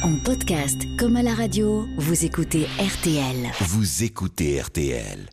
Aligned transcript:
En 0.00 0.16
podcast 0.16 0.86
comme 0.98 1.16
à 1.16 1.22
la 1.22 1.34
radio, 1.34 1.86
vous 1.98 2.24
écoutez 2.24 2.66
RTL. 2.78 3.50
Vous 3.60 4.02
écoutez 4.02 4.60
RTL. 4.60 5.28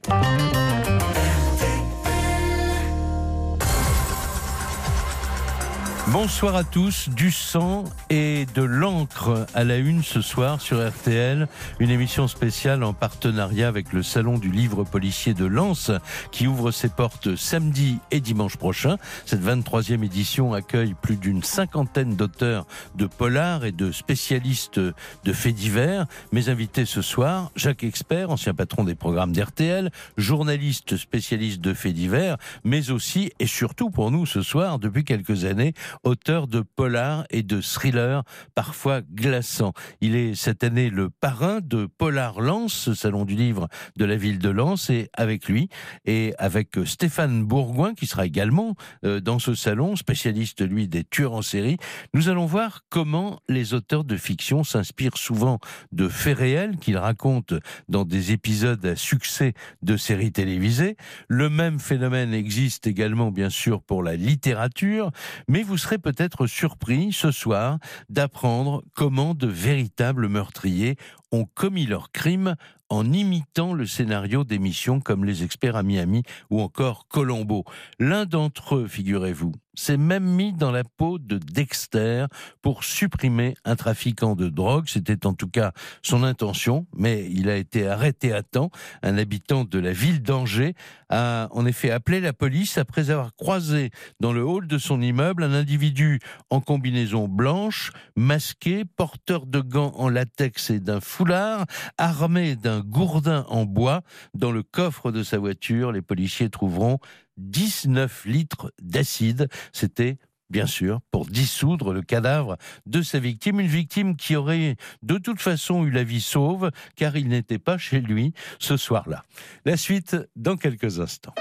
Bonsoir 6.11 6.55
à 6.55 6.63
tous, 6.63 7.07
du 7.09 7.29
sang 7.29 7.83
et 8.09 8.47
de 8.55 8.63
l'encre 8.63 9.45
à 9.53 9.63
la 9.63 9.77
une 9.77 10.01
ce 10.01 10.21
soir 10.21 10.59
sur 10.59 10.83
RTL, 10.83 11.47
une 11.79 11.91
émission 11.91 12.27
spéciale 12.27 12.83
en 12.83 12.93
partenariat 12.93 13.67
avec 13.67 13.93
le 13.93 14.01
Salon 14.01 14.39
du 14.39 14.49
Livre 14.49 14.83
Policier 14.83 15.35
de 15.35 15.45
Lens 15.45 15.91
qui 16.31 16.47
ouvre 16.47 16.71
ses 16.71 16.89
portes 16.89 17.35
samedi 17.35 17.99
et 18.09 18.21
dimanche 18.21 18.57
prochain. 18.57 18.97
Cette 19.27 19.43
23e 19.43 20.03
édition 20.03 20.55
accueille 20.55 20.95
plus 20.99 21.15
d'une 21.15 21.43
cinquantaine 21.43 22.15
d'auteurs 22.15 22.65
de 22.95 23.05
polars 23.05 23.63
et 23.63 23.71
de 23.71 23.91
spécialistes 23.91 24.79
de 24.79 25.33
faits 25.33 25.53
divers. 25.53 26.07
Mes 26.31 26.49
invités 26.49 26.85
ce 26.85 27.03
soir, 27.03 27.51
Jacques 27.55 27.83
Expert, 27.83 28.31
ancien 28.31 28.55
patron 28.55 28.83
des 28.83 28.95
programmes 28.95 29.31
d'RTL, 29.31 29.91
journaliste 30.17 30.97
spécialiste 30.97 31.61
de 31.61 31.75
faits 31.75 31.93
divers, 31.93 32.37
mais 32.63 32.89
aussi 32.89 33.31
et 33.37 33.47
surtout 33.47 33.91
pour 33.91 34.09
nous 34.09 34.25
ce 34.25 34.41
soir, 34.41 34.79
depuis 34.79 35.03
quelques 35.03 35.45
années, 35.45 35.75
auteur 36.03 36.47
de 36.47 36.61
polars 36.61 37.25
et 37.29 37.43
de 37.43 37.61
thrillers 37.61 38.23
parfois 38.55 39.01
glaçants. 39.01 39.73
Il 40.01 40.15
est 40.15 40.35
cette 40.35 40.63
année 40.63 40.89
le 40.89 41.09
parrain 41.09 41.59
de 41.61 41.85
Polar 41.85 42.41
Lens, 42.41 42.73
ce 42.73 42.93
salon 42.93 43.25
du 43.25 43.35
livre 43.35 43.67
de 43.97 44.05
la 44.05 44.15
ville 44.15 44.39
de 44.39 44.49
Lens, 44.49 44.89
et 44.89 45.09
avec 45.13 45.47
lui 45.47 45.69
et 46.05 46.33
avec 46.37 46.77
Stéphane 46.85 47.43
Bourgoin, 47.43 47.93
qui 47.93 48.07
sera 48.07 48.25
également 48.25 48.75
euh, 49.05 49.19
dans 49.19 49.39
ce 49.39 49.55
salon, 49.55 49.95
spécialiste 49.95 50.67
lui 50.67 50.87
des 50.87 51.03
tueurs 51.03 51.33
en 51.33 51.41
série, 51.41 51.77
nous 52.13 52.29
allons 52.29 52.45
voir 52.45 52.81
comment 52.89 53.39
les 53.49 53.73
auteurs 53.73 54.03
de 54.03 54.17
fiction 54.17 54.63
s'inspirent 54.63 55.17
souvent 55.17 55.59
de 55.91 56.07
faits 56.07 56.37
réels 56.37 56.77
qu'ils 56.77 56.97
racontent 56.97 57.55
dans 57.87 58.05
des 58.05 58.31
épisodes 58.31 58.85
à 58.85 58.95
succès 58.95 59.53
de 59.81 59.97
séries 59.97 60.31
télévisées. 60.31 60.95
Le 61.27 61.49
même 61.49 61.79
phénomène 61.79 62.33
existe 62.33 62.87
également 62.87 63.31
bien 63.31 63.49
sûr 63.49 63.81
pour 63.81 64.03
la 64.03 64.15
littérature, 64.15 65.11
mais 65.47 65.63
vous 65.63 65.77
serez 65.77 65.88
peut-être 65.97 66.47
surpris 66.47 67.11
ce 67.11 67.31
soir 67.31 67.79
d'apprendre 68.09 68.83
comment 68.93 69.33
de 69.33 69.47
véritables 69.47 70.27
meurtriers 70.27 70.97
ont 71.31 71.45
commis 71.45 71.85
leur 71.85 72.11
crime 72.11 72.55
en 72.89 73.11
imitant 73.11 73.73
le 73.73 73.85
scénario 73.85 74.43
d'émissions 74.43 74.99
comme 74.99 75.25
Les 75.25 75.43
Experts 75.43 75.75
à 75.75 75.83
Miami 75.83 76.23
ou 76.49 76.61
encore 76.61 77.07
Colombo. 77.07 77.63
L'un 77.99 78.25
d'entre 78.25 78.75
eux, 78.75 78.87
figurez-vous, 78.87 79.53
s'est 79.79 79.97
même 79.97 80.25
mis 80.25 80.51
dans 80.51 80.71
la 80.71 80.83
peau 80.83 81.19
de 81.19 81.37
Dexter 81.37 82.25
pour 82.61 82.83
supprimer 82.83 83.55
un 83.63 83.75
trafiquant 83.75 84.35
de 84.35 84.49
drogue. 84.49 84.85
C'était 84.87 85.25
en 85.25 85.33
tout 85.33 85.47
cas 85.47 85.71
son 86.01 86.23
intention, 86.23 86.85
mais 86.95 87.29
il 87.31 87.49
a 87.49 87.55
été 87.55 87.87
arrêté 87.87 88.33
à 88.33 88.43
temps. 88.43 88.71
Un 89.03 89.17
habitant 89.17 89.63
de 89.63 89.79
la 89.79 89.93
ville 89.93 90.21
d'Angers 90.21 90.73
a 91.09 91.47
en 91.51 91.65
effet 91.65 91.91
appelé 91.91 92.19
la 92.19 92.33
police 92.33 92.77
après 92.77 93.09
avoir 93.09 93.35
croisé 93.35 93.91
dans 94.19 94.33
le 94.33 94.43
hall 94.43 94.67
de 94.67 94.77
son 94.77 95.01
immeuble 95.01 95.43
un 95.43 95.53
individu 95.53 96.19
en 96.49 96.59
combinaison 96.59 97.27
blanche, 97.27 97.91
masqué, 98.15 98.83
porteur 98.83 99.45
de 99.45 99.61
gants 99.61 99.93
en 99.95 100.09
latex 100.09 100.71
et 100.71 100.79
d'un 100.79 100.99
foulard, 100.99 101.65
armé 101.97 102.55
d'un 102.55 102.78
gourdin 102.81 103.45
en 103.49 103.65
bois. 103.65 104.01
Dans 104.33 104.51
le 104.51 104.63
coffre 104.63 105.11
de 105.11 105.23
sa 105.23 105.37
voiture, 105.37 105.91
les 105.91 106.01
policiers 106.01 106.49
trouveront 106.49 106.99
19 107.37 108.25
litres 108.25 108.71
d'acide. 108.81 109.47
C'était 109.71 110.17
bien 110.49 110.65
sûr, 110.65 110.99
pour 111.11 111.27
dissoudre 111.27 111.93
le 111.93 112.01
cadavre 112.01 112.57
de 112.85 113.01
sa 113.01 113.19
victime, 113.19 113.59
une 113.59 113.67
victime 113.67 114.15
qui 114.15 114.35
aurait 114.35 114.75
de 115.03 115.17
toute 115.17 115.39
façon 115.39 115.85
eu 115.85 115.91
la 115.91 116.03
vie 116.03 116.21
sauve, 116.21 116.71
car 116.95 117.15
il 117.15 117.27
n'était 117.27 117.59
pas 117.59 117.77
chez 117.77 118.01
lui 118.01 118.33
ce 118.57 118.77
soir-là. 118.77 119.23
La 119.65 119.77
suite 119.77 120.17
dans 120.35 120.57
quelques 120.57 120.99
instants. 120.99 121.35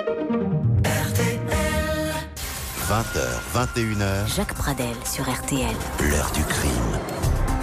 20h, 2.89 3.21
21h, 3.55 4.35
Jacques 4.35 4.55
Pradel 4.55 4.97
sur 5.05 5.31
RTL. 5.31 5.77
l'heure 6.01 6.33
du 6.33 6.43
crime. 6.45 6.98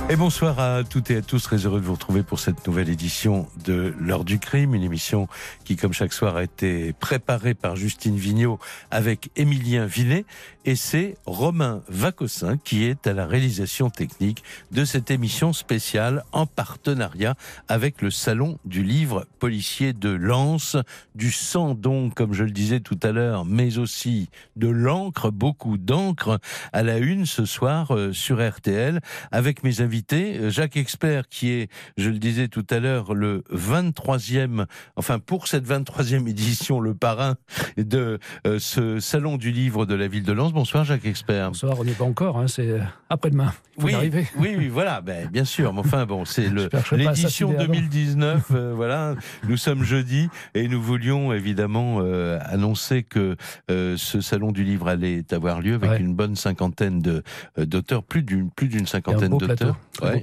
Et 0.07 0.17
bonsoir 0.17 0.59
à 0.59 0.83
toutes 0.83 1.09
et 1.09 1.17
à 1.17 1.21
tous, 1.23 1.41
très 1.41 1.65
heureux 1.65 1.81
de 1.81 1.85
vous 1.85 1.93
retrouver 1.93 2.21
pour 2.21 2.39
cette 2.39 2.67
nouvelle 2.67 2.89
édition 2.89 3.47
de 3.65 3.91
L'heure 3.99 4.23
du 4.23 4.37
crime, 4.37 4.75
une 4.75 4.83
émission 4.83 5.27
qui, 5.63 5.77
comme 5.77 5.93
chaque 5.93 6.13
soir, 6.13 6.35
a 6.35 6.43
été 6.43 6.93
préparée 6.93 7.55
par 7.55 7.75
Justine 7.75 8.15
Vignot 8.15 8.59
avec 8.91 9.31
Émilien 9.35 9.87
Vinet. 9.87 10.25
Et 10.63 10.75
c'est 10.75 11.15
Romain 11.25 11.81
Vacossin 11.89 12.57
qui 12.57 12.83
est 12.85 13.07
à 13.07 13.13
la 13.13 13.25
réalisation 13.25 13.89
technique 13.89 14.43
de 14.71 14.85
cette 14.85 15.09
émission 15.09 15.53
spéciale 15.53 16.23
en 16.31 16.45
partenariat 16.45 17.35
avec 17.67 18.01
le 18.01 18.11
Salon 18.11 18.59
du 18.65 18.83
Livre 18.83 19.25
Policier 19.39 19.93
de 19.93 20.09
Lens. 20.09 20.77
Du 21.15 21.31
sang 21.31 21.73
donc, 21.73 22.13
comme 22.13 22.33
je 22.33 22.43
le 22.43 22.51
disais 22.51 22.79
tout 22.79 22.99
à 23.01 23.11
l'heure, 23.11 23.43
mais 23.43 23.79
aussi 23.79 24.29
de 24.55 24.67
l'encre, 24.67 25.31
beaucoup 25.31 25.77
d'encre 25.77 26.39
à 26.73 26.83
la 26.83 26.97
une 26.97 27.25
ce 27.25 27.45
soir 27.45 27.95
euh, 27.95 28.13
sur 28.13 28.47
RTL 28.47 29.01
avec 29.31 29.63
mes 29.63 29.81
invités 29.81 29.94
invité, 29.99 30.49
Jacques 30.51 30.75
Expert, 30.75 31.29
qui 31.29 31.51
est, 31.51 31.69
je 31.97 32.09
le 32.09 32.17
disais 32.19 32.49
tout 32.49 32.65
à 32.69 32.79
l'heure, 32.79 33.13
le 33.13 33.43
23e, 33.53 34.65
enfin 34.97 35.19
pour 35.19 35.47
cette 35.47 35.65
23e 35.65 36.27
édition, 36.27 36.81
le 36.81 36.93
parrain 36.93 37.35
de 37.77 38.19
euh, 38.45 38.59
ce 38.59 38.99
salon 38.99 39.37
du 39.37 39.51
livre 39.51 39.85
de 39.85 39.95
la 39.95 40.07
ville 40.09 40.23
de 40.23 40.33
Lens. 40.33 40.51
Bonsoir 40.51 40.83
Jacques 40.83 41.05
Expert. 41.05 41.47
Bonsoir, 41.51 41.79
on 41.79 41.85
n'y 41.85 41.91
est 41.91 41.97
pas 41.97 42.03
encore, 42.03 42.37
hein, 42.39 42.47
c'est 42.47 42.77
après-demain. 43.09 43.53
Il 43.77 43.81
faut 43.81 43.87
Oui, 43.87 43.93
arriver. 43.93 44.27
oui, 44.37 44.55
oui, 44.57 44.67
voilà, 44.67 44.99
ben, 44.99 45.29
bien 45.29 45.45
sûr. 45.45 45.71
Mais 45.73 45.79
enfin, 45.79 46.05
bon, 46.05 46.25
c'est 46.25 46.49
l'édition 46.49 47.49
assassiner 47.49 47.55
avant. 47.55 47.65
2019. 47.65 48.43
euh, 48.51 48.73
voilà, 48.75 49.15
nous 49.47 49.57
sommes 49.57 49.83
jeudi 49.83 50.29
et 50.55 50.67
nous 50.67 50.81
voulions 50.81 51.31
évidemment 51.31 51.99
euh, 52.01 52.37
annoncer 52.45 53.03
que 53.03 53.37
euh, 53.71 53.95
ce 53.97 54.19
salon 54.21 54.51
du 54.51 54.63
livre 54.65 54.89
allait 54.89 55.23
avoir 55.31 55.61
lieu 55.61 55.75
avec 55.75 55.85
Ouais. 55.85 55.99
une 55.99 56.15
bonne 56.15 56.35
cinquantaine 56.35 56.99
de 56.99 57.21
euh, 57.59 57.65
d'auteurs, 57.67 58.01
plus 58.03 58.23
d'une 58.23 58.49
plus 58.49 58.69
cinquantaine 58.87 59.37
d'auteurs. 59.37 59.77
Très 59.97 60.15
Ouais. 60.15 60.21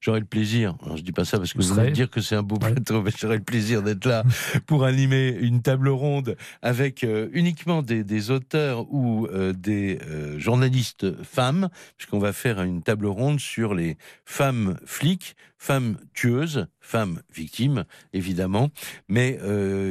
J'aurais 0.00 0.20
le 0.20 0.26
plaisir, 0.26 0.76
alors 0.82 0.96
je 0.96 1.02
dis 1.02 1.12
pas 1.12 1.24
ça 1.24 1.38
parce 1.38 1.52
que 1.52 1.58
Vous 1.62 1.74
vous 1.74 1.78
allez 1.80 1.90
dire 1.92 2.10
que 2.10 2.20
c'est 2.20 2.36
un 2.36 2.42
beau 2.42 2.56
Ouais. 2.62 2.72
plateau, 2.72 3.02
mais 3.02 3.10
j'aurais 3.18 3.36
le 3.38 3.42
plaisir 3.42 3.82
d'être 3.82 4.04
là 4.04 4.24
pour 4.66 4.84
animer 4.84 5.28
une 5.40 5.62
table 5.62 5.88
ronde 5.88 6.36
avec 6.62 7.04
euh, 7.04 7.28
uniquement 7.32 7.82
des, 7.82 8.04
des 8.04 8.30
auteurs 8.30 8.86
ou 8.92 9.26
euh, 9.26 9.52
des 9.52 9.98
euh, 10.08 10.38
journalistes 10.38 11.22
femmes, 11.24 11.68
puisqu'on 11.96 12.18
va 12.18 12.32
faire 12.32 12.60
une 12.62 12.82
table 12.82 13.06
ronde 13.06 13.40
sur 13.40 13.74
les 13.74 13.96
femmes 14.24 14.76
flics, 14.84 15.36
femmes 15.58 15.96
tueuses, 16.14 16.66
femmes 16.80 17.20
victimes, 17.34 17.84
évidemment. 18.12 18.70
Mais 19.08 19.38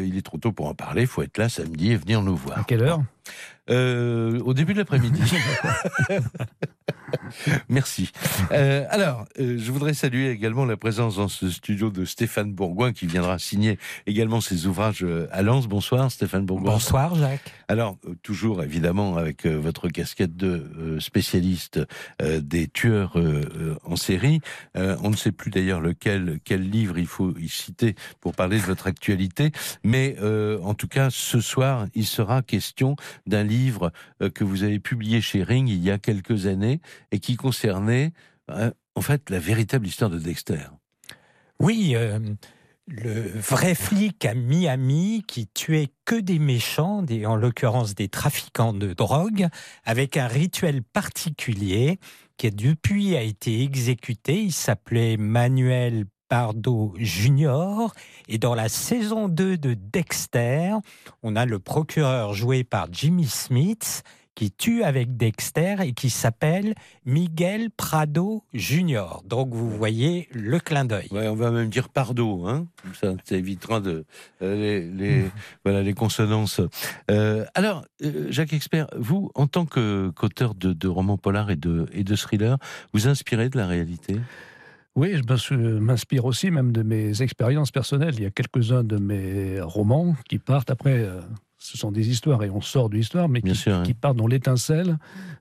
il 0.06 0.18
est 0.18 0.22
trop 0.26 0.38
tôt 0.38 0.52
pour 0.52 0.68
en 0.68 0.74
parler, 0.74 1.02
il 1.04 1.08
faut 1.08 1.22
être 1.22 1.38
là 1.38 1.48
samedi 1.50 1.92
et 1.92 1.96
venir 1.96 2.22
nous 2.22 2.36
voir. 2.36 2.60
À 2.60 2.64
quelle 2.64 2.82
heure? 2.84 3.02
Au 3.70 4.54
début 4.54 4.74
de 4.74 4.80
l'après-midi. 4.80 5.22
Merci. 7.70 8.12
Euh, 8.52 8.86
alors, 8.90 9.26
euh, 9.40 9.58
je 9.58 9.72
voudrais 9.72 9.94
saluer 9.94 10.30
également 10.30 10.66
la 10.66 10.78
présence 10.78 11.18
dans 11.18 11.28
ce 11.28 11.50
studio 11.50 11.90
de 11.90 12.06
Stéphane 12.06 12.54
Bourgoin 12.54 12.94
qui 12.94 13.08
viendra 13.08 13.40
signer 13.40 13.78
également 14.08 14.42
ses 14.42 14.66
ouvrages 14.66 15.04
euh, 15.04 15.28
à 15.32 15.42
Lens. 15.42 15.68
Bonsoir 15.68 16.12
Stéphane 16.12 16.46
Bourgoin. 16.46 16.74
Bonsoir 16.74 17.16
Jacques. 17.16 17.54
Alors, 17.68 17.98
euh, 18.08 18.16
toujours 18.22 18.64
évidemment 18.64 19.18
avec 19.18 19.46
votre 19.46 19.90
casquette 19.90 20.36
de 20.36 20.98
spécialiste 21.00 21.80
des 22.20 22.68
tueurs 22.68 23.16
en 23.84 23.96
série. 23.96 24.42
On 24.76 25.10
ne 25.10 25.16
sait 25.16 25.32
plus 25.32 25.52
d'ailleurs 25.52 25.82
lequel, 25.82 26.40
quel 26.44 26.70
livre 26.70 26.98
il 26.98 27.08
faut 27.08 27.36
y 27.38 27.50
citer 27.50 27.96
pour 28.20 28.34
parler 28.34 28.58
de 28.58 28.64
votre 28.64 28.88
actualité. 28.88 29.52
Mais 29.84 30.16
en 30.22 30.74
tout 30.74 30.88
cas, 30.88 31.10
ce 31.10 31.40
soir, 31.40 31.88
il 31.96 32.06
sera 32.06 32.42
question 32.42 32.96
d'un 33.26 33.44
livre 33.44 33.92
que 34.34 34.44
vous 34.44 34.64
avez 34.64 34.80
publié 34.80 35.22
chez 35.22 35.44
Ring 35.44 35.68
il 35.70 35.82
y 35.82 35.92
a 35.92 35.98
quelques 35.98 36.46
années 36.46 36.71
et 37.12 37.20
qui 37.20 37.36
concernait 37.36 38.14
euh, 38.50 38.72
en 38.96 39.02
fait 39.02 39.30
la 39.30 39.40
véritable 39.40 39.88
histoire 39.88 40.10
de 40.10 40.20
Dexter. 40.20 40.68
Oui, 41.60 41.94
euh, 41.96 42.20
le 42.88 43.30
vrai 43.40 43.76
flic 43.76 44.26
à 44.26 44.34
Miami 44.34 45.24
qui 45.28 45.48
tuait 45.48 45.90
que 46.06 46.16
des 46.16 46.40
méchants, 46.40 47.04
des, 47.04 47.26
en 47.26 47.36
l'occurrence 47.36 47.96
des 47.96 48.10
trafiquants 48.10 48.74
de 48.74 48.94
drogue, 48.94 49.48
avec 49.84 50.18
un 50.18 50.28
rituel 50.28 50.84
particulier 50.84 52.00
qui 52.38 52.50
depuis 52.50 53.16
a 53.16 53.22
été 53.22 53.62
exécuté. 53.62 54.42
Il 54.42 54.52
s'appelait 54.52 55.18
Manuel 55.18 56.06
Pardo 56.28 56.94
Junior. 56.98 57.94
Et 58.28 58.38
dans 58.38 58.56
la 58.56 58.70
saison 58.70 59.28
2 59.28 59.58
de 59.58 59.74
Dexter, 59.74 60.76
on 61.24 61.36
a 61.36 61.46
le 61.46 61.60
procureur 61.60 62.34
joué 62.34 62.64
par 62.64 62.88
Jimmy 62.92 63.28
Smith 63.28 64.04
qui 64.36 64.52
tue 64.52 64.84
avec 64.84 65.18
Dexter 65.18 65.76
et 65.84 65.94
qui 65.94 66.10
s'appelle 66.10 66.74
Miguel 67.06 67.70
Prado 67.70 68.44
Junior. 68.54 69.24
Donc 69.26 69.54
vous 69.54 69.70
voyez 69.70 70.28
le 70.32 70.60
clin 70.60 70.86
d'œil. 70.86 71.08
Ouais, 71.12 71.28
on 71.28 71.36
va 71.36 71.52
même 71.52 71.70
dire 71.70 71.90
Pardo, 71.90 72.46
hein. 72.48 72.68
Ça, 73.00 73.14
ça 73.26 73.36
évitera 73.36 73.82
de 73.82 74.06
euh, 74.42 74.56
les, 74.56 74.82
les- 74.90 75.30
voilà 75.66 75.82
les 75.84 75.94
consonances. 75.94 76.62
Euh, 77.10 77.46
alors, 77.56 77.84
euh, 78.04 78.28
Jacques 78.30 78.54
Expert, 78.54 78.88
vous, 78.98 79.32
en 79.36 79.48
tant 79.48 79.66
que 79.66 80.12
qu'auteur 80.16 80.56
de, 80.56 80.74
de 80.74 80.88
romans 80.88 81.18
polars 81.18 81.52
et 81.52 81.56
de 81.58 81.88
et 81.92 82.04
de 82.04 82.16
thrillers, 82.16 82.58
vous 82.94 83.08
inspirez 83.08 83.50
de 83.50 83.58
la 83.58 83.68
réalité? 83.68 84.16
Oui, 84.96 85.14
je 85.16 85.56
m'inspire 85.56 86.26
aussi 86.26 86.52
même 86.52 86.72
de 86.74 86.84
mes 86.84 87.22
expériences 87.22 87.72
personnelles. 87.72 88.16
Il 88.16 88.24
y 88.24 88.26
a 88.26 88.32
quelques-uns 88.32 88.84
de 88.84 88.98
mes 88.98 89.62
romans 89.62 90.16
qui 90.28 90.38
partent 90.38 90.70
après. 90.72 91.06
Euh, 91.62 91.68
ce 91.72 91.78
sont 91.78 91.92
des 91.92 92.10
histoires 92.10 92.44
et 92.44 92.50
on 92.50 92.62
sort 92.62 92.90
de 92.90 92.96
l'histoire, 92.96 93.30
mais 93.30 93.42
qui, 93.42 93.56
sûr, 93.56 93.76
hein. 93.76 93.84
qui 93.84 93.94
partent 93.94 94.18
dont 94.18 94.28
l'étincelle 94.28 94.98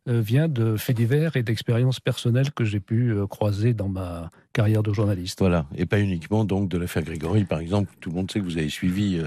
euh, 0.08 0.20
vient 0.20 0.48
de 0.48 0.76
faits 0.76 0.96
divers 0.96 1.36
et 1.36 1.42
d'expériences 1.42 1.98
personnelles 2.00 2.52
que 2.52 2.64
j'ai 2.64 2.80
pu 2.80 3.10
euh, 3.12 3.26
croiser 3.26 3.74
dans 3.74 3.88
ma 3.88 4.30
carrière 4.52 4.82
de 4.82 4.92
journaliste. 4.92 5.38
Voilà, 5.40 5.66
et 5.76 5.86
pas 5.86 6.00
uniquement 6.00 6.44
donc 6.44 6.68
de 6.68 6.76
l'affaire 6.78 7.02
Grégory, 7.04 7.44
par 7.44 7.60
exemple. 7.60 7.90
Tout 8.00 8.10
le 8.10 8.16
monde 8.16 8.30
sait 8.30 8.40
que 8.40 8.44
vous 8.44 8.58
avez 8.58 8.68
suivi. 8.68 9.18
euh, 9.18 9.24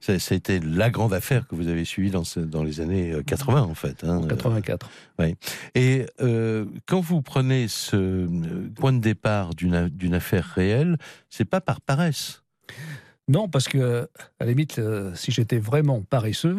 ça 0.00 0.34
a 0.34 0.36
été 0.36 0.60
la 0.60 0.90
grande 0.90 1.14
affaire 1.14 1.46
que 1.46 1.54
vous 1.54 1.68
avez 1.68 1.84
suivie 1.84 2.10
dans, 2.10 2.24
ce- 2.24 2.40
dans 2.40 2.62
les 2.64 2.80
années 2.80 3.12
euh, 3.12 3.22
80, 3.22 3.62
en 3.62 3.74
fait. 3.74 4.04
hein. 4.04 4.16
en 4.18 4.26
84. 4.26 4.90
Et 5.74 6.06
euh, 6.20 6.66
quand 6.86 7.00
vous 7.00 7.22
prenez 7.22 7.68
ce 7.68 7.96
euh, 7.96 8.28
point 8.74 8.92
de 8.92 8.98
départ 9.00 9.54
d'une 9.54 10.14
affaire 10.14 10.44
réelle, 10.54 10.96
c'est 11.30 11.44
pas 11.44 11.60
par 11.60 11.80
paresse. 11.80 12.42
Non, 13.28 13.48
parce 13.48 13.68
que, 13.68 14.08
à 14.40 14.44
la 14.44 14.46
limite, 14.46 14.78
euh, 14.78 15.14
si 15.14 15.30
j'étais 15.30 15.58
vraiment 15.58 16.02
paresseux, 16.02 16.56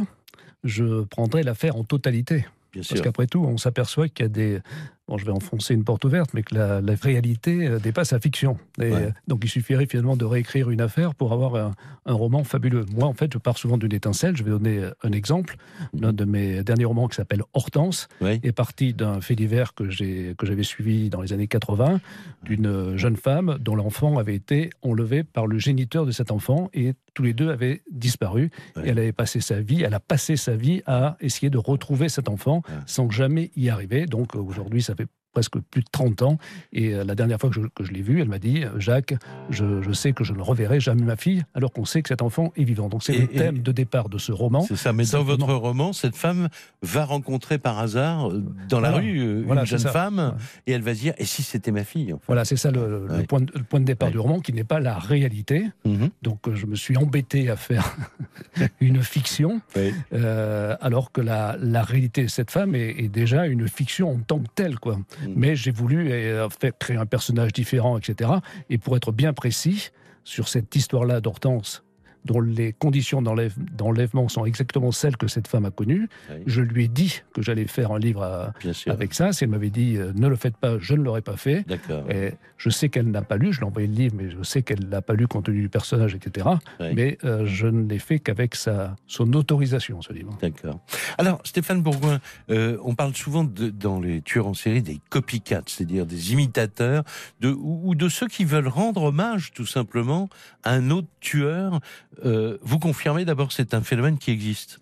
je 0.64 1.04
prendrais 1.04 1.44
l'affaire 1.44 1.76
en 1.76 1.84
totalité. 1.84 2.46
Bien 2.72 2.82
Parce 2.88 3.02
qu'après 3.02 3.28
tout, 3.28 3.42
on 3.42 3.58
s'aperçoit 3.58 4.08
qu'il 4.10 4.24
y 4.24 4.26
a 4.26 4.30
des. 4.30 4.60
Bon, 5.10 5.18
je 5.18 5.26
vais 5.26 5.32
enfoncer 5.34 5.74
une 5.74 5.84
porte 5.84 6.06
ouverte, 6.06 6.34
mais 6.34 6.44
que 6.44 6.56
la, 6.56 6.80
la 6.80 6.94
réalité 6.96 7.68
euh, 7.68 7.78
dépasse 7.78 8.14
la 8.14 8.20
fiction. 8.22 8.58
Et, 8.80 8.84
Ouais. 8.84 8.94
euh, 8.94 9.12
donc, 9.28 9.42
il 9.44 9.50
suffirait 9.50 9.86
finalement 9.86 10.16
de 10.16 10.24
réécrire 10.24 10.70
une 10.70 10.80
affaire 10.80 11.14
pour 11.14 11.34
avoir 11.34 11.56
un, 11.56 11.72
un 12.06 12.14
roman 12.14 12.46
fabuleux. 12.46 12.86
Moi, 12.96 13.06
en 13.06 13.14
fait, 13.14 13.32
je 13.34 13.38
pars 13.38 13.58
souvent 13.58 13.78
d'une 13.78 13.94
étincelle. 13.94 14.38
Je 14.38 14.44
vais 14.44 14.52
donner 14.52 14.78
euh, 14.78 14.92
un 15.04 15.12
exemple. 15.12 15.58
L'un 15.94 16.14
de 16.14 16.24
mes 16.24 16.64
derniers 16.64 16.86
romans, 16.86 17.10
qui 17.10 17.16
s'appelle 17.18 17.44
Hortense, 17.54 18.08
est 18.22 18.54
parti 18.54 18.94
d'un 18.94 19.20
fait 19.20 19.36
divers 19.36 19.74
que 19.74 19.90
j'avais 19.90 20.64
suivi 20.64 21.10
dans 21.10 21.22
les 21.22 21.34
années 21.34 21.48
80, 21.48 22.00
d'une 22.44 22.96
jeune 22.96 23.18
femme 23.18 23.58
dont 23.60 23.76
l'enfant 23.76 24.18
avait 24.18 24.36
été 24.36 24.70
enlevé 24.84 25.24
par 25.24 25.48
le 25.48 25.58
géniteur 25.60 26.06
de 26.06 26.12
cet 26.12 26.32
enfant 26.32 26.70
et 26.74 26.94
tous 27.14 27.24
les 27.24 27.34
deux 27.34 27.50
avaient 27.50 27.82
disparu. 27.92 28.52
Ouais. 28.76 28.86
Et 28.86 28.90
elle 28.90 29.00
avait 29.00 29.12
passé 29.12 29.42
sa 29.42 29.60
vie, 29.62 29.84
elle 29.84 29.94
a 29.94 30.00
passé 30.00 30.36
sa 30.38 30.56
vie 30.56 30.82
à 30.86 31.18
essayer 31.20 31.50
de 31.50 31.58
retrouver 31.58 32.08
cet 32.10 32.30
enfant 32.30 32.62
sans 32.86 33.10
jamais 33.10 33.52
y 33.56 33.70
arriver. 33.70 34.06
Donc 34.06 34.36
aujourd'hui, 34.36 34.82
ça 34.82 34.96
fait 34.96 35.03
presque 35.34 35.60
plus 35.60 35.82
de 35.82 35.88
30 35.92 36.22
ans. 36.22 36.38
Et 36.72 36.94
euh, 36.94 37.04
la 37.04 37.16
dernière 37.16 37.40
fois 37.40 37.50
que 37.50 37.56
je, 37.62 37.68
que 37.76 37.84
je 37.84 37.92
l'ai 37.92 38.02
vue, 38.02 38.22
elle 38.22 38.30
m'a 38.30 38.40
dit 38.40 38.64
Jacques, 38.78 39.16
je, 39.50 39.82
je 39.82 39.92
sais 39.92 40.14
que 40.14 40.24
je 40.24 40.34
ne 40.34 40.42
reverrai 40.42 40.80
jamais 40.80 41.04
ma 41.04 41.16
fille, 41.16 41.44
alors 41.56 41.72
qu'on 41.74 41.86
sait 41.86 42.02
que 42.02 42.10
cet 42.10 42.22
enfant 42.22 42.52
est 42.56 42.64
vivant. 42.64 42.88
Donc 42.90 43.04
c'est 43.04 43.18
le 43.18 43.28
thème 43.28 43.60
de 43.60 43.72
départ 43.72 44.10
de 44.10 44.18
ce 44.18 44.32
roman. 44.32 44.62
C'est 44.62 44.76
ça, 44.76 44.94
mais 44.94 45.06
dans 45.12 45.24
votre 45.24 45.52
roman, 45.54 45.92
cette 45.94 46.16
femme 46.16 46.50
va 46.82 47.06
rencontrer 47.06 47.58
par 47.58 47.80
hasard 47.80 48.30
euh, 48.30 48.44
dans 48.70 48.80
la 48.80 48.92
Voilà. 48.92 49.06
rue 49.06 49.20
euh, 49.20 49.44
Voilà, 49.46 49.62
une 49.62 49.68
jeune 49.68 49.80
ça. 49.80 49.92
femme 49.92 50.36
et 50.68 50.72
elle 50.72 50.82
va 50.82 50.94
se 50.96 51.00
dire 51.00 51.14
Et 51.18 51.26
si 51.26 51.44
c'était 51.44 51.72
ma 51.72 51.84
fille 51.84 52.14
en 52.14 52.18
fait 52.18 52.24
Voilà, 52.28 52.46
c'est 52.46 52.56
ça 52.58 52.72
le, 52.72 53.08
point, 53.28 53.42
de, 53.42 53.52
le 53.56 53.64
point 53.64 53.80
de 53.80 53.86
départ 53.86 54.08
Ouais. 54.08 54.12
du 54.14 54.20
roman, 54.20 54.40
qui 54.40 54.54
n'est 54.54 54.64
pas 54.64 54.80
la 54.80 54.98
réalité. 55.00 55.66
Mhm. 55.86 56.10
Donc 56.22 56.40
je 56.54 56.66
me 56.66 56.76
suis 56.76 56.98
embêté 56.98 57.50
à 57.50 57.56
faire 57.56 57.96
une 58.82 59.02
fiction, 59.02 59.62
Oui. 59.76 59.94
euh, 60.14 60.76
alors 60.82 61.12
que 61.12 61.22
la, 61.22 61.56
la 61.60 61.82
réalité 61.84 62.24
de 62.24 62.28
cette 62.30 62.52
femme 62.52 62.76
est, 62.76 62.92
est 63.00 63.08
déjà 63.10 63.46
une 63.48 63.68
fiction 63.68 64.12
en 64.12 64.20
tant 64.20 64.40
que 64.40 64.48
telle. 64.56 64.80
Quoi. 64.80 65.00
Mhm. 65.28 65.34
Mais 65.36 65.56
j'ai 65.56 65.72
voulu 65.72 66.12
euh, 66.12 66.48
créer 66.80 66.98
un 66.98 67.06
personnage 67.06 67.54
différent, 67.54 67.98
etc. 67.98 68.32
Et 68.70 68.78
pour 68.78 68.96
être 68.96 69.12
bien 69.12 69.34
précis 69.34 69.90
sur 70.24 70.48
cette 70.48 70.76
histoire-là 70.76 71.22
d'Hortense, 71.22 71.84
dont 72.26 72.40
les 72.42 72.74
conditions 72.74 73.22
d'enlève- 73.22 73.56
d'enlèvement 73.76 74.30
sont 74.30 74.46
exactement 74.46 74.92
celles 74.92 75.18
que 75.18 75.28
cette 75.28 75.48
femme 75.48 75.66
a 75.66 75.72
connues, 75.72 76.08
Oui. 76.30 76.38
je 76.46 76.62
lui 76.62 76.86
ai 76.86 76.88
dit 76.88 77.22
que 77.34 77.42
j'allais 77.42 77.68
faire 77.68 77.92
un 77.92 78.00
livre 78.00 78.24
à- 78.24 78.54
avec 78.88 79.14
ça. 79.14 79.34
Si 79.34 79.44
elle 79.44 79.50
m'avait 79.50 79.70
dit 79.70 79.98
euh, 79.98 80.12
ne 80.16 80.28
le 80.28 80.36
faites 80.36 80.58
pas, 80.58 80.78
je 80.80 80.94
ne 80.94 81.04
l'aurais 81.04 81.22
pas 81.22 81.38
fait. 81.38 81.66
Et 82.10 82.32
je 82.58 82.70
sais 82.70 82.90
qu'elle 82.90 83.10
n'a 83.12 83.22
pas 83.22 83.38
lu, 83.38 83.52
je 83.52 83.60
lui 83.60 83.66
ai 83.66 83.68
envoyé 83.68 83.88
le 83.88 83.94
livre, 83.94 84.16
mais 84.18 84.30
je 84.30 84.42
sais 84.44 84.62
qu'elle 84.62 84.90
l'a 84.90 85.02
pas 85.02 85.14
lu 85.14 85.28
compte 85.28 85.46
tenu 85.46 85.62
du 85.62 85.70
personnage, 85.70 86.16
etc. 86.16 86.48
Oui. 86.80 86.88
Mais 86.96 87.18
euh, 87.26 87.46
je 87.46 87.68
ne 87.68 87.88
l'ai 87.88 88.00
fait 88.00 88.20
qu'avec 88.20 88.56
sa, 88.56 88.96
son 89.08 89.34
autorisation, 89.34 90.02
ce 90.02 90.14
livre. 90.14 90.38
D'accord. 90.42 90.80
Alors, 91.18 91.42
Stéphane 91.44 91.82
Bourgoin, 91.82 92.20
euh, 92.50 92.78
on 92.84 92.96
parle 92.96 93.14
souvent 93.16 93.44
de- 93.44 93.70
dans 93.70 94.00
les 94.00 94.22
tueurs 94.22 94.48
en 94.48 94.54
série 94.54 94.82
des 94.82 95.00
copycats, 95.10 95.64
c'est-à-dire 95.68 96.06
des 96.06 96.32
imitateurs, 96.34 97.04
de, 97.42 97.50
ou, 97.50 97.82
ou 97.90 97.96
de 97.96 98.08
ceux 98.10 98.28
qui 98.28 98.46
veulent 98.46 98.68
rendre 98.68 99.04
hommage 99.04 99.52
tout 99.54 99.66
simplement 99.66 100.30
à 100.64 100.72
un 100.74 100.90
autre 100.90 101.08
tueur. 101.20 101.80
Euh, 102.26 102.58
vous 102.62 102.80
confirmez 102.80 103.26
d'abord 103.26 103.52
c'est 103.52 103.74
un 103.74 103.82
phénomène 103.82 104.18
qui 104.18 104.32
existe? 104.32 104.80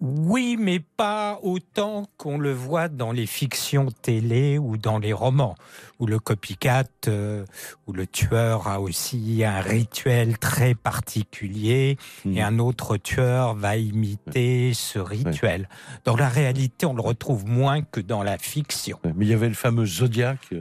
Oui, 0.00 0.56
mais 0.58 0.80
pas 0.80 1.38
autant 1.42 2.06
qu'on 2.18 2.36
le 2.36 2.52
voit 2.52 2.88
dans 2.88 3.12
les 3.12 3.26
fictions 3.26 3.88
télé 4.02 4.58
ou 4.58 4.76
dans 4.76 4.98
les 4.98 5.12
romans, 5.12 5.54
où 5.98 6.06
le 6.06 6.18
copycat, 6.18 6.84
euh, 7.08 7.44
où 7.86 7.92
le 7.92 8.06
tueur 8.06 8.68
a 8.68 8.80
aussi 8.80 9.42
un 9.44 9.60
rituel 9.60 10.36
très 10.38 10.74
particulier 10.74 11.96
et 12.26 12.42
un 12.42 12.58
autre 12.58 12.96
tueur 12.96 13.54
va 13.54 13.76
imiter 13.76 14.72
ce 14.74 14.98
rituel. 14.98 15.68
Dans 16.04 16.16
la 16.16 16.28
réalité, 16.28 16.86
on 16.86 16.94
le 16.94 17.02
retrouve 17.02 17.46
moins 17.46 17.80
que 17.80 18.00
dans 18.00 18.22
la 18.22 18.36
fiction. 18.36 18.98
Mais 19.04 19.24
il 19.24 19.28
y 19.28 19.34
avait 19.34 19.48
le 19.48 19.54
fameux 19.54 19.86
Zodiac 19.86 20.52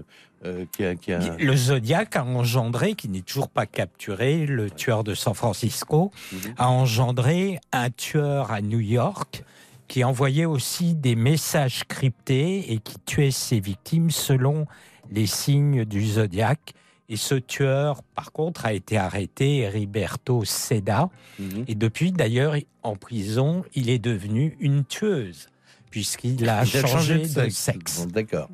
euh, 0.46 0.66
qui 0.72 0.84
a... 0.86 0.96
Qui 0.96 1.14
a... 1.14 1.36
Le 1.38 1.56
Zodiac 1.56 2.16
a 2.16 2.24
engendré, 2.24 2.94
qui 2.96 3.10
n'est 3.10 3.22
toujours 3.22 3.50
pas 3.50 3.66
capturé, 3.66 4.46
le 4.46 4.70
tueur 4.70 5.04
de 5.04 5.14
San 5.16 5.34
Francisco, 5.34 6.12
Mhm. 6.32 6.40
a 6.58 6.70
engendré 6.70 7.60
un 7.72 7.90
tueur 7.90 8.52
à 8.52 8.62
New 8.62 8.80
York 8.80 9.44
qui 9.88 10.04
envoyait 10.04 10.46
aussi 10.46 10.96
des 10.96 11.16
messages 11.16 11.84
cryptés 11.88 12.72
et 12.74 12.80
qui 12.80 12.96
tuait 13.06 13.32
ses 13.32 13.60
victimes 13.60 14.10
selon 14.12 14.66
les 15.12 15.28
signes 15.28 15.86
du 15.86 16.06
Zodiac. 16.06 16.74
Et 17.10 17.18
ce 17.18 17.36
tueur, 17.36 18.02
par 18.16 18.32
contre, 18.32 18.66
a 18.66 18.74
été 18.74 18.98
arrêté, 18.98 19.60
Heriberto 19.60 20.46
Seda. 20.46 21.10
Mhm. 21.38 21.66
Et 21.68 21.76
depuis, 21.76 22.12
d'ailleurs, 22.12 22.56
en 22.82 22.96
prison, 22.96 23.64
il 23.76 23.90
est 23.90 24.00
devenu 24.00 24.56
une 24.60 24.84
tueuse, 24.86 25.48
puisqu'il 25.92 26.50
a, 26.50 26.66
changé, 26.66 27.20
de 27.20 27.50
sexe. 27.50 28.00
Bon, 28.00 28.06
D'accord. 28.12 28.50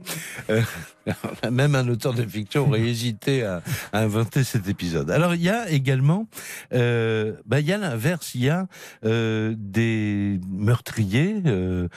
Euh, 0.50 0.62
même 1.52 1.76
un 1.76 1.88
auteur 1.88 2.14
de 2.14 2.24
fiction 2.26 2.68
aurait 2.68 2.82
hésité 2.82 3.44
à, 3.44 3.62
inventer 3.94 4.44
cet 4.44 4.68
épisode. 4.68 5.12
Alors 5.12 5.36
il 5.36 5.42
y 5.42 5.50
a 5.50 5.70
également, 5.70 6.28
euh, 6.74 7.36
bah, 7.46 7.60
il 7.60 7.68
y 7.68 7.74
a 7.74 7.78
l'inverse, 7.78 8.36
il 8.36 8.44
y 8.44 8.50
a 8.50 8.68
euh, 9.06 9.54
des 9.58 10.40
meurtriers 10.50 11.42
euh, 11.46 11.88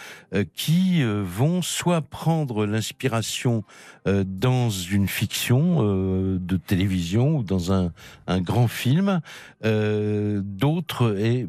qui 0.54 1.02
vont 1.02 1.62
soit 1.62 2.02
prendre 2.02 2.66
l'inspiration 2.66 3.64
dans 4.04 4.70
une 4.70 5.06
fiction 5.06 5.82
de 5.82 6.56
télévision 6.56 7.36
ou 7.36 7.42
dans 7.44 7.72
un, 7.72 7.92
grand 8.40 8.66
film, 8.68 9.20
d'autres 9.62 11.16
et 11.18 11.46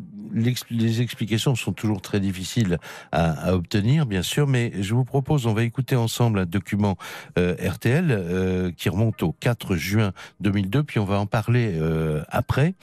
les 0.69 1.01
explications 1.01 1.55
sont 1.55 1.73
toujours 1.73 2.01
très 2.01 2.19
difficiles 2.19 2.77
à, 3.11 3.49
à 3.49 3.53
obtenir, 3.53 4.05
bien 4.05 4.21
sûr, 4.21 4.47
mais 4.47 4.71
je 4.79 4.93
vous 4.93 5.05
propose, 5.05 5.45
on 5.45 5.53
va 5.53 5.63
écouter 5.63 5.95
ensemble 5.95 6.39
un 6.39 6.45
document 6.45 6.97
euh, 7.37 7.52
RTL 7.59 8.07
euh, 8.11 8.71
qui 8.71 8.89
remonte 8.89 9.23
au 9.23 9.33
4 9.33 9.75
juin 9.75 10.11
2002, 10.39 10.83
puis 10.83 10.99
on 10.99 11.05
va 11.05 11.19
en 11.19 11.25
parler 11.25 11.73
euh, 11.75 12.23
après. 12.29 12.75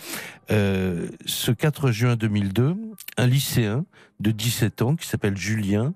Euh, 0.50 1.08
ce 1.26 1.50
4 1.50 1.90
juin 1.90 2.16
2002, 2.16 2.76
un 3.16 3.26
lycéen 3.26 3.84
de 4.20 4.30
17 4.30 4.82
ans 4.82 4.96
qui 4.96 5.06
s'appelle 5.06 5.36
Julien 5.36 5.94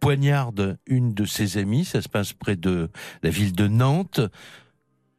poignarde 0.00 0.78
une 0.86 1.14
de 1.14 1.24
ses 1.24 1.58
amies, 1.58 1.84
ça 1.84 2.02
se 2.02 2.08
passe 2.08 2.32
près 2.32 2.56
de 2.56 2.90
la 3.22 3.30
ville 3.30 3.52
de 3.52 3.68
Nantes. 3.68 4.20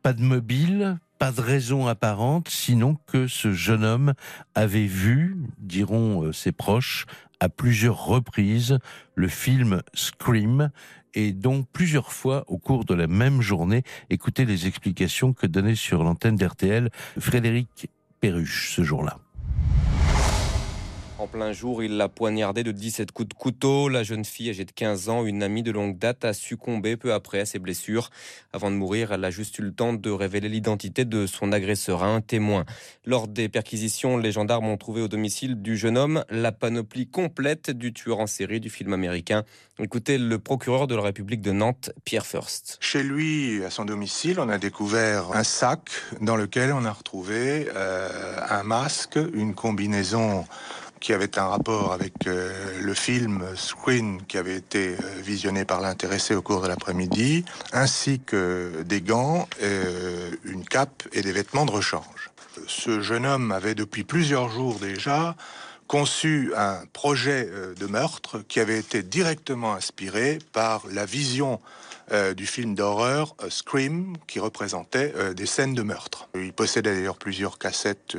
Pas 0.02 0.12
de 0.12 0.22
mobile, 0.22 0.98
pas 1.18 1.32
de 1.32 1.40
raison 1.40 1.88
apparente, 1.88 2.50
sinon 2.50 2.98
que 3.08 3.28
ce 3.28 3.54
jeune 3.54 3.86
homme 3.86 4.14
avait 4.56 4.88
vu, 4.88 5.38
diront 5.58 6.24
euh, 6.24 6.34
ses 6.34 6.52
proches, 6.52 7.06
à 7.40 7.48
plusieurs 7.48 8.06
reprises 8.06 8.78
le 9.16 9.30
film 9.30 9.82
Scream 9.94 10.70
et 11.14 11.34
donc 11.34 11.68
plusieurs 11.72 12.12
fois 12.12 12.44
au 12.48 12.58
cours 12.58 12.86
de 12.86 12.94
la 12.94 13.08
même 13.08 13.42
journée. 13.42 13.84
Écoutez 14.10 14.46
les 14.46 14.68
explications 14.68 15.34
que 15.34 15.48
donnait 15.48 15.76
sur 15.76 16.04
l'antenne 16.04 16.36
d'RTL 16.36 16.90
Frédéric 17.20 17.90
Perruche 18.20 18.74
ce 18.76 18.84
jour-là. 18.84 19.20
En 21.24 21.28
plein 21.28 21.54
jour, 21.54 21.82
il 21.82 21.96
l'a 21.96 22.10
poignardée 22.10 22.64
de 22.64 22.74
17 22.74 23.14
coups 23.14 23.30
de 23.30 23.34
couteau. 23.34 23.88
La 23.88 24.04
jeune 24.04 24.26
fille, 24.26 24.50
âgée 24.50 24.66
de 24.66 24.74
15 24.74 25.08
ans, 25.08 25.26
une 25.26 25.42
amie 25.42 25.64
de 25.64 25.72
longue 25.72 25.98
date, 25.98 26.26
a 26.26 26.34
succombé 26.34 26.98
peu 26.98 27.14
après 27.14 27.40
à 27.40 27.46
ses 27.46 27.60
blessures. 27.60 28.10
Avant 28.52 28.70
de 28.70 28.76
mourir, 28.76 29.14
elle 29.14 29.24
a 29.24 29.32
juste 29.32 29.58
eu 29.58 29.62
le 29.62 29.72
temps 29.72 29.94
de 29.94 30.10
révéler 30.10 30.50
l'identité 30.50 31.06
de 31.06 31.26
son 31.26 31.54
agresseur 31.54 32.04
à 32.04 32.08
un 32.08 32.20
témoin. 32.20 32.66
Lors 33.06 33.30
des 33.30 33.48
perquisitions, 33.48 34.18
les 34.18 34.34
gendarmes 34.34 34.68
ont 34.68 34.76
trouvé 34.76 35.02
au 35.02 35.08
domicile 35.08 35.62
du 35.62 35.78
jeune 35.78 35.98
homme 35.98 36.26
la 36.30 36.52
panoplie 36.52 37.08
complète 37.08 37.72
du 37.72 37.94
tueur 37.94 38.20
en 38.20 38.28
série 38.28 38.60
du 38.60 38.70
film 38.70 38.92
américain. 38.92 39.46
Écoutez 39.80 40.18
le 40.18 40.40
procureur 40.40 40.88
de 40.88 40.96
la 40.96 41.04
République 41.04 41.42
de 41.42 41.54
Nantes, 41.54 41.92
Pierre 42.04 42.26
First. 42.26 42.78
Chez 42.82 43.02
lui, 43.02 43.64
à 43.64 43.70
son 43.70 43.86
domicile, 43.86 44.42
on 44.42 44.50
a 44.50 44.58
découvert 44.58 45.32
un 45.32 45.46
sac 45.46 45.90
dans 46.20 46.36
lequel 46.36 46.74
on 46.74 46.84
a 46.84 46.92
retrouvé 46.92 47.70
euh, 47.74 48.40
un 48.50 48.64
masque, 48.64 49.18
une 49.34 49.56
combinaison 49.56 50.46
qui 51.04 51.12
avait 51.12 51.38
un 51.38 51.48
rapport 51.48 51.92
avec 51.92 52.28
euh, 52.28 52.80
le 52.82 52.94
film 52.94 53.44
Screen 53.56 54.22
qui 54.26 54.38
avait 54.38 54.56
été 54.56 54.94
euh, 54.94 55.22
visionné 55.22 55.66
par 55.66 55.82
l'intéressé 55.82 56.34
au 56.34 56.42
cours 56.42 56.62
de 56.62 56.68
l'après-midi, 56.70 57.44
ainsi 57.74 58.22
que 58.22 58.84
des 58.86 59.02
gants, 59.02 59.50
euh, 59.62 60.32
une 60.46 60.64
cape 60.64 61.04
et 61.12 61.22
des 61.22 61.34
vêtements 61.34 61.66
de 61.66 61.72
rechange. 61.72 62.32
Ce 62.68 63.02
jeune 63.02 63.26
homme 63.26 63.52
avait 63.52 63.76
depuis 63.76 64.06
plusieurs 64.06 64.50
jours 64.50 64.80
déjà 64.80 65.36
conçu 65.88 66.54
un 66.56 66.84
projet 66.92 67.50
euh, 67.52 67.74
de 67.76 67.86
meurtre 67.86 68.44
qui 68.48 68.60
avait 68.60 68.80
été 68.80 69.04
directement 69.04 69.74
inspiré 69.74 70.40
par 70.52 70.84
la 70.92 71.06
vision 71.06 71.60
euh, 72.12 72.34
du 72.34 72.46
film 72.46 72.76
d'horreur 72.76 73.36
euh, 73.42 73.50
Scream 73.50 74.16
qui 74.28 74.40
représentait 74.40 75.14
des 75.36 75.46
scènes 75.46 75.74
de 75.74 75.84
meurtre. 75.84 76.30
Il 76.36 76.54
possédait 76.54 76.96
d'ailleurs 76.96 77.18
plusieurs 77.18 77.58
cassettes, 77.58 78.18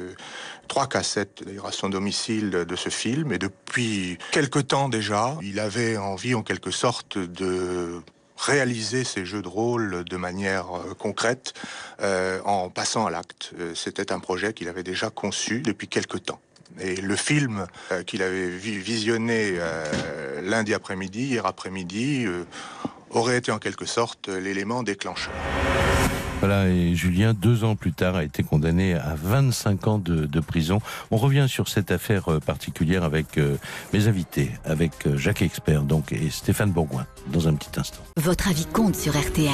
trois 0.68 0.86
cassettes 0.86 1.42
d'ailleurs 1.44 1.66
à 1.66 1.72
son 1.72 1.88
domicile 1.88 2.50
de 2.50 2.76
ce 2.76 2.88
film 2.88 3.32
et 3.32 3.38
depuis 3.38 4.18
quelque 4.32 4.58
temps 4.58 4.88
déjà, 4.88 5.36
il 5.42 5.60
avait 5.60 5.96
envie 5.96 6.34
en 6.34 6.42
quelque 6.42 6.70
sorte 6.70 7.18
de 7.18 8.00
réaliser 8.36 9.04
ces 9.04 9.24
jeux 9.24 9.42
de 9.42 9.48
rôle 9.48 10.04
de 10.04 10.16
manière 10.16 10.66
concrète 10.98 11.54
en 12.02 12.68
passant 12.68 13.06
à 13.06 13.10
l'acte. 13.10 13.52
C'était 13.74 14.12
un 14.12 14.18
projet 14.18 14.52
qu'il 14.52 14.68
avait 14.68 14.82
déjà 14.82 15.10
conçu 15.10 15.60
depuis 15.60 15.88
quelque 15.88 16.18
temps. 16.18 16.40
Et 16.80 16.96
le 16.96 17.16
film 17.16 17.66
euh, 17.92 18.02
qu'il 18.02 18.22
avait 18.22 18.48
vi- 18.48 18.78
visionné 18.78 19.54
euh, 19.58 20.40
lundi 20.42 20.74
après-midi, 20.74 21.22
hier 21.24 21.46
après-midi, 21.46 22.24
euh, 22.26 22.44
aurait 23.10 23.36
été 23.38 23.52
en 23.52 23.58
quelque 23.58 23.84
sorte 23.84 24.28
l'élément 24.28 24.82
déclencheur. 24.82 25.32
Voilà, 26.46 26.68
et 26.68 26.94
Julien, 26.94 27.32
deux 27.32 27.64
ans 27.64 27.74
plus 27.74 27.94
tard, 27.94 28.16
a 28.16 28.22
été 28.22 28.42
condamné 28.42 28.92
à 28.92 29.14
25 29.16 29.86
ans 29.86 29.98
de, 29.98 30.26
de 30.26 30.40
prison. 30.40 30.78
On 31.10 31.16
revient 31.16 31.46
sur 31.48 31.68
cette 31.68 31.90
affaire 31.90 32.30
euh, 32.30 32.38
particulière 32.38 33.02
avec 33.02 33.38
euh, 33.38 33.56
mes 33.94 34.08
invités, 34.08 34.50
avec 34.66 34.92
euh, 35.06 35.16
Jacques 35.16 35.40
Expert 35.40 35.84
donc, 35.84 36.12
et 36.12 36.28
Stéphane 36.28 36.70
Bourgoin, 36.70 37.06
dans 37.28 37.48
un 37.48 37.54
petit 37.54 37.80
instant. 37.80 38.02
Votre 38.18 38.48
avis 38.50 38.66
compte 38.66 38.94
sur 38.94 39.18
RTL. 39.18 39.48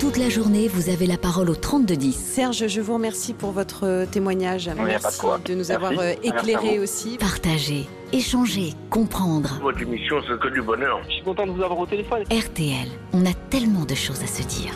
Toute 0.00 0.16
la 0.16 0.28
journée, 0.28 0.66
vous 0.66 0.88
avez 0.88 1.06
la 1.06 1.16
parole 1.16 1.48
au 1.48 1.54
3210. 1.54 2.16
Serge, 2.16 2.66
je 2.66 2.80
vous 2.80 2.94
remercie 2.94 3.32
pour 3.32 3.52
votre 3.52 4.04
témoignage. 4.10 4.66
de 4.66 4.72
Merci 4.74 5.20
quoi. 5.20 5.38
de 5.44 5.52
nous 5.52 5.58
Merci. 5.58 5.72
avoir 5.74 5.92
euh, 5.92 6.14
vous. 6.24 6.82
aussi. 6.82 7.18
Partagez, 7.20 7.86
échangez, 8.12 8.72
comprendre. 8.90 9.60
Votre 9.62 9.82
émission, 9.82 10.16
c'est 10.26 10.40
que 10.40 10.52
du 10.52 10.60
bonheur. 10.60 10.98
Je 11.08 11.14
suis 11.14 11.22
content 11.22 11.46
de 11.46 11.52
vous 11.52 11.62
avoir 11.62 11.78
au 11.78 11.86
téléphone. 11.86 12.24
RTL, 12.24 12.88
on 13.12 13.24
a 13.26 13.32
tellement 13.48 13.84
de 13.84 13.94
choses 13.94 14.24
à 14.24 14.26
se 14.26 14.42
dire. 14.42 14.72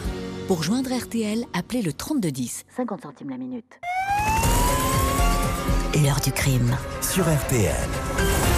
Pour 0.50 0.64
joindre 0.64 0.90
RTL, 0.92 1.44
appelez 1.52 1.80
le 1.80 1.92
3210. 1.92 2.64
50 2.76 3.02
centimes 3.02 3.30
la 3.30 3.36
minute. 3.36 3.78
L'heure 5.94 6.20
du 6.20 6.32
crime. 6.32 6.76
Sur 7.00 7.22
RTL. 7.22 8.49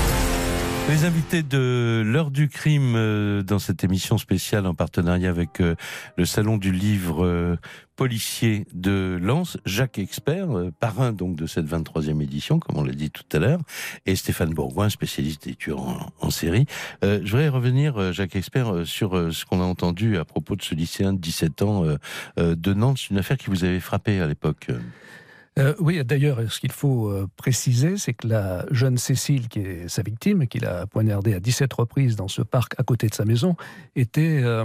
Les 0.89 1.05
invités 1.05 1.43
de 1.43 2.03
l'heure 2.05 2.31
du 2.31 2.49
crime 2.49 2.95
euh, 2.97 3.43
dans 3.43 3.59
cette 3.59 3.85
émission 3.85 4.19
spéciale 4.19 4.67
en 4.67 4.75
partenariat 4.75 5.31
avec 5.31 5.61
euh, 5.61 5.75
le 6.17 6.25
Salon 6.27 6.59
du 6.59 6.73
livre 6.73 7.25
euh, 7.25 7.57
policier 7.97 8.67
de 8.75 9.19
Lens, 9.23 9.59
Jacques 9.65 9.99
Expert, 9.99 10.49
parrain 10.81 11.12
donc 11.12 11.37
de 11.37 11.47
cette 11.47 11.67
23e 11.67 12.21
édition, 12.21 12.59
comme 12.59 12.79
on 12.79 12.85
l'a 12.85 12.93
dit 12.93 13.11
tout 13.11 13.25
à 13.33 13.39
l'heure, 13.39 13.61
et 14.07 14.17
Stéphane 14.17 14.51
Bourgoin, 14.51 14.89
spécialiste 14.89 15.47
des 15.47 15.55
tueurs 15.55 16.11
en, 16.21 16.31
série. 16.31 16.67
Euh, 17.05 17.21
je 17.23 17.31
voudrais 17.31 17.49
revenir, 17.49 18.12
Jacques 18.12 18.35
Expert, 18.35 18.87
sur 18.87 19.33
ce 19.33 19.45
qu'on 19.45 19.61
a 19.61 19.65
entendu 19.65 20.17
à 20.17 20.25
propos 20.25 20.57
de 20.57 20.62
ce 20.62 20.75
lycéen 20.75 21.12
de 21.12 21.19
17 21.19 21.62
ans 21.62 21.85
euh, 22.39 22.57
de 22.57 22.75
Nantes, 22.75 23.09
une 23.11 23.19
affaire 23.19 23.37
qui 23.37 23.51
vous 23.51 23.65
avait 23.65 23.81
frappé 23.81 24.21
à 24.21 24.27
l'époque. 24.27 24.69
Euh, 25.59 25.75
oui, 25.79 26.03
d'ailleurs, 26.05 26.51
ce 26.51 26.61
qu'il 26.61 26.73
faut 26.73 27.09
euh, 27.09 27.29
préciser, 27.37 27.99
c'est 27.99 28.15
que 28.15 28.27
la 28.27 28.65
jeune 28.71 28.97
Cécile, 28.97 29.49
qui 29.49 29.61
est 29.61 29.89
sa 29.89 30.03
victime, 30.03 30.47
qu'il 30.47 30.65
a 30.65 30.87
poignardée 30.87 31.35
à 31.35 31.41
17 31.41 31.71
reprises 31.75 32.17
dans 32.17 32.29
ce 32.29 32.41
parc 32.41 32.75
à 32.79 32.83
côté 32.85 33.09
de 33.09 33.15
sa 33.15 33.27
maison, 33.27 33.57
était 33.95 34.41
euh, 34.43 34.65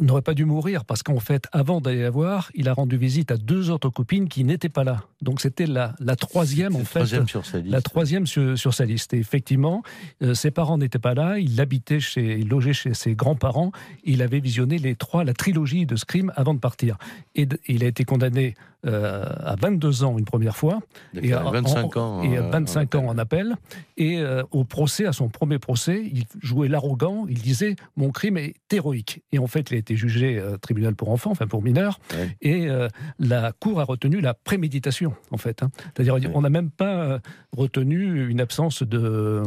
n'aurait 0.00 0.22
pas 0.22 0.34
dû 0.34 0.44
mourir 0.44 0.84
parce 0.84 1.02
qu'en 1.02 1.18
fait, 1.20 1.48
avant 1.52 1.80
d'aller 1.80 2.02
la 2.02 2.10
voir, 2.10 2.50
il 2.54 2.68
a 2.68 2.74
rendu 2.74 2.96
visite 2.96 3.30
à 3.30 3.36
deux 3.36 3.70
autres 3.70 3.88
copines 3.90 4.28
qui 4.28 4.44
n'étaient 4.44 4.68
pas 4.68 4.84
là. 4.84 5.04
Donc 5.20 5.40
c'était 5.40 5.66
la, 5.66 5.94
la 6.00 6.16
troisième 6.16 6.74
en 6.76 6.80
fait. 6.80 7.00
troisième 7.00 7.28
sur 7.28 7.44
sa 7.46 7.58
liste. 7.58 7.70
La 7.72 7.80
troisième 7.82 8.26
sur, 8.26 8.58
sur 8.58 8.74
sa 8.74 8.84
liste. 8.84 9.14
Et 9.14 9.18
effectivement, 9.18 9.82
euh, 10.22 10.34
ses 10.34 10.50
parents 10.50 10.78
n'étaient 10.78 10.98
pas 10.98 11.14
là. 11.14 11.38
Il 11.38 11.60
habitait 11.60 12.00
chez, 12.00 12.38
il 12.38 12.48
logeait 12.48 12.72
chez 12.72 12.94
ses 12.94 13.14
grands-parents. 13.14 13.72
Il 14.04 14.22
avait 14.22 14.40
visionné 14.40 14.78
les 14.78 14.94
trois, 14.94 15.24
la 15.24 15.34
trilogie 15.34 15.86
de 15.86 15.96
Scream 15.96 16.32
avant 16.36 16.54
de 16.54 16.60
partir. 16.60 16.96
Et 17.34 17.46
de- 17.46 17.58
il 17.68 17.84
a 17.84 17.86
été 17.86 18.04
condamné 18.04 18.54
euh, 18.84 19.24
à 19.44 19.54
22 19.54 20.02
ans 20.02 20.18
une 20.18 20.24
première 20.24 20.56
fois. 20.56 20.80
D'accord, 21.14 21.48
à- 21.48 21.52
25 21.52 21.96
en- 21.96 22.00
ans. 22.00 22.22
Et 22.24 22.36
à 22.36 22.42
euh, 22.42 22.50
25 22.50 22.94
ans 22.96 23.06
en 23.06 23.16
appel. 23.18 23.54
Et 23.96 24.18
euh, 24.18 24.42
au 24.50 24.64
procès, 24.64 25.06
à 25.06 25.12
son 25.12 25.28
premier 25.28 25.60
procès, 25.60 26.02
il 26.12 26.24
jouait 26.40 26.66
l'arrogant. 26.66 27.26
Il 27.28 27.40
disait 27.40 27.76
Mon 27.96 28.10
crime 28.10 28.38
est 28.38 28.54
héroïque. 28.72 29.22
Et 29.30 29.38
en 29.38 29.46
fait, 29.46 29.70
il 29.70 29.74
a 29.74 29.78
été 29.82 29.96
jugé 29.96 30.38
euh, 30.38 30.56
tribunal 30.56 30.94
pour 30.94 31.10
enfants, 31.10 31.30
enfin 31.30 31.46
pour 31.46 31.62
mineurs. 31.62 32.00
Ouais. 32.14 32.36
Et 32.40 32.68
euh, 32.68 32.88
la 33.18 33.52
Cour 33.52 33.80
a 33.80 33.84
retenu 33.84 34.20
la 34.20 34.34
préméditation, 34.34 35.14
en 35.30 35.36
fait. 35.36 35.62
hein. 35.62 35.70
C'est-à-dire, 35.94 36.14
Ouais. 36.14 36.30
on 36.34 36.40
n'a 36.40 36.50
même 36.50 36.70
pas 36.70 36.94
euh, 37.04 37.18
retenu 37.56 38.28
une 38.28 38.40
absence 38.40 38.82
de. 38.82 39.42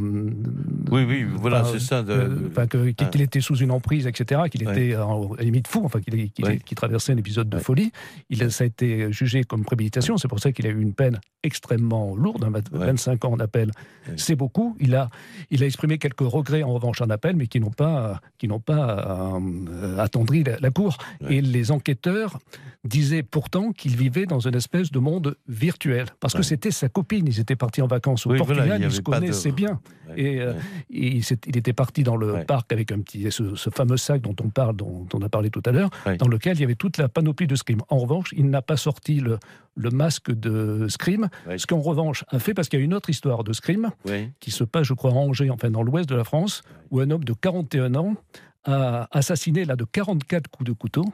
Oui, 0.91 1.03
oui, 1.07 1.25
voilà, 1.29 1.63
c'est 1.65 1.79
ça. 1.79 2.03
de- 2.03 2.49
que- 2.69 2.89
qu'il 2.91 3.07
Ah. 3.21 3.23
était 3.23 3.41
sous 3.41 3.55
une 3.57 3.71
emprise, 3.71 4.07
etc., 4.07 4.41
qu'il 4.51 4.67
Ouais. 4.67 4.73
était 4.87 4.95
en- 4.97 5.33
à 5.33 5.37
la 5.37 5.43
limite 5.43 5.67
fou, 5.67 5.81
enfin, 5.83 5.99
qu'il 6.01 6.31
qu'il 6.31 6.75
traversait 6.75 7.13
un 7.13 7.17
épisode 7.17 7.49
de 7.49 7.57
folie. 7.57 7.91
Il 8.29 8.43
a, 8.43 8.49
ça 8.49 8.63
a 8.63 8.67
été 8.67 9.11
jugé 9.11 9.43
comme 9.43 9.63
préméditation. 9.63 10.17
C'est 10.17 10.27
pour 10.27 10.39
ça 10.39 10.51
qu'il 10.51 10.67
a 10.67 10.69
eu 10.69 10.81
une 10.81 10.93
peine 10.93 11.19
extrêmement 11.45 12.15
lourde, 12.15 12.43
hein, 12.43 12.49
20 12.51 12.77
Ouais. 12.79 12.85
25 12.87 13.25
ans 13.25 13.33
en 13.33 13.39
appel. 13.39 13.71
Ouais. 14.07 14.13
C'est 14.17 14.35
beaucoup. 14.35 14.75
Il 14.79 14.95
a, 14.95 15.09
il 15.51 15.63
a 15.63 15.65
exprimé 15.65 15.97
quelques 15.97 16.19
regrets 16.21 16.63
en 16.63 16.73
revanche 16.73 17.01
en 17.01 17.09
appel, 17.09 17.35
mais 17.35 17.47
qui 17.47 17.59
n'ont 17.59 17.71
pas, 17.71 18.19
qui 18.37 18.47
n'ont 18.47 18.59
pas 18.59 19.37
euh, 19.39 19.97
attendri 19.99 20.43
la, 20.43 20.57
la 20.59 20.71
Cour. 20.71 20.97
Ouais. 21.21 21.35
Et 21.35 21.41
les 21.41 21.71
enquêteurs 21.71 22.39
disaient 22.83 23.23
pourtant 23.23 23.71
qu'il 23.71 23.95
vivait 23.95 24.25
dans 24.25 24.39
une 24.39 24.55
espèce 24.55 24.91
de 24.91 24.99
monde 24.99 25.35
virtuel, 25.47 26.05
parce 26.19 26.33
que 26.33 26.43
c'était 26.43 26.71
sa 26.71 26.89
copine. 26.89 27.25
Ils 27.27 27.39
étaient 27.39 27.55
partis 27.55 27.81
en 27.81 27.87
vacances 27.87 28.25
au 28.27 28.31
Oui, 28.31 28.37
voilà, 28.37 28.53
Portugal, 28.61 28.81
il 28.81 28.85
ils 28.85 28.91
se 28.91 29.01
pas 29.01 29.11
de- 29.19 29.21
connaissaient 29.21 29.51
bien. 29.51 29.79
Et, 30.15 30.39
euh. 30.41 30.53
Et 30.91 31.17
il, 31.17 31.57
était 31.57 31.73
parti 31.73 32.03
dans 32.03 32.15
le 32.15 32.43
parc 32.45 32.71
avec 32.73 32.91
un 32.91 32.99
petit, 32.99 33.31
ce, 33.31 33.55
ce 33.55 33.69
fameux 33.69 33.97
sac 33.97 34.21
dont 34.21 34.35
on 34.43 34.49
parle, 34.49 34.75
dont, 34.75 35.07
on 35.13 35.21
a 35.21 35.29
parlé 35.29 35.49
tout 35.49 35.63
à 35.65 35.71
l'heure, 35.71 35.89
dans 36.19 36.27
lequel 36.27 36.57
il 36.57 36.61
y 36.61 36.63
avait 36.63 36.75
toute 36.75 36.97
la 36.97 37.09
panoplie 37.09 37.47
de 37.47 37.55
Scream. 37.55 37.79
En 37.89 37.97
revanche, 37.97 38.29
il 38.37 38.49
n'a 38.49 38.61
pas 38.61 38.77
sorti 38.77 39.19
le, 39.19 39.39
le 39.75 39.89
masque 39.89 40.31
de 40.31 40.87
Scream, 40.87 41.27
Ouais. 41.47 41.57
ce 41.57 41.67
qu'en 41.67 41.79
revanche 41.81 42.23
a 42.29 42.39
fait, 42.39 42.53
parce 42.53 42.69
qu'il 42.69 42.79
y 42.79 42.81
a 42.81 42.85
une 42.85 42.93
autre 42.93 43.09
histoire 43.09 43.43
de 43.43 43.53
Scream 43.53 43.91
Ouais. 44.05 44.31
qui 44.39 44.51
se 44.51 44.63
passe, 44.63 44.87
je 44.87 44.93
crois, 44.93 45.11
à 45.11 45.15
Angers, 45.15 45.49
enfin 45.49 45.69
dans 45.71 45.83
l'ouest 45.83 46.07
de 46.09 46.15
la 46.15 46.23
France, 46.23 46.61
où 46.91 46.99
un 46.99 47.09
homme 47.11 47.23
de 47.23 47.33
41 47.33 47.95
ans 47.95 48.15
a 48.63 49.07
assassiné 49.11 49.63
là 49.65 49.75
de 49.75 49.83
44 49.85 50.47
coups 50.49 50.67
de 50.67 50.73
couteau 50.73 51.05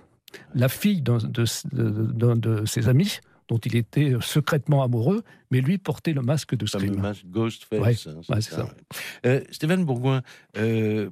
la 0.56 0.70
fille 0.70 1.02
d'un 1.02 1.18
de, 1.18 1.44
d'un 1.74 2.36
de 2.38 2.64
ses 2.66 2.88
amis 2.88 3.20
dont 3.50 3.58
il 3.58 3.76
était 3.76 4.14
secrètement 4.22 4.82
amoureux, 4.82 5.24
mais 5.50 5.60
lui 5.60 5.78
portait 5.78 6.14
le 6.14 6.22
masque 6.22 6.56
de 6.56 6.62
Le 6.64 6.68
Scream. 6.68 7.02
masque 7.02 7.26
Ghostface. 7.26 8.06
Ouais, 8.06 8.12
hein, 8.14 8.22
ouais, 8.30 8.40
ça. 8.40 8.70
Euh, 9.26 9.42
Stéphane 9.52 9.84
Bourgoin, 9.84 10.22
euh, 10.58 11.10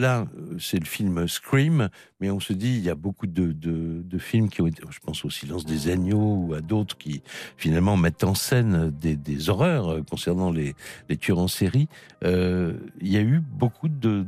là, 0.00 0.26
euh, 0.36 0.56
c'est 0.58 0.78
le 0.80 0.84
film 0.86 1.28
Scream, 1.28 1.88
mais 2.20 2.30
on 2.30 2.40
se 2.40 2.52
dit, 2.52 2.74
il 2.76 2.82
y 2.82 2.90
a 2.90 2.94
beaucoup 2.94 3.26
de, 3.26 3.52
de- 3.52 4.18
films 4.18 4.48
qui 4.48 4.60
ont 4.60 4.66
été, 4.66 4.82
je 4.90 4.98
pense 5.00 5.24
au 5.24 5.30
Silence 5.30 5.64
des 5.64 5.88
agneaux 5.90 6.44
ou 6.46 6.54
à 6.54 6.60
d'autres 6.60 6.96
qui 6.98 7.22
finalement 7.56 7.96
mettent 7.96 8.24
en 8.24 8.34
scène 8.34 8.90
des, 8.90 9.16
des 9.16 9.48
horreurs 9.48 9.88
euh, 9.88 10.02
concernant 10.02 10.50
les, 10.50 10.74
les 11.08 11.16
tueurs 11.16 11.38
en 11.38 11.48
série. 11.48 11.88
Euh, 12.24 12.74
il 13.00 13.08
y 13.08 13.16
a 13.16 13.22
eu 13.22 13.40
beaucoup 13.40 13.88
de, 13.88 14.24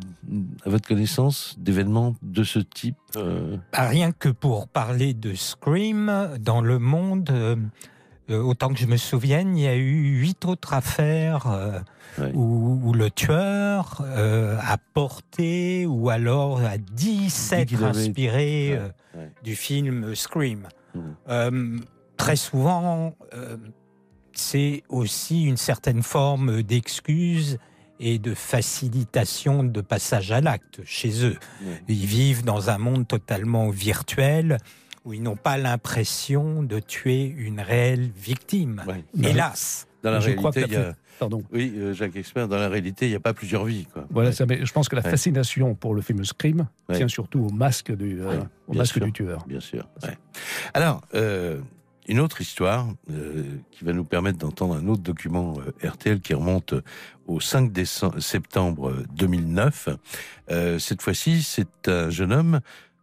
à 0.64 0.70
votre 0.70 0.86
connaissance, 0.88 1.56
d'événements 1.58 2.14
de 2.22 2.44
ce 2.44 2.58
type. 2.60 2.96
Bah, 3.14 3.88
rien 3.88 4.12
que 4.12 4.28
pour 4.30 4.68
parler 4.68 5.12
de 5.14 5.34
Scream, 5.34 6.30
dans 6.40 6.62
le 6.62 6.78
monde, 6.78 7.30
autant 8.30 8.68
que 8.72 8.78
je 8.78 8.86
me 8.86 8.96
souvienne, 8.96 9.56
il 9.56 9.64
y 9.64 9.66
a 9.66 9.76
eu 9.76 10.18
huit 10.20 10.44
autres 10.44 10.72
affaires 10.74 11.46
euh, 11.48 11.80
où, 12.34 12.80
où 12.84 12.92
le 12.92 13.10
tueur 13.10 14.00
euh, 14.04 14.56
a 14.62 14.78
porté 14.94 15.86
ou 15.86 16.08
alors 16.10 16.60
a 16.60 16.78
dit 16.78 17.30
s'être 17.30 17.74
avait- 17.74 17.84
inspiré 17.98 18.70
Ouais, 18.72 18.78
euh, 18.78 18.88
ouais. 19.18 19.30
du 19.42 19.56
film 19.56 20.14
Scream. 20.14 20.68
Euh, 21.28 21.78
très 22.16 22.36
souvent, 22.36 23.14
euh, 23.34 23.56
c'est 24.34 24.82
aussi 24.88 25.44
une 25.44 25.56
certaine 25.56 26.02
forme 26.02 26.62
d'excuse 26.62 27.58
et 28.00 28.18
de 28.18 28.34
facilitation 28.34 29.62
de 29.62 29.80
passage 29.80 30.32
à 30.32 30.40
l'acte 30.40 30.80
chez 30.84 31.24
eux. 31.24 31.38
Ils 31.88 32.06
vivent 32.06 32.44
dans 32.44 32.68
un 32.70 32.78
monde 32.78 33.06
totalement 33.06 33.68
virtuel 33.70 34.58
où 35.04 35.12
ils 35.12 35.22
n'ont 35.22 35.36
pas 35.36 35.56
l'impression 35.58 36.62
de 36.62 36.78
tuer 36.78 37.24
une 37.24 37.60
réelle 37.60 38.10
victime. 38.16 38.82
Ouais. 38.86 39.04
Hélas. 39.22 39.86
Dans 40.02 40.10
la 40.10 40.20
Je 40.20 40.30
crois 40.32 40.50
réalité, 40.50 40.74
que 40.76 40.80
il 40.80 40.84
y 40.84 40.88
a, 40.90 40.94
Pardon. 41.20 41.42
oui, 41.52 41.72
euh, 41.76 41.92
Jacques 41.94 42.16
Expert, 42.16 42.48
dans 42.48 42.56
la 42.58 42.68
réalité, 42.68 43.06
il 43.06 43.10
n'y 43.10 43.14
a 43.14 43.20
pas 43.20 43.34
plusieurs 43.34 43.64
vies. 43.64 43.86
Quoi. 43.92 44.04
Voilà, 44.10 44.30
Ouais. 44.30 44.34
ça, 44.34 44.46
mais 44.46 44.64
je 44.66 44.72
pense 44.72 44.88
que 44.88 44.96
la 44.96 45.02
Ouais. 45.02 45.10
fascination 45.10 45.74
pour 45.76 45.94
le 45.94 46.02
Scream 46.24 46.66
Ouais. 46.88 46.96
tient 46.96 47.06
surtout 47.08 47.40
au 47.46 47.50
masque 47.50 47.94
du, 47.94 48.20
euh, 48.20 48.40
au 48.66 48.74
masque 48.74 48.94
sûr. 48.94 49.04
du 49.04 49.12
tueur. 49.12 49.44
Bien 49.46 49.60
sûr. 49.60 49.88
ouais. 50.02 50.18
Alors, 50.74 51.02
euh, 51.14 51.60
une 52.08 52.18
autre 52.18 52.40
histoire 52.40 52.88
euh, 53.12 53.44
qui 53.70 53.84
va 53.84 53.92
nous 53.92 54.02
permettre 54.02 54.38
d'entendre 54.38 54.74
un 54.74 54.88
autre 54.88 55.02
document 55.02 55.54
euh, 55.84 55.88
RTL 55.88 56.20
qui 56.20 56.34
remonte 56.34 56.74
au 57.28 57.38
5 57.38 57.70
décembre, 57.70 58.18
septembre 58.18 58.92
2009. 59.14 59.88
Euh, 60.50 60.80
cette 60.80 61.00
fois-ci, 61.02 61.42
c'est 61.44 61.86
un 61.88 62.10
jeune 62.10 62.32
homme 62.32 62.60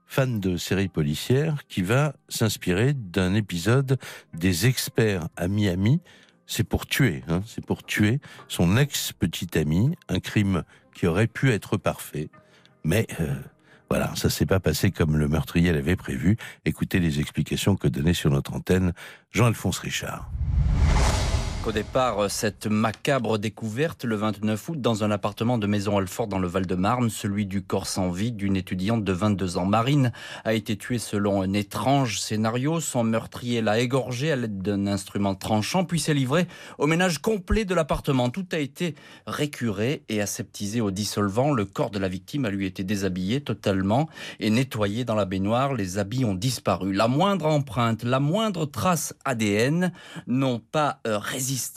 fan 0.09 0.39
de 0.39 0.57
séries 0.57 0.87
policières 0.87 1.63
qui 1.67 1.83
va 1.83 2.15
s'inspirer 2.29 2.93
d'un 2.93 3.35
épisode 3.35 3.99
des 4.33 4.65
experts 4.65 5.29
à 5.37 5.47
Miami. 5.47 6.01
C'est 6.47 6.63
pour 6.63 6.87
tuer, 6.87 7.23
hein, 7.27 7.43
c'est 7.45 7.63
pour 7.63 7.83
tuer 7.83 8.19
son 8.47 8.75
ex-petit 8.75 9.55
ami, 9.55 9.95
un 10.09 10.19
crime 10.19 10.63
qui 10.95 11.05
aurait 11.05 11.27
pu 11.27 11.51
être 11.51 11.77
parfait, 11.77 12.29
mais 12.83 13.05
voilà, 13.87 14.11
ça 14.15 14.31
s'est 14.31 14.47
pas 14.47 14.59
passé 14.59 14.89
comme 14.89 15.15
le 15.15 15.27
meurtrier 15.27 15.71
l'avait 15.71 15.95
prévu. 15.95 16.37
Écoutez 16.65 16.99
les 16.99 17.19
explications 17.19 17.75
que 17.75 17.87
donnait 17.87 18.15
sur 18.15 18.31
notre 18.31 18.53
antenne 18.53 18.93
Jean-Alphonse 19.31 19.77
Richard. 19.77 20.31
Au 21.69 21.71
départ, 21.71 22.31
cette 22.31 22.65
macabre 22.65 23.38
découverte 23.38 24.03
le 24.03 24.15
29 24.15 24.69
août 24.69 24.81
dans 24.81 25.03
un 25.03 25.11
appartement 25.11 25.59
de 25.59 25.67
Maison-Alfort 25.67 26.25
dans 26.25 26.39
le 26.39 26.47
Val-de-Marne, 26.47 27.11
celui 27.11 27.45
du 27.45 27.61
corps 27.61 27.85
sans 27.85 28.09
vie 28.09 28.31
d'une 28.31 28.55
étudiante 28.55 29.03
de 29.03 29.13
22 29.13 29.57
ans. 29.57 29.67
Marine 29.67 30.11
a 30.45 30.55
été 30.55 30.77
tuée 30.77 30.97
selon 30.97 31.43
un 31.43 31.53
étrange 31.53 32.19
scénario. 32.21 32.79
Son 32.79 33.03
meurtrier 33.03 33.61
l'a 33.61 33.79
égorgée 33.79 34.31
à 34.31 34.35
l'aide 34.35 34.63
d'un 34.63 34.88
instrument 34.88 35.35
tranchant, 35.35 35.85
puis 35.85 35.99
s'est 35.99 36.15
livré 36.15 36.47
au 36.79 36.88
ménage 36.88 37.19
complet 37.19 37.65
de 37.65 37.75
l'appartement. 37.75 38.31
Tout 38.31 38.47
a 38.51 38.57
été 38.57 38.95
récuré 39.27 40.01
et 40.09 40.21
aseptisé 40.21 40.81
au 40.81 40.89
dissolvant. 40.89 41.51
Le 41.53 41.65
corps 41.65 41.91
de 41.91 41.99
la 41.99 42.07
victime 42.07 42.45
a 42.45 42.49
lui 42.49 42.65
été 42.65 42.83
déshabillé 42.83 43.41
totalement 43.41 44.09
et 44.39 44.49
nettoyé 44.49 45.05
dans 45.05 45.13
la 45.13 45.25
baignoire. 45.25 45.75
Les 45.75 45.99
habits 45.99 46.25
ont 46.25 46.33
disparu. 46.33 46.93
La 46.93 47.07
moindre 47.07 47.45
empreinte, 47.45 48.01
la 48.01 48.19
moindre 48.19 48.65
trace 48.65 49.13
ADN 49.23 49.93
n'ont 50.25 50.57
pas 50.57 50.99
euh, 51.05 51.19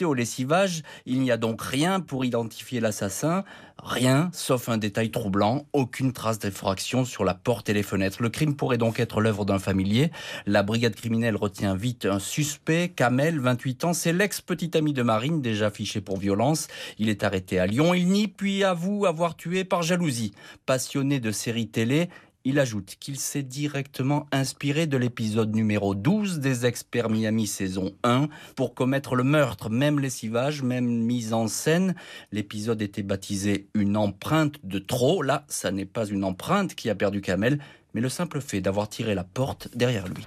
au 0.04 0.14
lessivage. 0.14 0.82
Il 1.06 1.20
n'y 1.20 1.30
a 1.30 1.36
donc 1.36 1.62
rien 1.62 2.00
pour 2.00 2.24
identifier 2.24 2.80
l'assassin. 2.80 3.44
Rien, 3.82 4.30
sauf 4.32 4.68
un 4.68 4.78
détail 4.78 5.10
troublant, 5.10 5.66
aucune 5.72 6.12
trace 6.12 6.38
d'effraction 6.38 7.04
sur 7.04 7.24
la 7.24 7.34
porte 7.34 7.68
et 7.68 7.72
les 7.72 7.82
fenêtres. 7.82 8.22
Le 8.22 8.28
crime 8.28 8.54
pourrait 8.54 8.78
donc 8.78 9.00
être 9.00 9.20
l'œuvre 9.20 9.44
d'un 9.44 9.58
familier. 9.58 10.12
La 10.46 10.62
brigade 10.62 10.94
criminelle 10.94 11.34
retient 11.34 11.74
vite 11.74 12.06
un 12.06 12.20
suspect, 12.20 12.92
Kamel, 12.94 13.40
28 13.40 13.84
ans. 13.84 13.92
C'est 13.92 14.12
l'ex-petit 14.12 14.76
ami 14.76 14.92
de 14.92 15.02
Marine, 15.02 15.42
déjà 15.42 15.70
fiché 15.70 16.00
pour 16.00 16.16
violence. 16.16 16.68
Il 16.98 17.08
est 17.08 17.24
arrêté 17.24 17.58
à 17.58 17.66
Lyon. 17.66 17.92
Il 17.92 18.06
nie 18.08 18.28
puis 18.28 18.62
avoue 18.62 19.06
avoir 19.06 19.36
tué 19.36 19.64
par 19.64 19.82
jalousie. 19.82 20.32
Passionné 20.64 21.18
de 21.18 21.32
séries 21.32 21.68
télé, 21.68 22.08
il 22.44 22.58
ajoute 22.58 22.96
qu'il 22.99 23.18
s'est 23.18 23.42
directement 23.42 24.26
inspiré 24.32 24.87
de 24.87 24.96
l'épisode 24.96 25.54
numéro 25.54 25.94
12 25.94 26.40
des 26.40 26.66
Experts 26.66 27.08
Miami 27.08 27.46
saison 27.46 27.92
1 28.02 28.28
pour 28.56 28.75
commettre 28.75 29.14
le 29.14 29.25
meurtre, 29.25 29.70
même 29.70 30.00
lessivage, 30.00 30.62
même 30.62 30.87
mise 30.87 31.32
en 31.32 31.46
scène. 31.46 31.94
L'épisode 32.32 32.82
était 32.82 33.02
baptisé 33.02 33.68
Une 33.75 33.96
empreinte 33.96 34.56
de 34.64 34.78
trop. 34.78 35.22
Là, 35.22 35.44
ça 35.49 35.70
n'est 35.70 35.84
pas 35.84 36.06
une 36.06 36.25
empreinte 36.25 36.75
qui 36.75 36.90
a 36.90 36.94
perdu 36.94 37.20
Kamel, 37.20 37.58
mais 37.94 38.00
le 38.00 38.08
simple 38.08 38.40
fait 38.40 38.61
d'avoir 38.61 38.88
tiré 38.88 39.14
la 39.14 39.25
porte 39.25 39.68
derrière 39.75 40.08
lui. 40.08 40.26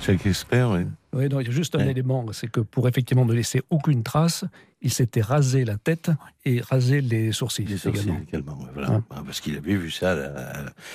Chaque 0.00 0.26
expert, 0.26 0.70
oui. 0.70 0.80
Oui, 1.14 1.26
il 1.30 1.32
y 1.32 1.48
a 1.48 1.50
juste 1.50 1.76
un 1.76 1.86
élément, 1.86 2.26
c'est 2.32 2.50
que 2.50 2.60
pour 2.60 2.88
effectivement 2.88 3.24
ne 3.24 3.32
laisser 3.32 3.62
aucune 3.70 4.02
trace, 4.02 4.44
il 4.82 4.92
s'était 4.92 5.20
rasé 5.20 5.64
la 5.64 5.76
tête 5.76 6.10
et 6.46 6.60
rasé 6.60 7.00
les 7.00 7.32
sourcils. 7.32 7.64
Les 7.64 7.78
sourcils 7.78 8.12
également, 8.28 8.58
voilà. 8.74 8.90
Hein. 8.90 9.04
Ah, 9.10 9.22
parce 9.24 9.40
qu'il 9.40 9.56
avait 9.56 9.76
vu 9.76 9.90
ça 9.90 10.12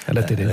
à 0.08 0.14
la, 0.14 0.24
télé. 0.24 0.46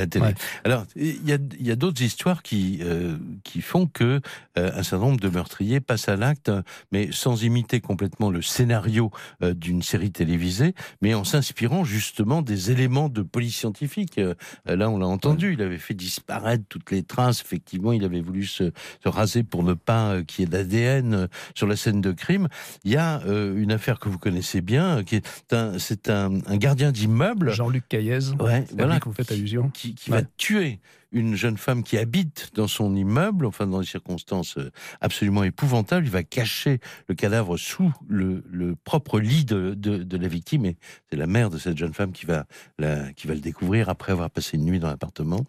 Alors, 0.65 0.87
il 0.97 1.27
y 1.29 1.33
a, 1.33 1.39
y 1.61 1.71
a 1.71 1.77
d'autres 1.77 2.03
histoires 2.03 2.43
qui, 2.43 2.79
euh, 2.83 3.17
qui 3.45 3.61
font 3.61 3.87
que 3.87 4.21
euh, 4.57 4.71
un 4.75 4.83
certain 4.83 5.05
nombre 5.05 5.21
de 5.21 5.29
meurtriers 5.29 5.81
passent 5.81 6.09
à 6.09 6.17
l'acte, 6.17 6.51
mais 6.93 7.11
sans 7.13 7.43
imiter 7.43 7.81
complètement 7.81 8.31
le 8.31 8.41
scénario 8.41 9.11
euh, 9.43 9.53
d'une 9.53 9.83
série 9.83 10.11
télévisée, 10.11 10.75
mais 11.03 11.13
en 11.13 11.25
s'inspirant 11.25 11.85
justement 11.85 12.41
des 12.41 12.71
éléments 12.71 13.11
de 13.11 13.23
police 13.23 13.57
scientifique. 13.57 14.19
là, 14.65 14.91
on 14.91 14.99
l'a 14.99 15.07
entendu, 15.07 15.53
il 15.53 15.63
avait 15.63 15.79
fait 15.79 15.95
disparaître 15.95 16.65
toutes 16.69 16.91
les 16.91 17.03
traces. 17.03 17.43
Effectivement, 17.43 17.93
il 17.93 18.05
avait 18.05 18.21
voulu 18.21 18.47
se, 18.47 18.73
se 19.03 19.09
raser 19.09 19.43
pour 19.43 19.63
ne 19.63 19.75
pas 19.75 20.23
qu'il 20.23 20.45
y 20.45 20.47
ait 20.47 20.51
d'ADN 20.51 21.29
sur 21.55 21.67
la 21.67 21.77
scène 21.77 22.01
de 22.01 22.13
crime. 22.13 22.49
Il 22.85 22.93
y 22.93 22.97
a 22.97 23.21
une 23.27 23.73
affaire 23.73 23.99
que 23.99 24.09
vous 24.09 24.19
connaissez 24.19 24.61
bien, 24.61 24.86
qui 25.05 25.17
est 25.17 25.53
un, 25.53 25.79
c'est 25.79 26.11
un, 26.11 26.31
gardien 26.57 26.93
d'immeuble. 26.93 27.53
Jean-Luc 27.53 27.89
Caillez, 27.89 28.19
ouais, 28.41 28.65
voilà, 28.77 29.01
que 29.01 29.07
vous 29.07 29.15
faites 29.15 29.33
allusion. 29.33 29.71
Qui, 29.71 29.95
va 30.09 30.23
tuer 30.37 30.81
une 31.13 31.35
jeune 31.35 31.57
femme 31.57 31.83
qui 31.83 31.97
habite 31.97 32.51
dans 32.55 32.69
son 32.69 32.95
immeuble, 32.95 33.47
enfin 33.47 33.67
dans 33.67 33.81
des 33.81 33.87
circonstances 33.87 34.59
euh, 34.59 34.71
absolument 35.01 35.45
épouvantables. 35.45 36.05
Il 36.05 36.11
va 36.11 36.23
cacher 36.23 36.81
le 37.09 37.15
cadavre 37.15 37.57
sous 37.57 37.93
le, 38.09 38.43
propre 38.85 39.21
lit 39.21 39.45
de, 39.45 39.75
de, 39.75 40.17
la 40.17 40.29
victime. 40.29 40.67
Et 40.67 40.77
c'est 41.11 41.17
la 41.17 41.27
mère 41.27 41.51
de 41.51 41.59
cette 41.59 41.79
jeune 41.79 41.95
femme 41.95 42.13
qui 42.13 42.27
va, 42.27 42.47
la, 42.79 43.13
qui 43.13 43.27
va 43.27 43.35
le 43.35 43.41
découvrir 43.41 43.89
après 43.89 44.13
avoir 44.13 44.31
passé 44.31 44.57
une 44.57 44.65
nuit 44.65 44.79
dans 44.79 44.89
l'appartement. 44.89 45.45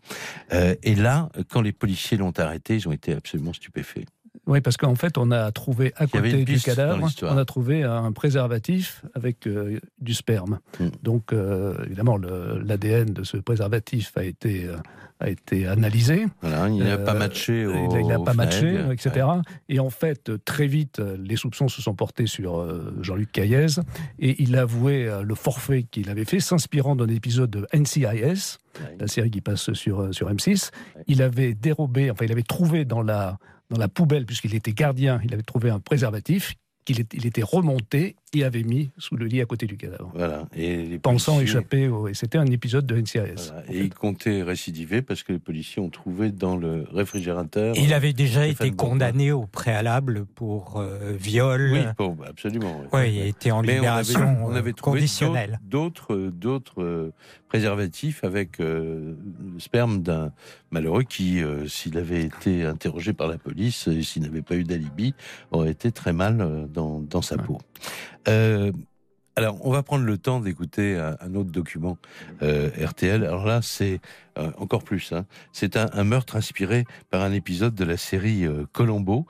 Euh, 0.53 0.75
et 0.83 0.95
là, 0.95 1.29
quand 1.49 1.61
les 1.61 1.73
policiers 1.73 2.17
l'ont 2.17 2.33
arrêté, 2.37 2.75
ils 2.75 2.87
ont 2.87 2.93
été 2.93 3.13
absolument 3.13 3.53
stupéfaits. 3.53 4.05
Oui, 4.47 4.61
parce 4.61 4.77
qu'en 4.77 4.95
fait, 4.95 5.17
on 5.17 5.29
a 5.31 5.51
trouvé 5.51 5.93
à 5.97 6.07
côté 6.07 6.45
du 6.45 6.59
cadavre, 6.59 7.09
on 7.23 7.37
a 7.37 7.45
trouvé 7.45 7.83
un 7.83 8.13
préservatif 8.13 9.03
avec 9.13 9.45
euh, 9.45 9.79
du 9.99 10.13
sperme. 10.13 10.59
Hmm. 10.79 10.87
Donc, 11.03 11.33
euh, 11.33 11.75
évidemment, 11.85 12.17
l'ADN 12.17 13.13
de 13.13 13.23
ce 13.23 13.37
préservatif 13.37 14.13
a 14.15 14.23
été, 14.23 14.65
euh, 14.65 14.77
a 15.19 15.29
été 15.29 15.67
analysé. 15.67 16.27
Voilà, 16.41 16.69
il 16.69 16.81
n'a 16.81 16.97
pas 16.97 17.13
matché. 17.13 17.65
Au, 17.65 17.97
il 17.97 18.07
n'a 18.07 18.19
pas 18.19 18.33
matché, 18.33 18.79
etc. 18.89 19.27
Et 19.67 19.81
en 19.81 19.89
fait, 19.89 20.31
très 20.45 20.67
vite, 20.67 21.01
les 21.19 21.35
soupçons 21.35 21.67
se 21.67 21.81
sont 21.81 21.93
portés 21.93 22.27
sur 22.27 22.65
Jean-Luc 23.01 23.33
Caillez 23.33 23.81
et 24.19 24.41
il 24.41 24.55
a 24.55 24.61
avoué 24.61 25.11
le 25.23 25.35
forfait 25.35 25.83
qu'il 25.83 26.09
avait 26.09 26.25
fait, 26.25 26.39
s'inspirant 26.39 26.95
d'un 26.95 27.07
épisode 27.07 27.49
de 27.49 27.67
NCIS, 27.73 28.59
la 28.99 29.07
série 29.07 29.31
qui 29.31 29.41
passe 29.41 29.73
sur, 29.73 30.13
sur 30.13 30.31
M6. 30.31 30.71
Il 31.07 31.21
avait 31.21 31.53
dérobé, 31.53 32.11
enfin, 32.11 32.25
il 32.25 32.31
avait 32.31 32.43
trouvé 32.43 32.85
dans 32.85 33.01
la 33.01 33.37
dans 33.69 33.77
la 33.77 33.87
poubelle, 33.87 34.25
puisqu'il 34.25 34.55
était 34.55 34.73
gardien, 34.73 35.19
il 35.23 35.33
avait 35.33 35.43
trouvé 35.43 35.69
un 35.69 35.79
préservatif 35.79 36.55
qu'il 36.85 37.05
il 37.13 37.25
était 37.25 37.43
remonté 37.43 38.15
et 38.33 38.43
avait 38.43 38.63
mis 38.63 38.91
sous 38.97 39.15
le 39.15 39.25
lit 39.25 39.41
à 39.41 39.45
côté 39.45 39.67
du 39.67 39.77
cadavre. 39.77 40.11
Voilà. 40.13 40.47
Et 40.53 40.85
les 40.85 40.99
Pensant 40.99 41.39
échapper 41.39 41.87
au... 41.87 42.09
Et 42.09 42.13
c'était 42.13 42.37
un 42.37 42.45
épisode 42.47 42.85
de 42.85 42.99
NCIS. 42.99 43.53
Et 43.69 43.79
il 43.79 43.93
comptait 43.93 44.43
récidiver 44.43 45.01
parce 45.01 45.23
que 45.23 45.31
les 45.31 45.39
policiers 45.39 45.81
ont 45.81 45.89
trouvé 45.89 46.31
dans 46.31 46.57
le 46.57 46.85
réfrigérateur... 46.91 47.75
Il 47.77 47.93
avait 47.93 48.13
déjà 48.13 48.45
été 48.45 48.71
condamné 48.71 49.31
au 49.31 49.45
préalable 49.45 50.25
pour 50.35 50.77
euh, 50.77 51.15
viol. 51.17 51.69
Oui, 51.71 52.05
absolument. 52.27 52.81
Oui, 52.91 53.13
il 53.13 53.27
était 53.27 53.51
en 53.51 53.61
libération 53.61 54.37
on 54.43 54.53
avait, 54.53 54.73
trouvé 54.73 54.99
conditionnelle. 54.99 55.59
D'autres, 55.63 56.15
d'autres 56.15 56.83
euh, 56.83 57.13
préservatifs 57.47 58.25
avec 58.25 58.59
euh, 58.59 59.15
le 59.53 59.59
sperme 59.59 60.01
d'un 60.01 60.33
malheureux 60.71 61.03
qui, 61.03 61.41
s'il 61.67 61.97
avait 61.97 62.23
été 62.23 62.65
interrogé 62.65 63.13
par 63.13 63.29
la 63.29 63.37
police 63.37 63.87
et 63.87 64.01
s'il 64.03 64.23
n'avait 64.23 64.41
pas 64.41 64.55
eu 64.55 64.65
d'alibi, 64.65 65.13
aurait 65.51 65.71
été 65.71 65.93
très 65.93 66.11
mal 66.11 66.67
dans, 66.73 66.99
dans 66.99 67.21
sa 67.21 67.37
peau. 67.37 67.57
Euh, 68.27 68.71
alors, 69.35 69.63
on 69.63 69.71
va 69.71 69.83
prendre 69.83 70.03
le 70.03 70.17
temps 70.17 70.39
d'écouter 70.39 70.97
un, 70.97 71.35
autre 71.35 71.51
document 71.51 71.97
euh, 72.41 72.69
RTL. 72.83 73.23
Alors 73.23 73.45
là, 73.45 73.61
c'est 73.61 74.01
euh, 74.39 74.51
encore 74.57 74.83
plus. 74.83 75.11
Hein. 75.11 75.25
C'est 75.53 75.77
un, 75.77 76.03
meurtre 76.03 76.35
inspiré 76.35 76.85
par 77.11 77.21
un 77.21 77.31
épisode 77.31 77.75
de 77.75 77.83
la 77.83 77.97
série 77.97 78.47
Colombo 78.73 79.27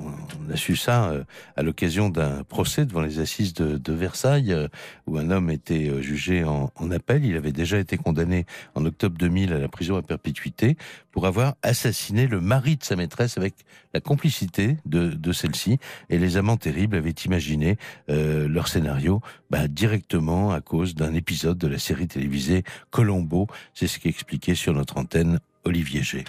on 0.00 0.52
a 0.52 0.56
su 0.56 0.76
ça 0.76 1.10
euh, 1.10 1.24
à 1.56 1.62
l'occasion 1.62 2.08
d'un 2.08 2.44
procès 2.44 2.86
devant 2.86 3.00
les 3.00 3.18
assises 3.18 3.52
de, 3.54 3.92
Versailles, 3.92 4.52
euh, 4.52 4.68
où 5.06 5.18
un 5.18 5.30
homme 5.30 5.50
était 5.50 5.88
euh, 5.88 6.00
jugé 6.00 6.44
en, 6.44 6.70
appel. 6.90 7.24
Il 7.24 7.36
avait 7.36 7.52
déjà 7.52 7.78
été 7.78 7.96
condamné 7.96 8.46
en 8.74 8.84
octobre 8.84 9.16
2000 9.18 9.52
à 9.52 9.58
la 9.58 9.68
prison 9.68 9.96
à 9.96 10.02
perpétuité 10.02 10.76
pour 11.10 11.26
avoir 11.26 11.54
assassiné 11.62 12.26
le 12.26 12.40
mari 12.40 12.76
de 12.76 12.84
sa 12.84 12.96
maîtresse 12.96 13.36
avec 13.36 13.54
la 13.92 14.00
complicité 14.00 14.78
de, 14.86 15.32
celle-ci. 15.32 15.78
Et 16.08 16.18
les 16.18 16.36
amants 16.36 16.56
terribles 16.56 16.96
avaient 16.96 17.10
imaginé 17.10 17.76
leur 18.08 18.68
scénario 18.68 19.20
bah, 19.50 19.68
directement 19.68 20.52
à 20.52 20.60
cause 20.60 20.94
d'un 20.94 21.12
épisode 21.14 21.58
de 21.58 21.66
la 21.66 21.78
série 21.78 22.08
télévisée 22.08 22.62
Colombo. 22.90 23.48
C'est 23.74 23.86
ce 23.86 23.98
qui 23.98 24.08
expliqué 24.08 24.54
sur 24.54 24.72
notre 24.72 24.96
antenne 24.96 25.40
Olivier 25.64 26.02
G. 26.02 26.24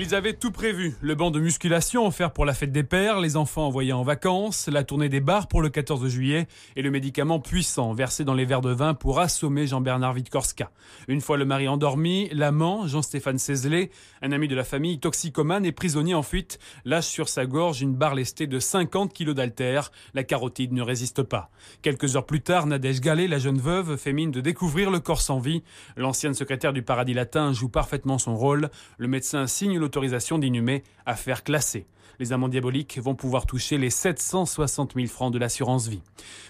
Ils 0.00 0.14
avaient 0.14 0.34
tout 0.34 0.52
prévu. 0.52 0.94
Le 1.00 1.16
banc 1.16 1.32
de 1.32 1.40
musculation 1.40 2.06
offert 2.06 2.32
pour 2.32 2.44
la 2.44 2.54
fête 2.54 2.70
des 2.70 2.84
pères, 2.84 3.18
les 3.18 3.36
enfants 3.36 3.66
envoyés 3.66 3.92
en 3.92 4.04
vacances, 4.04 4.68
la 4.68 4.84
tournée 4.84 5.08
des 5.08 5.18
bars 5.18 5.48
pour 5.48 5.60
le 5.60 5.70
14 5.70 6.06
juillet 6.06 6.46
et 6.76 6.82
le 6.82 6.92
médicament 6.92 7.40
puissant 7.40 7.92
versé 7.94 8.22
dans 8.22 8.34
les 8.34 8.44
verres 8.44 8.60
de 8.60 8.70
vin 8.70 8.94
pour 8.94 9.18
assommer 9.18 9.66
Jean-Bernard 9.66 10.12
Vitkorska. 10.12 10.70
Une 11.08 11.20
fois 11.20 11.36
le 11.36 11.44
mari 11.44 11.66
endormi, 11.66 12.28
l'amant, 12.30 12.86
Jean-Stéphane 12.86 13.38
Cézelet, 13.38 13.90
un 14.22 14.30
ami 14.30 14.46
de 14.46 14.54
la 14.54 14.62
famille 14.62 15.00
toxicomane 15.00 15.66
et 15.66 15.72
prisonnier 15.72 16.14
en 16.14 16.22
fuite, 16.22 16.60
lâche 16.84 17.08
sur 17.08 17.28
sa 17.28 17.46
gorge 17.46 17.82
une 17.82 17.96
barre 17.96 18.14
lestée 18.14 18.46
de 18.46 18.60
50 18.60 19.12
kilos 19.12 19.34
d'alter. 19.34 19.80
La 20.14 20.22
carotide 20.22 20.72
ne 20.72 20.82
résiste 20.82 21.24
pas. 21.24 21.50
Quelques 21.82 22.14
heures 22.14 22.26
plus 22.26 22.40
tard, 22.40 22.66
Nadège 22.66 23.00
Gallet, 23.00 23.26
la 23.26 23.40
jeune 23.40 23.58
veuve, 23.58 23.96
fait 23.96 24.12
mine 24.12 24.30
de 24.30 24.40
découvrir 24.40 24.92
le 24.92 25.00
corps 25.00 25.22
sans 25.22 25.40
vie. 25.40 25.64
L'ancienne 25.96 26.34
secrétaire 26.34 26.72
du 26.72 26.82
paradis 26.82 27.14
latin 27.14 27.52
joue 27.52 27.68
parfaitement 27.68 28.18
son 28.18 28.36
rôle. 28.36 28.70
Le 28.98 29.08
médecin 29.08 29.48
signe 29.48 29.87
le 29.88 29.90
autorisation 29.90 30.38
d'inhumer, 30.38 30.82
affaire 31.06 31.42
classée 31.42 31.86
les 32.18 32.32
amants 32.32 32.48
diaboliques 32.48 32.98
vont 32.98 33.14
pouvoir 33.14 33.46
toucher 33.46 33.78
les 33.78 33.90
760 33.90 34.94
000 34.94 35.06
francs 35.06 35.32
de 35.32 35.38
l'assurance 35.38 35.88
vie. 35.88 36.02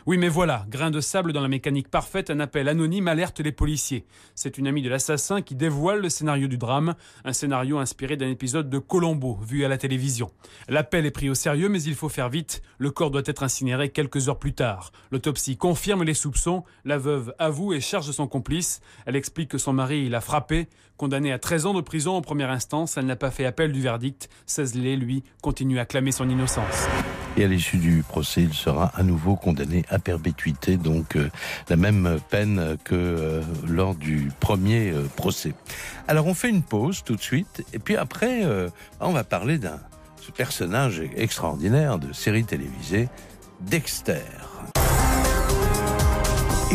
Oui, 0.06 0.16
mais 0.16 0.28
voilà, 0.28 0.64
grain 0.68 0.90
de 0.90 1.00
sable 1.00 1.32
dans 1.32 1.42
la 1.42 1.48
mécanique 1.48 1.88
parfaite, 1.88 2.30
un 2.30 2.40
appel 2.40 2.68
anonyme 2.68 3.08
alerte 3.08 3.40
les 3.40 3.52
policiers. 3.52 4.06
C'est 4.34 4.58
une 4.58 4.66
amie 4.66 4.82
de 4.82 4.88
l'assassin 4.88 5.42
qui 5.42 5.54
dévoile 5.54 6.00
le 6.00 6.08
scénario 6.08 6.48
du 6.48 6.56
drame, 6.56 6.94
un 7.24 7.32
scénario 7.32 7.78
inspiré 7.78 8.16
d'un 8.16 8.30
épisode 8.30 8.70
de 8.70 8.78
Colombo 8.78 9.38
vu 9.42 9.64
à 9.64 9.68
la 9.68 9.76
télévision. 9.76 10.30
L'appel 10.68 11.04
est 11.06 11.10
pris 11.10 11.28
au 11.28 11.34
sérieux, 11.34 11.68
mais 11.68 11.82
il 11.82 11.94
faut 11.94 12.08
faire 12.08 12.30
vite. 12.30 12.62
Le 12.78 12.90
corps 12.90 13.10
doit 13.10 13.22
être 13.26 13.42
incinéré 13.42 13.90
quelques 13.90 14.28
heures 14.28 14.38
plus 14.38 14.54
tard. 14.54 14.92
L'autopsie 15.10 15.56
confirme 15.56 16.02
les 16.02 16.14
soupçons. 16.14 16.64
La 16.84 16.98
veuve 16.98 17.34
avoue 17.38 17.74
et 17.74 17.80
charge 17.80 18.10
son 18.10 18.26
complice. 18.26 18.80
Elle 19.04 19.16
explique 19.16 19.50
que 19.50 19.58
son 19.58 19.72
mari 19.72 20.08
l'a 20.08 20.20
frappé. 20.20 20.68
Condamné 20.98 21.30
à 21.30 21.38
13 21.38 21.66
ans 21.66 21.74
de 21.74 21.80
prison 21.80 22.16
en 22.16 22.22
première 22.22 22.50
instance, 22.50 22.96
elle 22.96 23.06
n'a 23.06 23.14
pas 23.14 23.30
fait 23.30 23.46
appel 23.46 23.70
du 23.70 23.80
verdict. 23.80 24.28
Cézelet, 24.46 24.96
lui, 24.96 25.22
continue 25.40 25.78
à 25.78 25.86
clamer 25.86 26.10
son 26.10 26.28
innocence. 26.28 26.88
Et 27.36 27.44
à 27.44 27.46
l'issue 27.46 27.76
du 27.76 28.02
procès, 28.02 28.42
il 28.42 28.52
sera 28.52 28.86
à 28.96 29.04
nouveau 29.04 29.36
condamné 29.36 29.84
à 29.90 30.00
perpétuité, 30.00 30.76
donc 30.76 31.14
euh, 31.14 31.30
la 31.68 31.76
même 31.76 32.18
peine 32.30 32.76
que 32.82 32.96
euh, 32.96 33.42
lors 33.68 33.94
du 33.94 34.32
premier 34.40 34.90
euh, 34.90 35.04
procès. 35.14 35.54
Alors 36.08 36.26
on 36.26 36.34
fait 36.34 36.50
une 36.50 36.64
pause 36.64 37.04
tout 37.04 37.14
de 37.14 37.22
suite, 37.22 37.64
et 37.72 37.78
puis 37.78 37.96
après, 37.96 38.42
on 39.00 39.12
va 39.12 39.22
parler 39.22 39.58
d'un 39.58 39.78
personnage 40.36 41.00
extraordinaire 41.16 42.00
de 42.00 42.12
série 42.12 42.44
télévisée, 42.44 43.08
Dexter. 43.60 44.24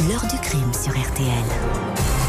L'heure 0.08 0.26
du 0.28 0.38
crime 0.38 0.74
sur 0.74 0.92
RTL. 0.94 2.23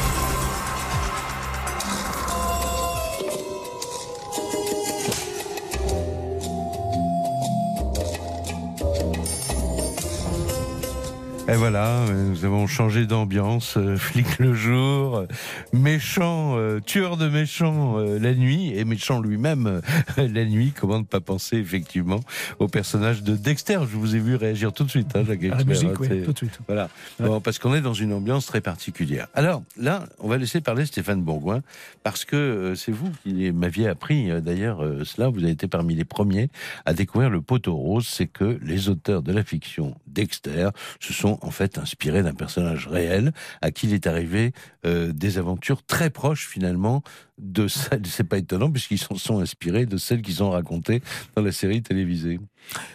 Et 11.54 11.56
voilà, 11.56 12.04
nous 12.10 12.44
avons 12.44 12.66
changé 12.66 13.06
d'ambiance, 13.06 13.76
euh, 13.76 13.96
flic 13.96 14.40
le 14.40 14.54
jour, 14.54 15.18
euh, 15.18 15.26
méchant, 15.72 16.58
euh, 16.58 16.80
tueur 16.80 17.16
de 17.16 17.28
méchants 17.28 17.96
la 17.96 18.34
nuit, 18.34 18.76
et 18.76 18.84
méchant 18.84 19.20
lui-même 19.20 19.80
la 20.16 20.44
nuit. 20.46 20.72
Comment 20.74 20.98
ne 20.98 21.04
pas 21.04 21.20
penser 21.20 21.58
effectivement 21.58 22.18
au 22.58 22.66
personnage 22.66 23.22
de 23.22 23.36
Dexter 23.36 23.78
Je 23.88 23.96
vous 23.96 24.16
ai 24.16 24.18
vu 24.18 24.34
réagir 24.34 24.72
tout 24.72 24.82
de 24.82 24.90
suite, 24.90 25.14
hein, 25.14 25.22
Jacques 25.24 25.44
À 25.44 25.58
la 25.58 25.64
musique, 25.64 26.00
oui, 26.00 26.24
tout 26.24 26.32
de 26.32 26.38
suite. 26.38 26.58
Voilà, 26.66 26.88
bon, 27.20 27.40
parce 27.40 27.60
qu'on 27.60 27.72
est 27.72 27.80
dans 27.80 27.94
une 27.94 28.12
ambiance 28.12 28.46
très 28.46 28.60
particulière. 28.60 29.28
Alors 29.32 29.62
là, 29.76 30.06
on 30.18 30.26
va 30.26 30.38
laisser 30.38 30.60
parler 30.60 30.86
Stéphane 30.86 31.22
Bourgoin, 31.22 31.62
parce 32.02 32.24
que 32.24 32.74
c'est 32.74 32.90
vous 32.90 33.12
qui 33.22 33.52
m'aviez 33.52 33.86
appris 33.86 34.28
d'ailleurs 34.42 34.84
cela, 35.04 35.28
vous 35.28 35.44
avez 35.44 35.52
été 35.52 35.68
parmi 35.68 35.94
les 35.94 36.04
premiers 36.04 36.48
à 36.84 36.94
découvrir 36.94 37.30
le 37.30 37.40
poteau 37.40 37.76
rose, 37.76 38.08
c'est 38.08 38.26
que 38.26 38.58
les 38.60 38.88
auteurs 38.88 39.22
de 39.22 39.32
la 39.32 39.44
fiction 39.44 39.94
Dexter 40.08 40.70
se 40.98 41.12
sont 41.12 41.38
en 41.46 41.50
fait 41.50 41.78
inspiré 41.78 42.22
d'un 42.22 42.34
personnage 42.34 42.86
réel 42.86 43.32
à 43.62 43.70
qui 43.70 43.86
il 43.86 43.94
est 43.94 44.06
arrivé 44.06 44.52
euh, 44.86 45.12
des 45.12 45.38
aventures 45.38 45.82
très 45.84 46.10
proches 46.10 46.46
finalement 46.46 47.02
de 47.38 47.68
celles, 47.68 48.06
c'est 48.06 48.24
pas 48.24 48.38
étonnant 48.38 48.70
puisqu'ils 48.70 48.98
s'en 48.98 49.16
sont 49.16 49.40
inspirés 49.40 49.86
de 49.86 49.96
celles 49.96 50.22
qui 50.22 50.34
sont 50.34 50.50
racontées 50.50 51.02
dans 51.36 51.42
la 51.42 51.52
série 51.52 51.82
télévisée. 51.82 52.40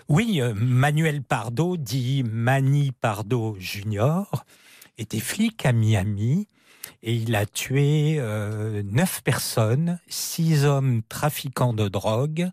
Oui, 0.08 0.42
euh, 0.42 0.54
Manuel 0.56 1.22
Pardo, 1.22 1.78
dit 1.78 2.24
Manny 2.24 2.92
Pardo 2.92 3.56
Junior, 3.60 4.46
était 4.98 5.20
flic 5.20 5.66
à 5.66 5.72
Miami 5.72 6.48
et 7.04 7.14
il 7.14 7.36
a 7.36 7.46
tué 7.46 8.16
euh, 8.20 8.84
neuf 8.84 9.22
personnes, 9.24 10.00
six 10.08 10.66
hommes 10.66 11.02
trafiquants 11.08 11.74
de 11.74 11.88
drogue, 11.88 12.50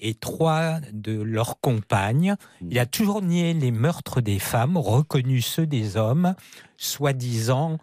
et 0.00 0.14
trois 0.14 0.80
de 0.92 1.20
leurs 1.20 1.60
compagnes. 1.60 2.34
Il 2.60 2.78
a 2.78 2.86
toujours 2.86 3.22
nié 3.22 3.54
les 3.54 3.70
meurtres 3.70 4.20
des 4.20 4.38
femmes, 4.38 4.76
reconnu 4.76 5.40
ceux 5.40 5.66
des 5.66 5.96
hommes, 5.96 6.34
soi-disant 6.76 7.78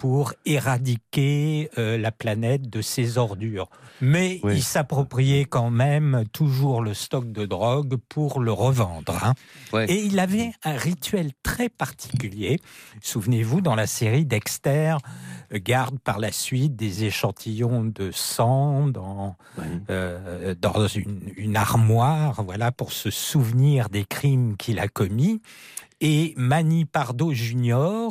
pour 0.00 0.32
éradiquer 0.46 1.68
euh, 1.76 1.98
la 1.98 2.10
planète 2.10 2.70
de 2.70 2.80
ses 2.80 3.18
ordures. 3.18 3.68
Mais 4.00 4.40
il 4.44 4.62
s'appropriait 4.62 5.44
quand 5.44 5.68
même 5.68 6.24
toujours 6.32 6.80
le 6.80 6.94
stock 6.94 7.30
de 7.30 7.44
drogue 7.44 7.96
pour 8.08 8.40
le 8.40 8.50
revendre. 8.50 9.22
Hein. 9.22 9.34
Et 9.88 10.02
il 10.02 10.18
avait 10.18 10.52
un 10.64 10.74
rituel 10.74 11.32
très 11.42 11.68
particulier. 11.68 12.60
Souvenez-vous, 13.02 13.60
dans 13.60 13.74
la 13.74 13.86
série 13.86 14.24
Dexter, 14.24 14.96
garde 15.52 15.98
par 15.98 16.18
la 16.18 16.32
suite 16.32 16.76
des 16.76 17.04
échantillons 17.04 17.84
de 17.84 18.10
sang 18.10 18.86
dans, 18.88 19.36
euh, 19.90 20.54
dans 20.54 20.86
une, 20.86 21.32
une, 21.36 21.56
armoire, 21.56 22.42
voilà, 22.44 22.72
pour 22.72 22.92
se 22.92 23.10
souvenir 23.10 23.88
des 23.88 24.04
crimes 24.04 24.56
qu'il 24.56 24.78
a 24.78 24.88
commis. 24.88 25.42
Et 26.00 26.34
Manny 26.36 26.84
Pardo 26.84 27.32
Jr., 27.32 28.08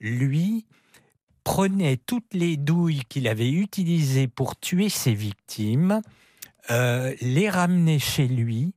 lui, 0.00 0.66
prenait 1.48 1.96
toutes 1.96 2.34
les 2.34 2.58
douilles 2.58 3.04
qu'il 3.08 3.26
avait 3.26 3.50
utilisées 3.50 4.28
pour 4.28 4.60
tuer 4.60 4.90
ses 4.90 5.14
victimes, 5.14 6.02
euh, 6.70 7.14
les 7.22 7.48
ramenait 7.48 7.98
chez 7.98 8.28
lui 8.28 8.74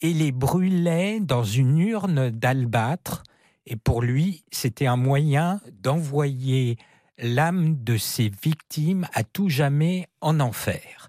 et 0.00 0.14
les 0.14 0.30
brûlait 0.30 1.18
dans 1.18 1.42
une 1.42 1.76
urne 1.76 2.30
d'albâtre. 2.30 3.24
Et 3.66 3.74
pour 3.74 4.00
lui, 4.00 4.44
c'était 4.52 4.86
un 4.86 4.96
moyen 4.96 5.60
d'envoyer 5.82 6.76
l'âme 7.18 7.82
de 7.82 7.96
ses 7.96 8.30
victimes 8.42 9.06
à 9.12 9.24
tout 9.24 9.48
jamais 9.48 10.08
en 10.20 10.40
enfer. 10.40 11.08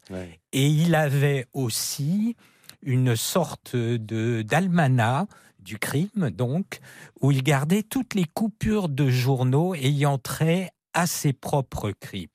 Et 0.52 0.68
il 0.68 0.96
avait 0.96 1.48
aussi 1.54 2.36
une 2.84 3.16
sorte 3.16 3.76
de 3.76 4.44
d'almanach 4.44 5.28
du 5.60 5.80
crime, 5.80 6.30
donc, 6.30 6.80
où 7.22 7.32
il 7.32 7.42
gardait 7.42 7.82
toutes 7.82 8.14
les 8.14 8.26
coupures 8.26 8.88
de 8.88 9.10
journaux 9.10 9.74
ayant 9.74 10.20
trait 10.20 10.72
à 10.94 11.08
ses 11.08 11.34
propres 11.34 11.92
crimes. 11.92 12.30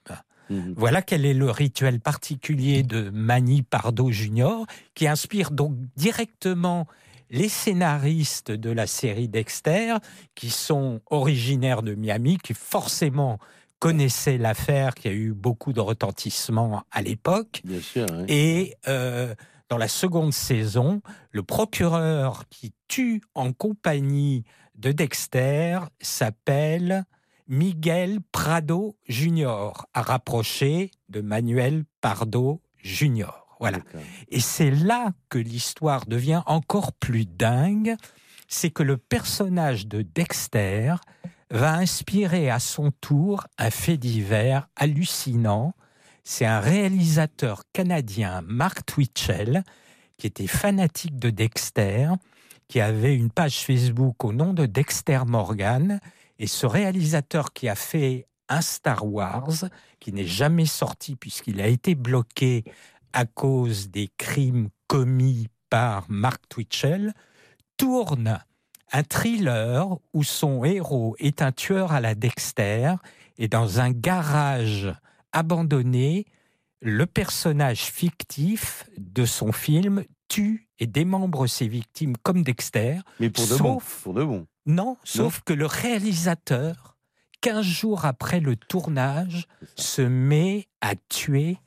Mhm. 0.49 0.73
Voilà 0.75 1.01
quel 1.01 1.25
est 1.25 1.33
le 1.33 1.49
rituel 1.49 2.01
particulier 2.01 2.83
de 2.83 3.09
Manny 3.09 3.63
Pardo 3.63 4.11
Jr., 4.11 4.65
qui 4.93 5.07
inspire 5.07 5.51
donc 5.51 5.75
directement 5.95 6.87
les 7.29 7.47
scénaristes 7.47 8.51
de 8.51 8.69
la 8.69 8.85
série 8.85 9.29
Dexter, 9.29 9.95
qui 10.35 10.49
sont 10.49 10.99
originaires 11.09 11.81
de 11.81 11.95
Miami, 11.95 12.37
qui 12.37 12.53
forcément 12.53 13.39
connaissaient 13.81 14.37
l'affaire, 14.37 14.93
qui 14.93 15.07
a 15.07 15.11
eu 15.11 15.33
beaucoup 15.33 15.73
de 15.73 15.79
retentissement 15.79 16.83
à 16.91 17.01
l'époque. 17.01 17.63
Et 18.27 18.75
euh, 18.87 19.33
dans 19.69 19.77
la 19.77 19.87
seconde 19.87 20.33
saison, 20.33 21.01
le 21.31 21.41
procureur 21.41 22.47
qui 22.49 22.73
tue 22.87 23.21
en 23.33 23.53
compagnie 23.53 24.43
de 24.75 24.91
Dexter 24.91 25.79
s'appelle 25.99 27.05
Miguel 27.47 28.19
Prado 28.31 28.95
Jr. 29.09 29.71
a 29.95 30.01
rapproché 30.03 30.91
de 31.09 31.21
Manuel 31.21 31.83
Pardo 32.01 32.61
Jr. 32.83 33.31
Voilà. 33.59 33.79
Et 34.29 34.41
c'est 34.41 34.71
là 34.71 35.11
que 35.29 35.39
l'histoire 35.39 36.05
devient 36.05 36.43
encore 36.45 36.93
plus 36.93 37.25
dingue, 37.25 37.95
c'est 38.47 38.69
que 38.69 38.83
le 38.83 38.97
personnage 38.97 39.87
de 39.87 40.03
Dexter 40.03 40.95
va 41.51 41.73
inspirer 41.73 42.49
à 42.49 42.59
son 42.59 42.91
tour 42.91 43.45
un 43.57 43.69
fait 43.69 43.97
divers 43.97 44.69
hallucinant. 44.75 45.73
C'est 46.23 46.45
un 46.45 46.59
réalisateur 46.59 47.63
canadien, 47.73 48.41
Mark 48.45 48.85
Twitchell, 48.85 49.63
qui 50.17 50.27
était 50.27 50.47
fanatique 50.47 51.17
de 51.17 51.29
Dexter, 51.29 52.09
qui 52.67 52.79
avait 52.79 53.15
une 53.15 53.31
page 53.31 53.65
Facebook 53.65 54.23
au 54.23 54.31
nom 54.31 54.53
de 54.53 54.65
Dexter 54.65 55.21
Morgan 55.25 55.99
et 56.39 56.47
ce 56.47 56.65
réalisateur 56.65 57.51
qui 57.53 57.67
a 57.67 57.75
fait 57.75 58.27
un 58.47 58.61
Star 58.61 59.05
Wars, 59.05 59.65
qui 59.99 60.13
n'est 60.13 60.25
jamais 60.25 60.65
sorti 60.65 61.15
puisqu'il 61.15 61.59
a 61.59 61.67
été 61.67 61.95
bloqué 61.95 62.63
à 63.13 63.25
cause 63.25 63.89
des 63.89 64.09
crimes 64.17 64.69
commis 64.87 65.47
par 65.69 66.05
Mark 66.09 66.41
Twitchell, 66.47 67.13
tourne 67.77 68.39
un 68.91 69.03
thriller 69.03 69.87
où 70.13 70.23
son 70.23 70.63
héros 70.63 71.15
est 71.19 71.41
un 71.41 71.51
tueur 71.51 71.91
à 71.91 72.01
la 72.01 72.15
Dexter 72.15 72.95
et 73.37 73.47
dans 73.47 73.79
un 73.79 73.91
garage 73.91 74.93
abandonné 75.31 76.25
le 76.81 77.05
personnage 77.05 77.83
fictif 77.83 78.89
de 78.97 79.25
son 79.25 79.51
film 79.51 80.03
tue 80.27 80.67
et 80.79 80.87
démembre 80.87 81.47
ses 81.47 81.67
victimes 81.67 82.17
comme 82.17 82.43
Dexter. 82.43 82.99
Mais 83.19 83.29
pour 83.29 83.47
de 83.47 83.55
bon. 83.55 83.79
Pour 84.03 84.13
de 84.13 84.23
bon. 84.23 84.47
Non, 84.65 84.97
sauf 85.03 85.41
que 85.41 85.53
le 85.53 85.65
réalisateur, 85.65 86.97
15 87.41 87.65
jours 87.65 88.05
après 88.05 88.39
le 88.39 88.55
tournage, 88.55 89.47
se 89.75 90.01
met 90.01 90.67
à 90.81 90.93
tuer 91.09 91.57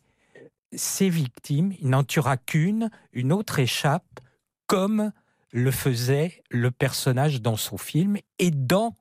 ses 0.72 1.08
victimes. 1.08 1.72
Il 1.80 1.90
n'en 1.90 2.04
tuera 2.04 2.36
qu'une, 2.36 2.90
une 3.12 3.32
autre 3.32 3.58
échappe, 3.58 4.20
comme 4.66 5.12
le 5.54 5.70
faisait 5.70 6.42
le 6.50 6.72
personnage 6.72 7.40
dans 7.40 7.56
son 7.56 7.78
film 7.78 8.18
et 8.40 8.50
dans 8.50 8.92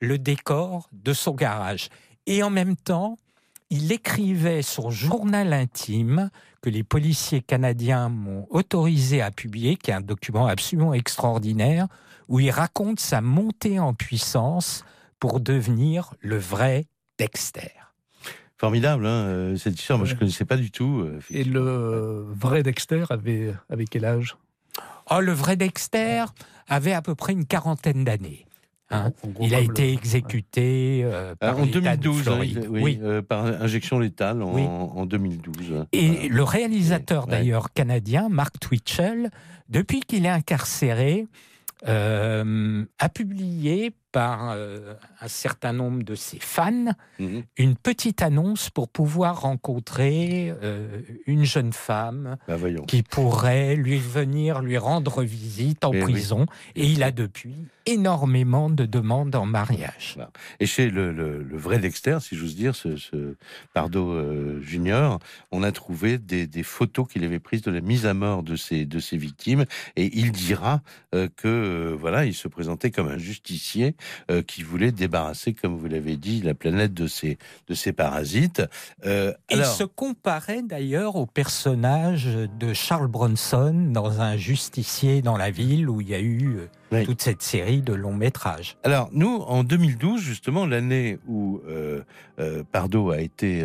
le 0.00 0.18
décor 0.18 0.90
de 0.92 1.12
son 1.12 1.34
garage. 1.34 1.88
Et 2.26 2.42
en 2.42 2.50
même 2.50 2.76
temps, 2.76 3.18
il 3.70 3.92
écrivait 3.92 4.62
son 4.62 4.90
journal 4.90 5.52
intime 5.52 6.30
que 6.62 6.68
les 6.68 6.82
policiers 6.82 7.40
canadiens 7.40 8.08
m'ont 8.08 8.48
autorisé 8.50 9.22
à 9.22 9.30
publier, 9.30 9.76
qui 9.76 9.92
est 9.92 9.94
un 9.94 10.00
document 10.00 10.48
absolument 10.48 10.94
extraordinaire, 10.94 11.86
où 12.26 12.40
il 12.40 12.50
raconte 12.50 12.98
sa 12.98 13.20
montée 13.20 13.78
en 13.78 13.94
puissance 13.94 14.84
pour 15.20 15.38
devenir 15.38 16.14
le 16.20 16.38
vrai 16.38 16.86
Dexter. 17.18 17.70
Formidable, 18.56 19.06
hein, 19.06 19.26
euh, 19.26 19.56
cette 19.56 19.78
histoire. 19.78 19.98
Moi, 19.98 20.08
je 20.08 20.14
ne 20.14 20.18
connaissais 20.18 20.44
pas 20.44 20.56
du 20.56 20.72
tout. 20.72 21.02
Euh, 21.02 21.20
et 21.30 21.44
le 21.44 22.26
vrai 22.32 22.62
Dexter 22.64 23.04
avait, 23.10 23.54
avait 23.68 23.84
quel 23.84 24.04
âge? 24.04 24.36
Oh, 25.10 25.20
Le 25.20 25.32
vrai 25.32 25.56
Dexter 25.56 26.24
avait 26.68 26.92
à 26.92 27.02
peu 27.02 27.14
près 27.14 27.32
une 27.32 27.46
quarantaine 27.46 28.04
d'années. 28.04 28.46
Hein. 28.90 29.12
Il 29.40 29.54
a 29.54 29.60
été 29.60 29.92
exécuté 29.92 31.02
euh, 31.04 31.36
par 31.36 31.58
en 31.60 31.66
2012, 31.66 32.28
hein, 32.28 32.40
oui, 32.68 33.00
par 33.28 33.44
injection 33.44 34.00
létale 34.00 34.42
en, 34.42 35.06
2012. 35.06 35.86
Et 35.92 36.28
le 36.28 36.42
réalisateur 36.42 37.26
d'ailleurs 37.26 37.72
canadien, 37.72 38.28
Mark 38.28 38.58
Twitchell, 38.58 39.30
depuis 39.68 40.00
qu'il 40.00 40.26
est 40.26 40.30
incarcéré, 40.30 41.26
a 41.86 43.08
publié 43.14 43.92
par 44.12 44.50
euh, 44.50 44.94
un 45.20 45.28
certain 45.28 45.72
nombre 45.72 46.02
de 46.02 46.14
ses 46.14 46.38
fans 46.38 46.92
mhm. 47.18 47.42
une 47.56 47.76
petite 47.76 48.22
annonce 48.22 48.70
pour 48.70 48.88
pouvoir 48.88 49.42
rencontrer 49.42 50.52
euh, 50.62 51.02
une 51.26 51.44
jeune 51.44 51.72
femme 51.72 52.36
bah, 52.48 52.56
qui 52.86 53.02
pourrait 53.02 53.76
lui 53.76 53.98
venir 53.98 54.60
lui 54.60 54.78
rendre 54.78 55.22
visite 55.22 55.84
en 55.84 55.92
prison. 55.92 56.46
Et 56.74 56.86
il 56.86 57.02
a 57.02 57.12
depuis 57.12 57.56
énormément 57.86 58.70
de 58.70 58.84
demandes 58.84 59.34
en 59.34 59.46
mariage. 59.46 60.16
Et 60.60 60.66
chez 60.66 60.90
le, 60.90 61.46
vrai 61.52 61.78
Dexter, 61.78 62.18
si 62.20 62.36
j'ose 62.36 62.54
dire, 62.54 62.74
ce, 62.74 62.96
ce 62.96 63.36
Pardo 63.74 64.10
euh, 64.10 64.60
Junior, 64.62 65.18
on 65.50 65.62
a 65.62 65.72
trouvé 65.72 66.18
des, 66.18 66.48
photos 66.62 67.08
qu'il 67.08 67.24
avait 67.24 67.40
prises 67.40 67.62
de 67.62 67.70
la 67.70 67.80
mise 67.80 68.06
à 68.06 68.14
mort 68.14 68.42
de 68.42 68.56
ses, 68.56 68.84
de 68.84 69.00
ses 69.00 69.16
victimes. 69.16 69.64
Et 69.96 70.10
il 70.18 70.32
dira 70.32 70.82
que 71.36 71.96
voilà, 71.98 72.26
il 72.26 72.34
se 72.34 72.48
présentait 72.48 72.90
comme 72.90 73.08
un 73.08 73.18
justicier 73.18 73.94
euh, 74.30 74.42
qui 74.42 74.62
voulait 74.62 74.92
débarrasser, 74.92 75.52
comme 75.52 75.76
vous 75.76 75.88
l'avez 75.88 76.16
dit, 76.16 76.42
la 76.42 76.54
planète 76.54 76.94
de 76.94 77.06
ses, 77.06 77.38
de 77.68 77.90
parasites. 77.90 78.62
Euh, 79.04 79.32
Il 79.50 79.64
se 79.64 79.84
comparait 79.84 80.62
d'ailleurs 80.62 81.16
au 81.16 81.26
personnage 81.26 82.26
de 82.26 82.72
Charles 82.72 83.08
Bronson 83.08 83.90
dans 83.90 84.20
Un 84.20 84.36
justicier 84.36 85.22
dans 85.22 85.36
la 85.36 85.50
ville 85.50 85.88
où 85.88 86.00
il 86.00 86.08
y 86.08 86.14
a 86.14 86.20
eu 86.20 86.68
euh, 86.92 87.04
toute 87.04 87.22
cette 87.22 87.42
série 87.42 87.82
de 87.82 87.92
longs 87.92 88.14
métrages. 88.14 88.76
Alors 88.82 89.08
nous, 89.12 89.36
en 89.46 89.64
2012, 89.64 90.20
justement, 90.20 90.66
l'année 90.66 91.18
où 91.26 91.60
euh, 91.68 92.02
Pardo 92.72 93.10
a 93.10 93.20
été 93.20 93.62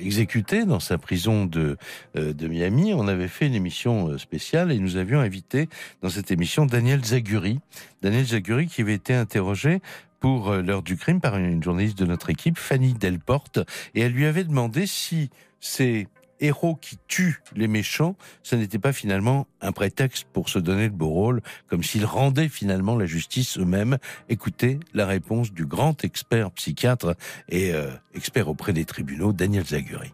exécuté 0.00 0.64
dans 0.64 0.80
sa 0.80 0.98
prison 0.98 1.46
de, 1.46 1.76
de 2.14 2.48
Miami, 2.48 2.92
on 2.92 3.06
avait 3.06 3.28
fait 3.28 3.46
une 3.46 3.54
émission 3.54 4.18
spéciale 4.18 4.72
et 4.72 4.78
nous 4.78 4.96
avions 4.96 5.20
invité 5.20 5.68
dans 6.02 6.08
cette 6.08 6.30
émission 6.30 6.66
Daniel 6.66 7.04
Zaguri. 7.04 7.60
Daniel 8.02 8.24
Zaguri 8.24 8.66
qui 8.66 8.80
avait 8.80 8.94
été 8.94 9.14
interrogé 9.14 9.80
pour 10.20 10.50
euh, 10.50 10.62
l'heure 10.62 10.82
du 10.82 10.96
crime 10.96 11.20
par 11.20 11.36
une 11.36 11.62
journaliste 11.62 11.98
de 11.98 12.06
notre 12.06 12.30
équipe, 12.30 12.58
Fanny 12.58 12.92
Delporte, 12.92 13.58
et 13.94 14.02
elle 14.02 14.12
lui 14.12 14.26
avait 14.26 14.44
demandé 14.44 14.86
si 14.86 15.30
ces 15.58 16.06
héros 16.40 16.76
qui 16.76 16.98
tuent 17.08 17.42
les 17.54 17.68
méchants, 17.68 18.16
ce 18.42 18.56
n'était 18.56 18.78
pas 18.78 18.92
finalement 18.92 19.46
un 19.60 19.72
prétexte 19.72 20.26
pour 20.32 20.48
se 20.48 20.58
donner 20.58 20.84
le 20.84 20.94
beau 20.94 21.08
rôle, 21.08 21.40
comme 21.68 21.82
s'ils 21.82 22.04
rendaient 22.04 22.48
finalement 22.48 22.96
la 22.96 23.06
justice 23.06 23.58
eux-mêmes. 23.58 23.98
Écoutez 24.28 24.80
la 24.94 25.06
réponse 25.06 25.52
du 25.52 25.66
grand 25.66 26.04
expert 26.04 26.50
psychiatre 26.52 27.14
et 27.48 27.72
euh, 27.74 27.90
expert 28.14 28.48
auprès 28.48 28.72
des 28.72 28.84
tribunaux, 28.84 29.32
Daniel 29.32 29.64
Zaguri. 29.64 30.12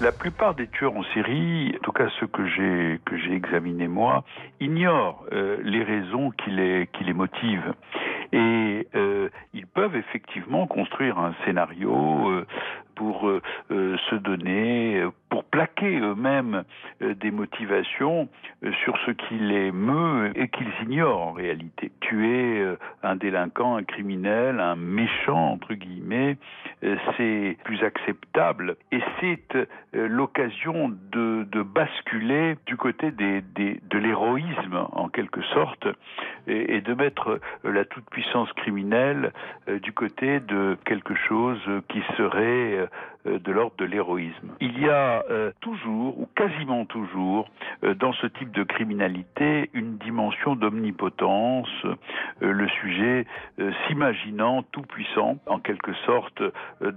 La 0.00 0.12
plupart 0.12 0.54
des 0.54 0.66
tueurs 0.68 0.96
en 0.96 1.04
série, 1.12 1.74
en 1.76 1.78
tout 1.82 1.92
cas 1.92 2.08
ceux 2.18 2.26
que 2.26 2.46
j'ai 2.48 3.00
que 3.04 3.18
j'ai 3.18 3.34
examinés 3.34 3.86
moi, 3.86 4.24
ignorent 4.58 5.26
euh, 5.30 5.58
les 5.62 5.82
raisons 5.84 6.30
qui 6.30 6.50
les 6.50 6.88
qui 6.94 7.04
les 7.04 7.12
motivent 7.12 7.74
et 8.32 8.86
euh, 8.94 9.28
ils 9.54 9.66
peuvent 9.66 9.96
effectivement 9.96 10.66
construire 10.66 11.18
un 11.18 11.34
scénario 11.44 12.30
euh, 12.30 12.46
pour 12.94 13.28
euh, 13.28 13.40
se 13.70 14.14
donner, 14.14 15.02
pour 15.30 15.44
plaquer 15.44 15.98
eux-mêmes 15.98 16.64
des 17.00 17.30
motivations 17.30 18.28
sur 18.84 18.96
ce 19.06 19.12
qui 19.12 19.38
les 19.38 19.72
meut 19.72 20.32
et 20.34 20.48
qu'ils 20.48 20.70
ignorent 20.82 21.28
en 21.28 21.32
réalité. 21.32 21.90
Tuer 22.00 22.62
un 23.02 23.16
délinquant, 23.16 23.76
un 23.76 23.84
criminel, 23.84 24.60
un 24.60 24.76
méchant, 24.76 25.52
entre 25.52 25.72
guillemets, 25.72 26.36
c'est 27.16 27.56
plus 27.64 27.82
acceptable 27.82 28.76
et 28.92 29.00
c'est 29.20 29.68
l'occasion 29.92 30.90
de, 31.12 31.44
de, 31.44 31.62
basculer 31.62 32.56
du 32.66 32.76
côté 32.76 33.10
des, 33.10 33.42
des, 33.42 33.80
de 33.88 33.98
l'héroïsme, 33.98 34.86
en 34.92 35.08
quelque 35.08 35.42
sorte, 35.42 35.86
et, 36.46 36.80
de 36.80 36.94
mettre 36.94 37.40
la 37.64 37.84
toute-puissance 37.84 38.50
criminelle 38.54 39.32
du 39.82 39.92
côté 39.92 40.40
de 40.40 40.76
quelque 40.84 41.14
chose 41.14 41.60
qui 41.88 42.02
serait 42.16 42.78
euh, 42.78 42.86
de 43.24 43.52
l'ordre 43.52 43.76
de 43.76 43.84
l'héroïsme. 43.84 44.50
Il 44.60 44.80
y 44.80 44.88
a 44.88 45.24
euh, 45.30 45.52
toujours, 45.60 46.18
ou 46.18 46.26
quasiment 46.34 46.86
toujours, 46.86 47.48
euh, 47.84 47.94
dans 47.94 48.12
ce 48.14 48.26
type 48.26 48.50
de 48.52 48.62
criminalité, 48.62 49.70
une 49.74 49.98
dimension 49.98 50.56
d'omnipotence, 50.56 51.68
le 52.40 52.68
sujet 52.68 53.26
s'imaginant 53.86 54.62
tout 54.62 54.82
puissant, 54.82 55.38
en 55.46 55.58
quelque 55.58 55.92
sorte, 56.06 56.42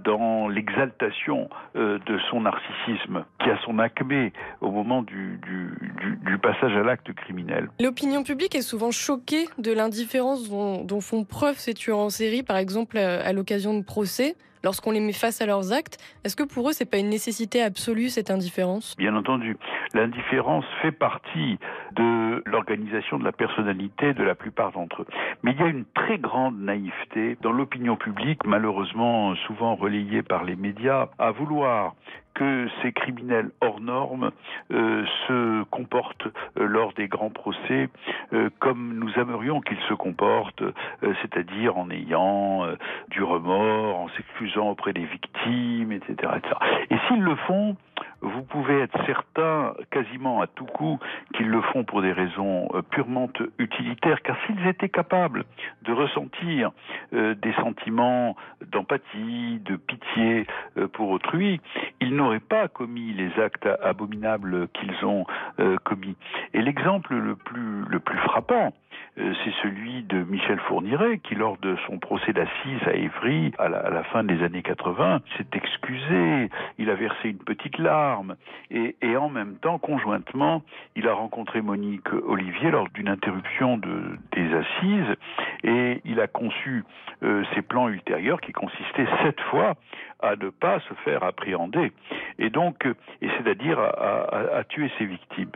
dans 0.04 0.48
l'exaltation 0.48 1.48
de 1.74 2.18
son 2.30 2.42
narcissisme, 2.42 3.24
qui 3.40 3.50
a 3.50 3.58
son 3.64 3.78
acmé 3.78 4.32
au 4.60 4.70
moment 4.70 5.02
du, 5.02 5.40
du, 5.46 6.38
passage 6.38 6.76
à 6.76 6.82
l'acte 6.82 7.12
criminel. 7.14 7.68
L'opinion 7.80 8.22
publique 8.22 8.54
est 8.54 8.62
souvent 8.62 8.90
choquée 8.90 9.46
de 9.58 9.72
l'indifférence 9.72 10.48
dont, 10.48 10.84
dont, 10.84 11.00
font 11.00 11.24
preuve 11.24 11.56
ces 11.56 11.74
tueurs 11.74 11.98
en 11.98 12.10
série, 12.10 12.42
par 12.42 12.56
exemple 12.56 12.98
à 12.98 13.32
l'occasion 13.32 13.78
de 13.78 13.84
procès 13.84 14.36
lorsqu'on 14.64 14.90
les 14.90 15.00
met 15.00 15.12
face 15.12 15.40
à 15.40 15.46
leurs 15.46 15.72
actes. 15.72 15.98
Est-ce 16.24 16.34
que 16.34 16.42
pour 16.42 16.68
eux, 16.68 16.72
c'est 16.72 16.90
pas 16.90 16.96
une 16.98 17.10
nécessité 17.10 17.62
absolue 17.62 18.08
cette 18.08 18.30
indifférence? 18.30 18.96
Bien 18.96 19.14
entendu, 19.14 19.56
l'indifférence 19.92 20.64
fait 20.82 20.92
partie 20.92 21.58
de 21.92 22.42
l'organisation 22.46 23.18
de 23.18 23.24
la 23.24 23.32
personnalité 23.32 24.14
de 24.14 24.24
la 24.24 24.34
plupart 24.34 24.72
d'entre 24.72 25.02
eux. 25.02 25.06
Mais 25.42 25.52
il 25.52 25.60
y 25.60 25.62
a 25.62 25.68
une 25.68 25.84
très 25.94 26.18
grande 26.18 26.58
naïveté 26.58 27.36
dans 27.42 27.52
l'opinion 27.52 27.96
publique, 27.96 28.44
malheureusement 28.44 29.36
souvent 29.46 29.76
relayée 29.76 30.22
par 30.22 30.44
les 30.44 30.56
médias, 30.56 31.08
à 31.18 31.30
vouloir 31.30 31.94
que 32.34 32.68
ces 32.82 32.92
criminels 32.92 33.50
hors 33.60 33.80
normes 33.80 34.30
euh, 34.72 35.04
se 35.28 35.62
comportent 35.64 36.26
euh, 36.58 36.66
lors 36.66 36.92
des 36.92 37.06
grands 37.06 37.30
procès 37.30 37.88
euh, 38.32 38.50
comme 38.58 38.98
nous 38.98 39.10
aimerions 39.20 39.60
qu'ils 39.60 39.80
se 39.88 39.94
comportent, 39.94 40.64
c'est-à-dire 41.00 41.76
en 41.78 41.90
ayant 41.90 42.66
du 43.08 43.22
remords, 43.22 43.96
en 43.96 44.08
s'excusant 44.08 44.53
auprès 44.62 44.92
des 44.92 45.04
victimes, 45.04 45.92
etc. 45.92 46.32
etc. 46.36 46.54
Et 46.90 46.96
s'ils 47.08 47.22
le 47.22 47.36
font, 47.36 47.76
vous 48.24 48.42
pouvez 48.42 48.80
être 48.80 48.98
certain, 49.04 49.74
quasiment 49.90 50.40
à 50.40 50.46
tout 50.46 50.64
coup, 50.64 50.98
qu'ils 51.34 51.48
le 51.48 51.60
font 51.60 51.84
pour 51.84 52.00
des 52.00 52.12
raisons 52.12 52.68
euh, 52.74 52.82
purement 52.82 53.28
utilitaires, 53.58 54.22
car 54.22 54.36
s'ils 54.46 54.66
étaient 54.66 54.88
capables 54.88 55.44
de 55.82 55.92
ressentir 55.92 56.70
euh, 57.12 57.34
des 57.34 57.52
sentiments 57.54 58.36
d'empathie, 58.72 59.60
de 59.64 59.76
pitié 59.76 60.46
euh, 60.78 60.88
pour 60.88 61.10
autrui, 61.10 61.60
ils 62.00 62.14
n'auraient 62.14 62.40
pas 62.40 62.68
commis 62.68 63.12
les 63.12 63.30
actes 63.40 63.68
abominables 63.82 64.68
qu'ils 64.68 65.04
ont 65.04 65.26
commis. 65.84 66.16
Et 66.52 66.60
l'exemple 66.60 67.14
le 67.14 67.36
plus, 67.36 67.84
le 67.88 67.98
plus 67.98 68.18
frappant, 68.18 68.72
c'est 69.16 69.54
celui 69.62 70.02
de 70.02 70.24
Michel 70.24 70.58
Fourniret, 70.60 71.18
qui 71.18 71.34
lors 71.34 71.56
de 71.58 71.76
son 71.86 71.98
procès 71.98 72.32
d'assises 72.32 72.82
à 72.86 72.94
Évry, 72.94 73.52
à 73.58 73.68
la, 73.68 74.02
fin 74.04 74.24
des 74.24 74.42
années 74.42 74.62
80, 74.62 75.20
s'est 75.36 75.46
excusé, 75.52 76.50
il 76.78 76.90
a 76.90 76.94
versé 76.94 77.28
une 77.28 77.38
petite 77.38 77.78
larme, 77.78 78.36
et, 78.70 78.94
en 79.16 79.28
même 79.28 79.54
temps, 79.56 79.78
conjointement, 79.78 80.62
il 80.96 81.08
a 81.08 81.14
rencontré 81.14 81.62
Monique 81.62 82.12
Olivier 82.12 82.70
lors 82.70 82.88
d'une 82.88 83.08
interruption 83.08 83.78
de, 83.78 84.18
des 84.32 84.52
assises 84.52 85.16
et 85.64 86.00
il 86.04 86.20
a 86.20 86.28
conçu 86.28 86.84
euh, 87.22 87.42
ses 87.54 87.62
plans 87.62 87.88
ultérieurs 87.88 88.40
qui 88.40 88.52
consistaient 88.52 89.08
cette 89.22 89.40
fois 89.40 89.74
à 90.20 90.36
ne 90.36 90.50
pas 90.50 90.78
se 90.80 90.94
faire 91.04 91.24
appréhender. 91.24 91.92
et 92.38 92.50
donc, 92.50 92.86
et 93.20 93.28
c'est-à-dire 93.36 93.78
à, 93.78 94.62
tuer 94.68 94.90
ses 94.98 95.04
victimes. 95.04 95.50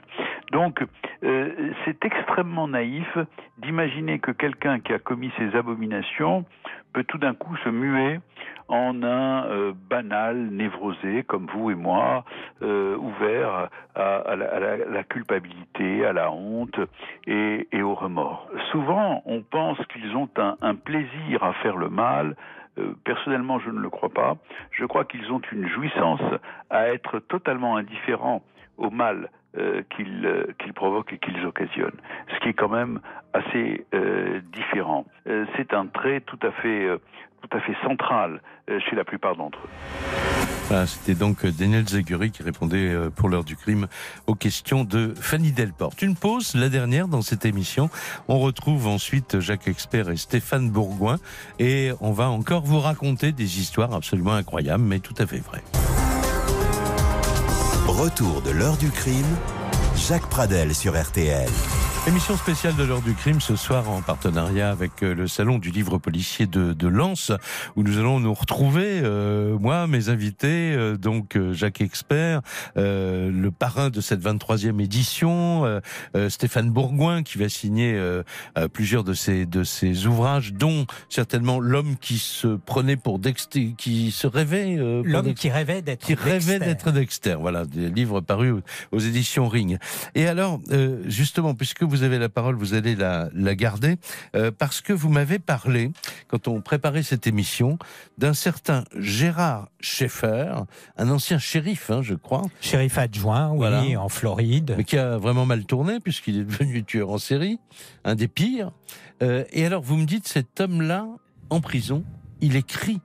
Donc, 0.52 0.84
c'est 1.22 2.04
extrêmement 2.04 2.68
naïf 2.68 3.18
d'imaginer 3.58 4.18
que 4.18 4.30
quelqu'un 4.30 4.80
qui 4.80 4.92
a 4.92 4.98
commis 4.98 5.30
ces 5.38 5.56
abominations 5.56 6.44
peut 6.92 7.04
tout 7.04 7.18
d'un 7.18 7.34
coup 7.34 7.56
se 7.64 7.68
muer 7.68 8.20
en 8.68 9.02
un 9.02 9.46
euh, 9.46 9.72
banal 9.88 10.36
névrosé 10.50 11.24
comme 11.24 11.46
vous 11.46 11.70
et 11.70 11.74
moi, 11.74 12.24
euh, 12.62 12.96
ouvert 12.96 13.68
à, 13.94 14.36
la, 14.36 15.04
culpabilité, 15.04 16.04
à 16.04 16.12
la 16.12 16.30
honte 16.30 16.78
et, 17.26 17.66
au 17.82 17.94
remords. 17.94 18.46
Souvent, 18.70 19.22
on 19.24 19.42
pense 19.42 19.78
qu'ils 19.98 20.16
ont 20.16 20.28
un, 20.38 20.74
plaisir 20.74 21.42
à 21.42 21.52
faire 21.54 21.76
le 21.76 21.88
mal. 21.88 22.36
Euh, 22.78 22.94
personnellement, 23.04 23.58
je 23.58 23.70
ne 23.70 23.80
le 23.80 23.90
crois 23.90 24.08
pas. 24.08 24.36
Je 24.70 24.84
crois 24.84 25.04
qu'ils 25.04 25.30
ont 25.32 25.40
une 25.52 25.68
jouissance 25.68 26.20
à 26.70 26.88
être 26.88 27.18
totalement 27.18 27.76
indifférents 27.76 28.42
au 28.76 28.90
mal 28.90 29.30
euh, 29.56 29.82
euh, 29.98 30.46
qu'ils 30.58 30.72
provoquent 30.74 31.12
et 31.12 31.18
qu'ils 31.18 31.44
occasionnent, 31.44 32.00
ce 32.32 32.40
qui 32.40 32.50
est 32.50 32.54
quand 32.54 32.68
même 32.68 33.00
assez 33.32 33.84
euh, 35.26 35.44
c'est 35.56 35.74
un 35.74 35.86
trait 35.86 36.20
tout 36.20 36.38
à 36.42 36.50
fait, 36.52 36.88
tout 37.42 37.56
à 37.56 37.60
fait 37.60 37.74
central 37.82 38.40
chez 38.68 38.96
la 38.96 39.04
plupart 39.04 39.36
d'entre 39.36 39.58
eux. 39.58 40.86
C'était 40.86 41.14
donc 41.14 41.46
Daniel 41.46 41.88
Zaguri 41.88 42.30
qui 42.30 42.42
répondait 42.42 42.94
pour 43.16 43.30
l'heure 43.30 43.44
du 43.44 43.56
crime 43.56 43.86
aux 44.26 44.34
questions 44.34 44.84
de 44.84 45.14
Fanny 45.18 45.52
Delporte. 45.52 46.02
Une 46.02 46.14
pause, 46.14 46.54
la 46.54 46.68
dernière 46.68 47.08
dans 47.08 47.22
cette 47.22 47.46
émission. 47.46 47.88
On 48.28 48.38
retrouve 48.38 48.86
ensuite 48.86 49.40
Jacques 49.40 49.66
Expert 49.66 50.10
et 50.10 50.18
Stéphane 50.18 50.70
Bourgoin 50.70 51.16
et 51.58 51.92
on 52.02 52.12
va 52.12 52.28
encore 52.28 52.64
vous 52.64 52.80
raconter 52.80 53.32
des 53.32 53.60
histoires 53.60 53.94
absolument 53.94 54.34
incroyables 54.34 54.84
mais 54.84 54.98
tout 54.98 55.14
à 55.16 55.26
fait 55.26 55.38
vraies. 55.38 55.64
Retour 57.98 58.42
de 58.42 58.50
l'heure 58.50 58.76
du 58.76 58.90
crime, 58.90 59.26
Jacques 59.96 60.28
Pradel 60.28 60.72
sur 60.72 60.92
RTL. 60.94 61.48
Émission 62.08 62.38
spéciale 62.38 62.74
de 62.74 62.84
l'heure 62.84 63.02
du 63.02 63.12
crime 63.12 63.38
ce 63.38 63.54
soir 63.54 63.90
en 63.90 64.00
partenariat 64.00 64.70
avec 64.70 65.02
euh, 65.02 65.14
le 65.14 65.28
salon 65.28 65.58
du 65.58 65.70
livre 65.70 65.98
policier 65.98 66.46
de, 66.46 66.72
de 66.72 66.88
Lens 66.88 67.32
où 67.76 67.82
nous 67.82 67.98
allons 67.98 68.18
nous 68.18 68.32
retrouver 68.32 69.02
euh, 69.04 69.58
moi 69.58 69.86
mes 69.86 70.08
invités 70.08 70.72
euh, 70.72 70.96
donc 70.96 71.38
Jacques 71.52 71.82
Expert 71.82 72.40
le 72.76 73.50
parrain 73.50 73.90
de 73.90 74.00
cette 74.00 74.22
23e 74.22 74.82
édition 74.82 75.80
Stéphane 76.30 76.70
Bourgoin 76.70 77.22
qui 77.22 77.36
va 77.36 77.50
signer 77.50 78.00
plusieurs 78.72 79.04
de 79.04 79.12
ses 79.12 79.44
de 79.44 79.62
ses 79.62 80.06
ouvrages 80.06 80.54
dont 80.54 80.86
certainement 81.10 81.60
l'homme 81.60 81.96
qui 82.00 82.18
se 82.18 82.56
prenait 82.56 82.96
pour 82.96 83.18
Dexter 83.18 83.74
qui 83.76 84.12
se 84.12 84.26
rêvait 84.26 84.76
l'homme 85.04 85.34
qui 85.34 85.50
rêvait 85.50 85.82
d'être 85.82 86.06
qui 86.06 86.14
rêvait 86.14 86.58
d'être 86.58 86.90
Dexter. 86.90 87.36
Voilà 87.38 87.66
des 87.66 87.90
livres 87.90 88.20
parus 88.22 88.54
aux 88.92 88.98
éditions 88.98 89.48
Ring. 89.48 89.78
Et 90.14 90.26
alors 90.26 90.60
justement 91.06 91.54
puisque 91.54 91.82
vous 91.82 91.97
avez 92.02 92.18
la 92.18 92.28
parole, 92.28 92.56
vous 92.56 92.74
allez 92.74 92.94
la, 92.94 93.30
garder, 93.54 93.96
euh, 94.34 94.50
parce 94.56 94.80
que 94.80 94.92
vous 94.92 95.08
m'avez 95.08 95.38
parlé, 95.38 95.90
quand 96.28 96.48
on 96.48 96.60
préparait 96.60 97.02
cette 97.02 97.26
émission, 97.26 97.78
d'un 98.18 98.34
certain 98.34 98.84
Gérard 98.96 99.68
Schaeffer, 99.80 100.54
un 100.96 101.10
ancien 101.10 101.38
shérif, 101.38 101.90
hein, 101.90 102.02
je 102.02 102.14
crois. 102.14 102.42
Shérif 102.60 102.98
adjoint, 102.98 103.50
oui, 103.52 103.96
en 103.96 104.08
Floride. 104.08 104.74
Mais 104.76 104.84
qui 104.84 104.98
a 104.98 105.18
vraiment 105.18 105.46
mal 105.46 105.64
tourné, 105.64 106.00
puisqu'il 106.00 106.38
est 106.38 106.44
devenu 106.44 106.84
tueur 106.84 107.10
en 107.10 107.18
série, 107.18 107.58
un 108.04 108.14
des 108.14 108.28
pires. 108.28 108.72
Euh, 109.22 109.44
et 109.52 109.66
alors, 109.66 109.82
vous 109.82 109.96
me 109.96 110.04
dites, 110.04 110.28
cet 110.28 110.60
homme-là, 110.60 111.06
en 111.50 111.60
prison, 111.60 112.04
il 112.40 112.56
écrit. 112.56 113.00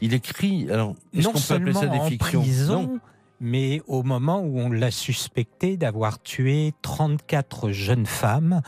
Il 0.00 0.14
écrit. 0.14 0.70
Alors, 0.70 0.94
non 1.12 1.34
seulement 1.34 1.80
en 1.80 2.10
prison, 2.16 3.00
mais 3.40 3.80
au 3.86 4.02
moment 4.02 4.40
où 4.40 4.58
on 4.58 4.70
l'a 4.70 4.90
suspecté 4.90 5.76
d'avoir 5.76 6.20
tué 6.22 6.74
34 6.82 7.70
jeunes 7.70 8.06
femmes, 8.06 8.62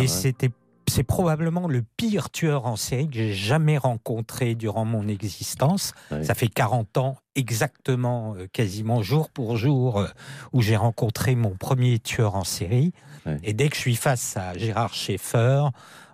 et 0.00 0.06
c'était 0.06 0.50
c'est 0.88 1.02
probablement 1.02 1.66
le 1.66 1.84
pire 1.96 2.30
tueur 2.30 2.66
en 2.66 2.76
série 2.76 3.08
que 3.08 3.16
j'ai 3.16 3.32
jamais 3.32 3.76
rencontré 3.76 4.54
durant 4.54 4.84
mon 4.84 5.08
existence. 5.08 5.92
Ça 6.22 6.34
fait 6.34 6.48
40 6.48 6.96
ans 6.98 7.16
exactement, 7.34 8.34
euh, 8.36 8.46
quasiment 8.52 9.02
jour 9.02 9.28
pour 9.30 9.56
jour, 9.56 9.98
euh, 9.98 10.06
où 10.52 10.62
j'ai 10.62 10.76
rencontré 10.76 11.34
mon 11.34 11.56
premier 11.56 11.98
tueur 11.98 12.36
en 12.36 12.44
série. 12.44 12.92
Et 13.42 13.52
dès 13.52 13.68
que 13.68 13.74
je 13.74 13.80
suis 13.80 13.96
face 13.96 14.36
à 14.36 14.56
Gérard 14.56 14.94
Schaeffer, 14.94 15.64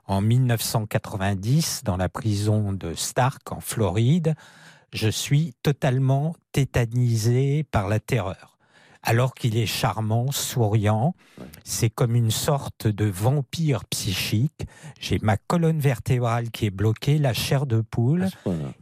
en 0.06 0.20
1990, 0.22 1.82
dans 1.84 1.98
la 1.98 2.08
prison 2.08 2.72
de 2.72 2.94
Stark, 2.94 3.52
en 3.52 3.60
Floride, 3.60 4.34
je 4.92 5.08
suis 5.08 5.54
totalement 5.62 6.34
tétanisé 6.52 7.64
par 7.64 7.88
la 7.88 8.00
terreur. 8.00 8.52
Alors 9.04 9.34
qu'il 9.34 9.56
est 9.56 9.66
charmant, 9.66 10.30
souriant, 10.30 11.16
c'est 11.64 11.90
comme 11.90 12.14
une 12.14 12.30
sorte 12.30 12.86
de 12.86 13.06
vampire 13.06 13.84
psychique. 13.86 14.64
J'ai 15.00 15.18
ma 15.22 15.36
colonne 15.36 15.80
vertébrale 15.80 16.52
qui 16.52 16.66
est 16.66 16.70
bloquée, 16.70 17.18
la 17.18 17.32
chair 17.32 17.66
de 17.66 17.80
poule. 17.80 18.28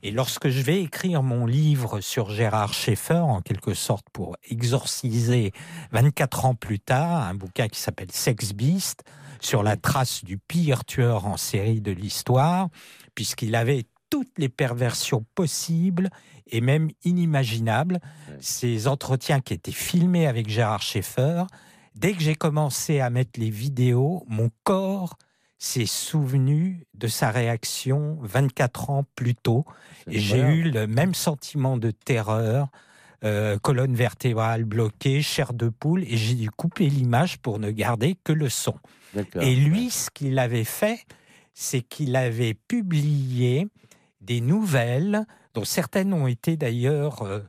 Et 0.03 0.11
lorsque 0.11 0.51
je 0.51 0.61
vais 0.61 0.83
écrire 0.83 1.23
mon 1.23 1.47
livre 1.47 2.03
sur 2.03 2.31
Gérard 2.31 2.75
Schaeffer, 2.75 3.15
en 3.15 3.41
quelque 3.41 3.73
sorte 3.73 4.07
pour 4.13 4.37
exorciser 4.51 5.53
24 5.93 6.45
ans 6.45 6.55
plus 6.55 6.81
tard, 6.81 7.23
un 7.23 7.35
bouquin 7.35 7.69
qui 7.69 7.81
s'appelle 7.81 8.13
Sex 8.13 8.53
Beast, 8.53 9.05
sur 9.41 9.63
la 9.63 9.79
trace 9.79 10.23
du 10.23 10.37
pire 10.37 10.85
tueur 10.85 11.25
en 11.25 11.39
série 11.39 11.81
de 11.81 11.93
l'histoire, 11.93 12.69
puisqu'il 13.15 13.55
avait 13.55 13.87
toutes 14.11 14.39
les 14.39 14.49
perversions 14.49 15.25
possibles 15.35 16.11
et 16.49 16.61
même 16.61 16.91
inimaginables. 17.05 18.01
Ces 18.41 18.89
entretiens 18.89 19.41
qui 19.41 19.55
étaient 19.55 19.73
filmés 19.73 20.27
avec 20.27 20.49
Gérard 20.49 20.83
Schaeffer, 20.83 21.45
dès 21.95 22.13
que 22.13 22.21
j'ai 22.21 22.35
commencé 22.35 23.01
à 23.01 23.09
mettre 23.09 23.39
les 23.39 23.51
vidéos, 23.51 24.25
mon 24.29 24.51
corps 24.65 25.17
s'est 25.59 25.87
souvenu 25.87 26.87
de 26.95 27.07
sa 27.07 27.31
réaction 27.31 28.19
24 28.23 28.91
ans 28.91 29.05
plus 29.15 29.35
tôt. 29.35 29.65
Et 30.09 30.19
j'ai 30.19 30.41
eu 30.41 30.71
le 30.71 30.87
même 30.87 31.15
sentiment 31.15 31.77
de 31.77 31.91
terreur, 31.91 32.69
euh, 33.25 33.59
colonne 33.59 33.95
vertébrale 33.95 34.65
bloquée, 34.65 35.21
chair 35.21 35.53
de 35.53 35.69
poule, 35.69 36.05
et 36.05 36.17
j'ai 36.17 36.35
dû 36.35 36.51
couper 36.51 36.89
l'image 36.89 37.37
pour 37.39 37.59
ne 37.59 37.71
garder 37.71 38.17
que 38.25 38.33
le 38.33 38.49
son. 38.49 38.75
Et 39.41 39.55
lui, 39.55 39.91
ce 39.91 40.09
qu'il 40.11 40.39
avait 40.39 40.65
fait, 40.65 41.05
c'est 41.53 41.83
qu'il 41.83 42.17
avait 42.17 42.55
publié 42.55 43.69
des 44.21 44.41
nouvelles, 44.41 45.27
dont 45.55 45.65
certaines 45.65 46.13
ont 46.13 46.27
été 46.27 46.57
d'ailleurs 46.57 47.23
euh, 47.23 47.41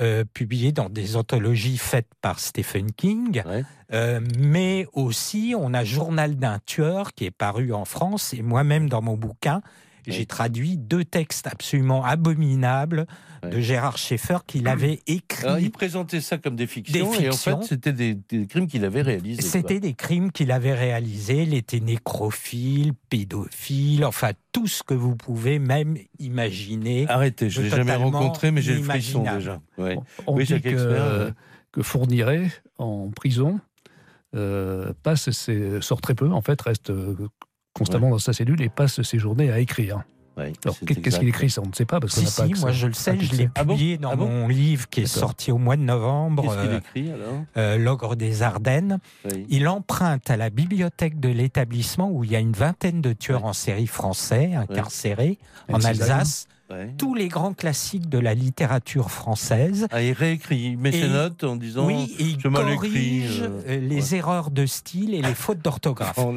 euh, 0.00 0.24
publiées 0.24 0.72
dans 0.72 0.88
des 0.88 1.16
anthologies 1.16 1.78
faites 1.78 2.08
par 2.20 2.40
Stephen 2.40 2.92
King, 2.92 3.42
euh, 3.92 4.20
mais 4.38 4.86
aussi 4.92 5.54
on 5.56 5.74
a 5.74 5.84
Journal 5.84 6.36
d'un 6.36 6.58
tueur 6.66 7.12
qui 7.12 7.24
est 7.24 7.30
paru 7.30 7.72
en 7.72 7.84
France, 7.84 8.34
et 8.34 8.42
moi-même 8.42 8.88
dans 8.88 9.02
mon 9.02 9.16
bouquin, 9.16 9.60
j'ai 10.06 10.26
traduit 10.26 10.76
deux 10.76 11.04
textes 11.04 11.46
absolument 11.46 12.04
abominables 12.04 13.06
de 13.42 13.60
Gérard 13.60 13.98
Schaeffer 13.98 14.38
qu'il 14.46 14.68
avait 14.68 15.00
écrit. 15.06 15.46
il 15.60 15.70
présentait 15.70 16.20
ça 16.20 16.38
comme 16.38 16.56
des 16.56 16.66
fictions, 16.66 17.12
et 17.14 17.28
en 17.28 17.32
fait, 17.32 17.62
c'était 17.62 17.92
des, 17.92 18.46
crimes 18.46 18.66
qu'il 18.66 18.84
avait 18.84 19.02
réalisés. 19.02 19.42
C'était 19.42 19.80
des 19.80 19.94
crimes 19.94 20.32
qu'il 20.32 20.50
avait 20.50 20.74
réalisés. 20.74 21.42
Il 21.42 21.54
était 21.54 21.80
nécrophile, 21.80 22.92
pédophile, 23.10 24.04
enfin 24.04 24.32
tout 24.52 24.66
ce 24.66 24.82
que 24.82 24.94
vous 24.94 25.16
pouvez 25.16 25.58
même 25.58 25.96
imaginer. 26.18 27.06
Arrêtez, 27.08 27.50
je 27.50 27.60
ne 27.60 27.64
l'ai 27.64 27.70
jamais 27.70 27.94
rencontré, 27.94 28.50
mais 28.50 28.62
j'ai 28.62 28.74
le 28.74 28.82
frisson 28.82 29.22
déjà. 29.22 29.60
On, 30.26 30.38
dit 30.38 30.60
que, 30.60 31.32
que 31.72 31.82
Fourniret, 31.82 32.50
en 32.78 33.10
prison, 33.10 33.60
euh, 34.34 34.92
passe 35.02 35.28
sort 35.80 36.00
très 36.00 36.14
peu, 36.14 36.30
en 36.30 36.40
fait, 36.40 36.60
reste 36.60 36.92
constamment 37.74 38.10
dans 38.10 38.18
sa 38.18 38.32
cellule 38.32 38.62
et 38.62 38.68
passe 38.68 39.02
ses 39.02 39.18
journées 39.18 39.50
à 39.50 39.58
écrire. 39.58 40.04
Alors, 40.36 40.76
qu'est-ce 40.84 41.18
qu'il 41.18 41.28
écrit 41.28 41.48
ça 41.48 41.62
On 41.64 41.68
ne 41.68 41.74
sait 41.74 41.84
pas 41.84 42.00
parce 42.00 42.14
qu'on 42.14 42.22
n'a 42.22 42.48
pas. 42.48 42.54
Si, 42.54 42.60
moi 42.60 42.72
je 42.72 42.86
le 42.88 42.92
sais, 42.92 43.18
je 43.20 43.36
l'ai 43.36 43.48
ah 43.54 43.64
publié 43.64 43.98
dans 43.98 44.10
ah 44.10 44.16
mon 44.16 44.48
livre 44.48 44.88
qui 44.88 45.02
est 45.02 45.06
sorti 45.06 45.52
au 45.52 45.58
mois 45.58 45.76
de 45.76 45.82
novembre. 45.82 46.42
Qu'est-ce 46.42 46.62
qu'il 46.62 46.70
euh, 46.70 46.78
écrit 46.78 47.12
alors 47.12 47.44
euh, 47.56 47.78
L'ogre 47.78 48.16
des 48.16 48.42
Ardennes. 48.42 48.98
Il 49.48 49.68
emprunte 49.68 50.28
à 50.30 50.36
la 50.36 50.50
bibliothèque 50.50 51.20
de 51.20 51.28
l'établissement 51.28 52.10
où 52.10 52.24
il 52.24 52.32
y 52.32 52.36
a 52.36 52.40
une 52.40 52.52
vingtaine 52.52 53.00
de 53.00 53.12
tueurs 53.12 53.44
en 53.44 53.52
série 53.52 53.86
français 53.86 54.54
incarcérés 54.54 55.38
en 55.72 55.80
Alsace 55.82 56.48
tous 56.98 57.14
les 57.14 57.28
grands 57.28 57.52
classiques 57.52 58.08
de 58.08 58.18
la 58.18 58.34
littérature 58.34 59.10
française. 59.10 59.86
Ah, 59.90 60.02
il 60.02 60.12
réécrit, 60.12 60.58
il 60.58 60.78
met 60.78 60.92
ses 60.92 61.08
notes 61.08 61.44
en 61.44 61.56
disant 61.56 61.86
oui, 61.86 62.14
il 62.18 62.42
corrige 62.42 63.42
euh, 63.42 63.62
euh, 63.68 63.80
les 63.80 64.14
erreurs 64.14 64.50
de 64.50 64.66
style 64.66 65.14
et 65.14 65.22
les 65.22 65.34
fautes 65.34 65.60
d'orthographe. 65.60 66.18
Oh, 66.18 66.34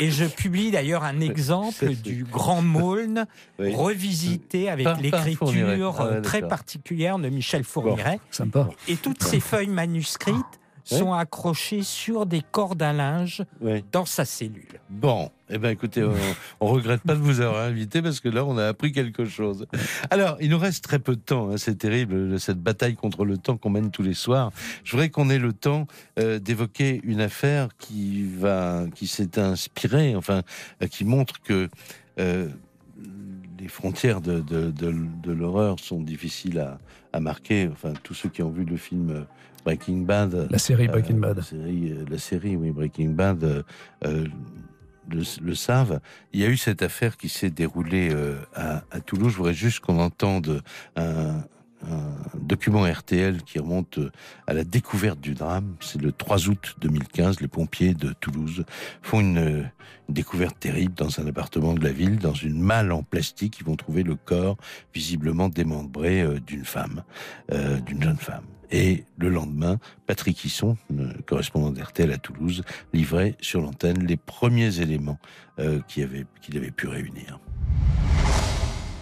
et 0.00 0.10
je 0.10 0.24
publie 0.24 0.70
d'ailleurs 0.70 1.04
un 1.04 1.20
exemple 1.20 1.94
du 1.94 2.24
Grand 2.24 2.62
Maulne 2.62 3.26
revisité 3.58 4.68
avec 4.68 4.86
l'écriture 5.00 6.00
ah, 6.00 6.20
très 6.20 6.42
particulière 6.42 7.18
de 7.18 7.28
Michel 7.28 7.64
Fourniret. 7.64 8.20
sympa. 8.30 8.68
Et 8.88 8.96
toutes 8.96 9.22
ces 9.22 9.40
feuilles 9.40 9.68
manuscrites 9.68 10.44
sont 10.84 11.12
accrochés 11.12 11.82
sur 11.82 12.26
des 12.26 12.42
cordes 12.42 12.82
à 12.82 12.92
linge 12.92 13.44
dans 13.92 14.06
sa 14.06 14.24
cellule. 14.24 14.80
Bon, 14.88 15.30
eh 15.50 15.58
ben 15.58 15.70
écoutez, 15.70 16.04
on, 16.04 16.14
on, 16.60 16.66
regrette 16.66 17.02
pas 17.02 17.14
de 17.14 17.20
vous 17.20 17.40
avoir 17.40 17.62
invité 17.62 18.02
parce 18.02 18.20
que 18.20 18.28
là, 18.28 18.44
on 18.44 18.58
a 18.58 18.66
appris 18.66 18.92
quelque 18.92 19.24
chose. 19.24 19.66
Alors, 20.10 20.36
il 20.40 20.50
nous 20.50 20.58
reste 20.58 20.84
très 20.84 20.98
peu 20.98 21.16
de 21.16 21.20
temps. 21.20 21.50
Hein, 21.50 21.56
c'est 21.56 21.76
terrible 21.76 22.38
cette 22.38 22.60
bataille 22.60 22.96
contre 22.96 23.24
le 23.24 23.38
temps 23.38 23.56
qu'on 23.56 23.70
mène 23.70 23.90
tous 23.90 24.02
les 24.02 24.14
soirs. 24.14 24.52
Je 24.84 24.92
voudrais 24.92 25.08
qu'on 25.08 25.30
ait 25.30 25.38
le 25.38 25.52
temps 25.52 25.86
euh, 26.18 26.38
d'évoquer 26.38 27.00
une 27.04 27.20
affaire 27.20 27.68
qui 27.78 28.24
va, 28.24 28.84
qui 28.94 29.06
s'est 29.06 29.38
inspirée, 29.38 30.14
enfin, 30.16 30.42
euh, 30.82 30.86
qui 30.86 31.04
montre 31.04 31.40
que 31.40 31.68
euh, 32.18 32.48
les 33.58 33.68
frontières 33.68 34.20
de, 34.20 34.40
de, 34.40 34.70
de, 34.70 34.94
de 35.22 35.32
l'horreur 35.32 35.80
sont 35.80 36.00
difficiles 36.00 36.58
à, 36.58 36.78
à, 37.12 37.20
marquer. 37.20 37.68
Enfin, 37.72 37.92
tous 38.02 38.14
ceux 38.14 38.28
qui 38.28 38.42
ont 38.42 38.50
vu 38.50 38.64
le 38.64 38.76
film 38.76 39.24
Breaking 39.64 40.02
Bad, 40.02 40.48
la 40.50 40.58
série 40.58 40.88
Breaking 40.88 41.16
Bad, 41.18 41.38
la 41.38 41.42
série, 41.42 41.94
la 42.08 42.18
série, 42.18 42.56
oui, 42.56 42.70
Breaking 42.70 43.10
Bad. 43.10 43.64
Euh, 45.14 45.22
le, 45.42 45.54
savent. 45.54 46.00
Il 46.32 46.40
y 46.40 46.44
a 46.44 46.48
eu 46.48 46.56
cette 46.56 46.82
affaire 46.82 47.16
qui 47.16 47.28
s'est 47.28 47.50
déroulée 47.50 48.10
euh, 48.12 48.36
à, 48.54 49.00
Toulouse. 49.00 49.32
Je 49.32 49.36
voudrais 49.36 49.54
juste 49.54 49.80
qu'on 49.80 49.98
entende 49.98 50.62
un, 50.96 51.44
document 52.34 52.82
RTL 52.82 53.44
qui 53.44 53.60
remonte 53.60 54.00
à 54.48 54.52
la 54.52 54.64
découverte 54.64 55.20
du 55.20 55.34
drame. 55.34 55.76
C'est 55.78 56.02
le 56.02 56.10
3 56.10 56.48
août 56.48 56.74
2015. 56.80 57.40
Les 57.40 57.46
pompiers 57.46 57.94
de 57.94 58.12
Toulouse 58.14 58.64
font 59.00 59.20
une, 59.20 59.38
une, 59.38 59.70
découverte 60.14 60.58
terrible 60.58 60.94
dans 60.94 61.20
un 61.20 61.26
appartement 61.28 61.74
de 61.74 61.84
la 61.84 61.92
ville. 61.92 62.18
Dans 62.18 62.34
une 62.34 62.60
malle 62.60 62.90
en 62.90 63.04
plastique, 63.04 63.58
ils 63.60 63.64
vont 63.64 63.76
trouver 63.76 64.02
le 64.02 64.16
corps 64.16 64.56
visiblement 64.92 65.48
démembré 65.48 66.20
euh, 66.22 66.40
d'une 66.40 66.64
femme, 66.64 67.04
euh, 67.52 67.78
d'une 67.80 68.02
jeune 68.02 68.16
femme. 68.16 68.44
Et 68.70 69.04
le 69.16 69.28
lendemain, 69.28 69.78
Patrick 70.06 70.44
Hisson, 70.44 70.76
correspondant 71.26 71.70
d'RTL 71.70 72.12
à 72.12 72.18
Toulouse, 72.18 72.62
livrait 72.92 73.36
sur 73.40 73.60
l'antenne 73.60 74.06
les 74.06 74.16
premiers 74.16 74.80
éléments 74.80 75.18
euh, 75.58 75.80
qu'il 75.88 76.04
avait, 76.04 76.70
pu 76.70 76.86
réunir. 76.86 77.40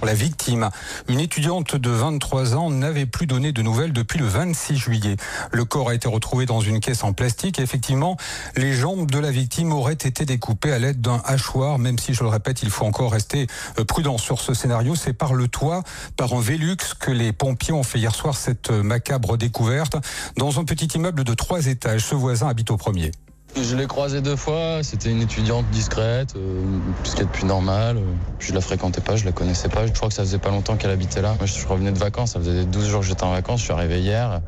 La 0.02 0.14
victime, 0.14 0.70
une 1.08 1.20
étudiante 1.20 1.74
de 1.74 1.90
23 1.90 2.54
ans, 2.54 2.70
n'avait 2.70 3.06
plus 3.06 3.26
donné 3.26 3.52
de 3.52 3.62
nouvelles 3.62 3.92
depuis 3.92 4.18
le 4.18 4.26
26 4.26 4.76
juillet. 4.76 5.16
Le 5.52 5.64
corps 5.64 5.88
a 5.88 5.94
été 5.94 6.06
retrouvé 6.06 6.46
dans 6.46 6.60
une 6.60 6.80
caisse 6.80 7.02
en 7.02 7.12
plastique 7.12 7.58
et 7.58 7.62
effectivement, 7.62 8.16
les 8.56 8.72
jambes 8.72 9.10
de 9.10 9.18
la 9.18 9.30
victime 9.30 9.72
auraient 9.72 9.94
été 9.94 10.24
découpées 10.24 10.72
à 10.72 10.78
l'aide 10.78 11.00
d'un 11.00 11.20
hachoir, 11.24 11.78
même 11.78 11.98
si, 11.98 12.14
je 12.14 12.22
le 12.22 12.28
répète, 12.28 12.62
il 12.62 12.70
faut 12.70 12.84
encore 12.84 13.12
rester 13.12 13.46
prudent 13.88 14.18
sur 14.18 14.40
ce 14.40 14.54
scénario. 14.54 14.94
C'est 14.94 15.14
par 15.14 15.34
le 15.34 15.48
toit, 15.48 15.82
par 16.16 16.34
un 16.34 16.40
Velux, 16.40 16.76
que 17.00 17.10
les 17.10 17.32
pompiers 17.32 17.72
ont 17.72 17.82
fait 17.82 17.98
hier 17.98 18.14
soir 18.14 18.36
cette 18.36 18.70
macabre 18.70 19.36
découverte 19.36 19.96
dans 20.36 20.60
un 20.60 20.64
petit 20.64 20.86
immeuble 20.86 21.24
de 21.24 21.34
trois 21.34 21.66
étages. 21.66 22.04
Ce 22.04 22.14
voisin 22.14 22.48
habite 22.48 22.70
au 22.70 22.76
premier. 22.76 23.10
Je 23.54 23.74
l'ai 23.74 23.86
croisée 23.86 24.20
deux 24.20 24.36
fois, 24.36 24.80
c'était 24.82 25.10
une 25.10 25.22
étudiante 25.22 25.64
discrète, 25.70 26.34
euh, 26.36 26.60
ce 27.04 27.14
qui 27.14 27.22
est 27.22 27.24
depuis 27.24 27.46
normal. 27.46 27.98
Je 28.38 28.52
la 28.52 28.60
fréquentais 28.60 29.00
pas, 29.00 29.16
je 29.16 29.24
la 29.24 29.32
connaissais 29.32 29.68
pas. 29.68 29.86
Je 29.86 29.92
crois 29.92 30.08
que 30.08 30.14
ça 30.14 30.22
faisait 30.22 30.38
pas 30.38 30.50
longtemps 30.50 30.76
qu'elle 30.76 30.90
habitait 30.90 31.22
là. 31.22 31.34
Moi, 31.38 31.46
je 31.46 31.66
revenais 31.66 31.92
de 31.92 31.98
vacances, 31.98 32.32
ça 32.32 32.40
faisait 32.40 32.64
12 32.64 32.88
jours 32.88 33.00
que 33.00 33.06
j'étais 33.06 33.24
en 33.24 33.32
vacances, 33.32 33.60
je 33.60 33.64
suis 33.64 33.72
arrivé 33.72 34.00
hier. 34.00 34.40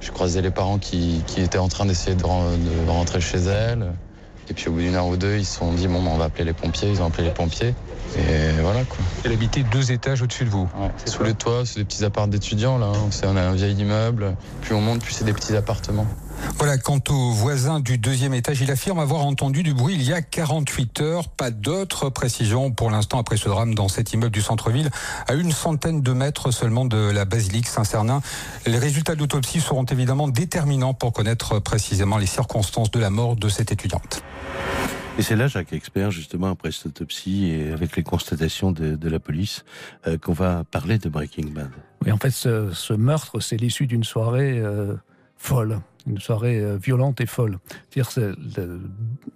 J'ai 0.00 0.10
croisé 0.10 0.42
les 0.42 0.50
parents 0.50 0.78
qui, 0.78 1.22
qui 1.26 1.42
étaient 1.42 1.58
en 1.58 1.68
train 1.68 1.84
d'essayer 1.84 2.16
de, 2.16 2.22
de, 2.22 2.90
rentrer 2.90 3.20
chez 3.20 3.38
elle. 3.38 3.92
Et 4.48 4.54
puis 4.54 4.68
au 4.68 4.72
bout 4.72 4.80
d'une 4.80 4.96
heure 4.96 5.06
ou 5.06 5.16
deux, 5.16 5.36
ils 5.36 5.44
se 5.44 5.58
sont 5.58 5.72
dit, 5.72 5.86
bon, 5.86 6.04
on 6.04 6.16
va 6.16 6.24
appeler 6.24 6.44
les 6.44 6.54
pompiers. 6.54 6.90
Ils 6.90 7.02
ont 7.02 7.06
appelé 7.06 7.24
les 7.24 7.34
pompiers. 7.34 7.74
Et 8.16 8.60
voilà 8.60 8.82
quoi. 8.82 8.98
Elle 9.24 9.32
habitait 9.32 9.62
deux 9.62 9.92
étages 9.92 10.22
au-dessus 10.22 10.44
de 10.44 10.50
vous 10.50 10.68
ouais, 10.80 10.90
Sous 11.04 11.22
les 11.22 11.34
toits, 11.34 11.62
c'est 11.64 11.78
des 11.78 11.84
petits 11.84 12.04
apparts 12.04 12.26
d'étudiants 12.26 12.78
là. 12.78 12.90
On 13.24 13.36
a 13.36 13.40
un 13.40 13.52
vieil 13.52 13.74
immeuble. 13.74 14.34
Plus 14.62 14.74
on 14.74 14.80
monte, 14.80 15.02
plus 15.02 15.12
c'est 15.12 15.24
des 15.24 15.32
petits 15.32 15.54
appartements. 15.54 16.06
Voilà, 16.56 16.76
quant 16.76 17.00
au 17.08 17.30
voisin 17.32 17.80
du 17.80 17.96
deuxième 17.96 18.34
étage, 18.34 18.60
il 18.60 18.70
affirme 18.70 18.98
avoir 18.98 19.24
entendu 19.24 19.62
du 19.62 19.72
bruit 19.72 19.94
il 19.94 20.02
y 20.02 20.12
a 20.12 20.20
48 20.20 21.00
heures. 21.00 21.28
Pas 21.28 21.50
d'autres 21.50 22.10
précisions 22.10 22.70
pour 22.70 22.90
l'instant 22.90 23.18
après 23.18 23.36
ce 23.36 23.48
drame 23.48 23.74
dans 23.74 23.88
cet 23.88 24.12
immeuble 24.12 24.32
du 24.32 24.42
centre-ville, 24.42 24.90
à 25.26 25.34
une 25.34 25.52
centaine 25.52 26.02
de 26.02 26.12
mètres 26.12 26.50
seulement 26.50 26.84
de 26.84 27.10
la 27.10 27.24
basilique 27.24 27.66
Saint-Cernin. 27.66 28.20
Les 28.66 28.78
résultats 28.78 29.14
de 29.14 29.20
l'autopsie 29.20 29.60
seront 29.60 29.84
évidemment 29.84 30.28
déterminants 30.28 30.94
pour 30.94 31.12
connaître 31.12 31.58
précisément 31.58 32.18
les 32.18 32.26
circonstances 32.26 32.90
de 32.90 33.00
la 33.00 33.10
mort 33.10 33.36
de 33.36 33.48
cette 33.48 33.72
étudiante. 33.72 34.22
Et 35.18 35.22
c'est 35.22 35.36
là, 35.36 35.48
Jacques 35.48 35.72
Expert, 35.72 36.10
justement, 36.10 36.48
après 36.48 36.72
cette 36.72 36.86
autopsie 36.86 37.50
et 37.50 37.72
avec 37.72 37.96
les 37.96 38.02
constatations 38.02 38.72
de, 38.72 38.96
de 38.96 39.08
la 39.08 39.18
police, 39.18 39.64
euh, 40.06 40.16
qu'on 40.16 40.32
va 40.32 40.64
parler 40.70 40.98
de 40.98 41.08
Breaking 41.08 41.48
Bad. 41.52 41.70
Oui, 42.04 42.12
en 42.12 42.16
fait, 42.16 42.30
ce, 42.30 42.70
ce 42.72 42.94
meurtre, 42.94 43.40
c'est 43.40 43.56
l'issue 43.56 43.86
d'une 43.86 44.04
soirée 44.04 44.58
euh, 44.58 44.94
folle, 45.40 45.80
une 46.06 46.18
soirée 46.18 46.60
euh, 46.60 46.76
violente 46.76 47.20
et 47.20 47.26
folle. 47.26 47.58
C'est-à-dire, 47.88 48.10
ce 48.10 48.80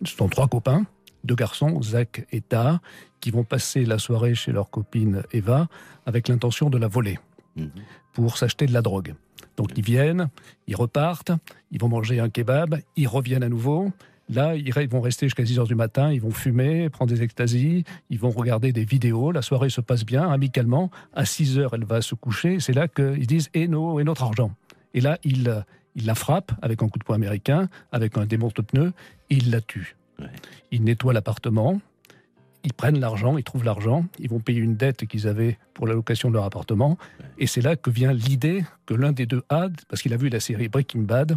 sont 0.04 0.28
trois 0.28 0.48
copains, 0.48 0.84
deux 1.24 1.34
garçons, 1.34 1.82
Zach 1.82 2.26
et 2.30 2.42
Ta, 2.42 2.80
qui 3.20 3.30
vont 3.30 3.42
passer 3.42 3.86
la 3.86 3.98
soirée 3.98 4.34
chez 4.34 4.52
leur 4.52 4.70
copine 4.70 5.22
Eva 5.32 5.66
avec 6.04 6.28
l'intention 6.28 6.68
de 6.68 6.76
la 6.76 6.88
voler 6.88 7.18
mmh. 7.56 7.64
pour 8.12 8.36
s'acheter 8.36 8.66
de 8.66 8.72
la 8.72 8.82
drogue. 8.82 9.14
Donc 9.56 9.70
ils 9.76 9.84
viennent, 9.84 10.28
ils 10.66 10.76
repartent, 10.76 11.32
ils 11.70 11.80
vont 11.80 11.88
manger 11.88 12.20
un 12.20 12.28
kebab, 12.28 12.80
ils 12.96 13.08
reviennent 13.08 13.42
à 13.42 13.48
nouveau. 13.48 13.90
Là, 14.28 14.56
ils 14.56 14.72
vont 14.88 15.00
rester 15.00 15.26
jusqu'à 15.26 15.44
6 15.44 15.58
heures 15.58 15.66
du 15.66 15.74
matin, 15.74 16.12
ils 16.12 16.20
vont 16.20 16.30
fumer, 16.30 16.88
prendre 16.90 17.12
des 17.12 17.22
extasies, 17.22 17.84
ils 18.10 18.18
vont 18.18 18.30
regarder 18.30 18.72
des 18.72 18.84
vidéos. 18.84 19.32
La 19.32 19.42
soirée 19.42 19.68
se 19.70 19.82
passe 19.82 20.04
bien, 20.04 20.30
amicalement. 20.30 20.90
À 21.14 21.24
6 21.24 21.58
heures, 21.58 21.74
elle 21.74 21.84
va 21.84 22.00
se 22.00 22.14
coucher. 22.14 22.58
C'est 22.58 22.72
là 22.72 22.88
qu'ils 22.88 23.26
disent 23.26 23.50
et, 23.54 23.68
nos, 23.68 24.00
et 24.00 24.04
notre 24.04 24.22
argent. 24.22 24.50
Et 24.94 25.00
là, 25.00 25.18
ils, 25.24 25.64
ils 25.94 26.06
la 26.06 26.14
frappent 26.14 26.52
avec 26.62 26.82
un 26.82 26.88
coup 26.88 26.98
de 26.98 27.04
poing 27.04 27.16
américain, 27.16 27.68
avec 27.92 28.16
un 28.16 28.26
démonte-pneu, 28.26 28.92
et 29.30 29.34
ils 29.34 29.50
la 29.50 29.60
tuent. 29.60 29.96
Ouais. 30.18 30.26
Ils 30.70 30.82
nettoient 30.82 31.12
l'appartement, 31.12 31.80
ils 32.64 32.72
prennent 32.72 32.98
l'argent, 32.98 33.36
ils 33.36 33.44
trouvent 33.44 33.64
l'argent, 33.64 34.04
ils 34.18 34.28
vont 34.28 34.40
payer 34.40 34.60
une 34.60 34.76
dette 34.76 35.06
qu'ils 35.06 35.28
avaient 35.28 35.58
pour 35.74 35.86
la 35.86 35.94
location 35.94 36.30
de 36.30 36.34
leur 36.34 36.44
appartement. 36.44 36.98
Ouais. 37.20 37.26
Et 37.38 37.46
c'est 37.46 37.60
là 37.60 37.76
que 37.76 37.90
vient 37.90 38.12
l'idée 38.12 38.64
que 38.86 38.94
l'un 38.94 39.12
des 39.12 39.26
deux 39.26 39.42
a, 39.48 39.68
parce 39.88 40.02
qu'il 40.02 40.12
a 40.12 40.16
vu 40.16 40.28
la 40.28 40.40
série 40.40 40.68
Breaking 40.68 41.02
Bad, 41.02 41.36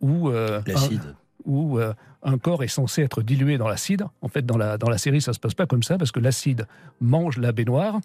où. 0.00 0.30
Euh, 0.30 0.62
L'acide. 0.66 1.14
Où 1.44 1.78
euh, 1.78 1.94
un 2.22 2.38
corps 2.38 2.62
est 2.62 2.68
censé 2.68 3.02
être 3.02 3.22
dilué 3.22 3.58
dans 3.58 3.68
l'acide. 3.68 4.04
En 4.20 4.28
fait, 4.28 4.44
dans 4.44 4.58
la, 4.58 4.78
dans 4.78 4.90
la 4.90 4.98
série, 4.98 5.20
ça 5.20 5.32
se 5.32 5.40
passe 5.40 5.54
pas 5.54 5.66
comme 5.66 5.82
ça, 5.82 5.96
parce 5.98 6.12
que 6.12 6.20
l'acide 6.20 6.66
mange 7.00 7.38
la 7.38 7.52
baignoire 7.52 8.00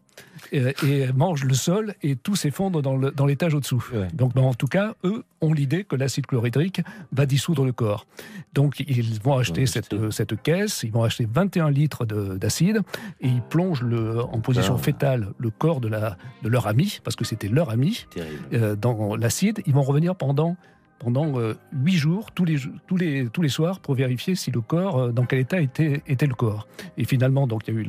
et, 0.51 0.73
et, 0.83 1.11
mange 1.13 1.43
le 1.43 1.53
sol, 1.53 1.95
et 2.01 2.15
tout 2.15 2.35
s'effondre 2.35 2.81
dans 2.81 3.25
l'étage 3.25 3.51
dans 3.51 3.57
au-dessous. 3.57 3.83
Ouais. 3.93 4.07
Donc, 4.13 4.33
ben, 4.33 4.41
en 4.41 4.53
tout 4.53 4.67
cas, 4.67 4.95
eux 5.03 5.23
ont 5.41 5.53
l'idée 5.53 5.83
que 5.83 5.95
l'acide 5.95 6.25
chlorhydrique 6.25 6.81
va 7.11 7.25
dissoudre 7.25 7.65
le 7.65 7.73
corps. 7.73 8.05
Donc, 8.53 8.79
ils 8.79 9.19
vont 9.21 9.37
acheter 9.37 9.61
ouais, 9.61 9.67
cette, 9.67 10.11
cette 10.11 10.41
caisse, 10.41 10.83
ils 10.83 10.91
vont 10.91 11.03
acheter 11.03 11.27
21 11.29 11.69
litres 11.69 12.05
d'acide, 12.05 12.81
et 13.19 13.27
ils 13.27 13.41
plongent 13.41 13.83
le, 13.83 14.21
en 14.21 14.39
position 14.39 14.75
ah. 14.75 14.81
fétale 14.81 15.33
le 15.37 15.49
corps 15.49 15.81
de, 15.81 15.87
la, 15.87 16.17
de 16.41 16.49
leur 16.49 16.67
ami, 16.67 16.99
parce 17.03 17.15
que 17.15 17.25
c'était 17.25 17.49
leur 17.49 17.69
ami, 17.69 18.05
euh, 18.53 18.75
dans 18.75 19.15
l'acide. 19.15 19.61
Ils 19.65 19.73
vont 19.73 19.83
revenir 19.83 20.15
pendant 20.15 20.55
pendant 20.99 21.39
euh, 21.39 21.55
huit 21.73 21.97
jours, 21.97 22.31
tous 22.31 22.45
les, 22.45 22.57
tous, 22.87 22.97
les, 22.97 23.27
tous 23.27 23.41
les 23.41 23.49
soirs, 23.49 23.79
pour 23.79 23.95
vérifier 23.95 24.35
si 24.35 24.51
le 24.51 24.61
corps, 24.61 24.97
euh, 24.97 25.11
dans 25.11 25.25
quel 25.25 25.39
état 25.39 25.59
était, 25.59 26.01
était 26.07 26.27
le 26.27 26.33
corps. 26.33 26.67
Et 26.97 27.05
finalement, 27.05 27.47
donc, 27.47 27.67
il 27.67 27.73
y 27.73 27.77
a 27.77 27.81
eu 27.81 27.87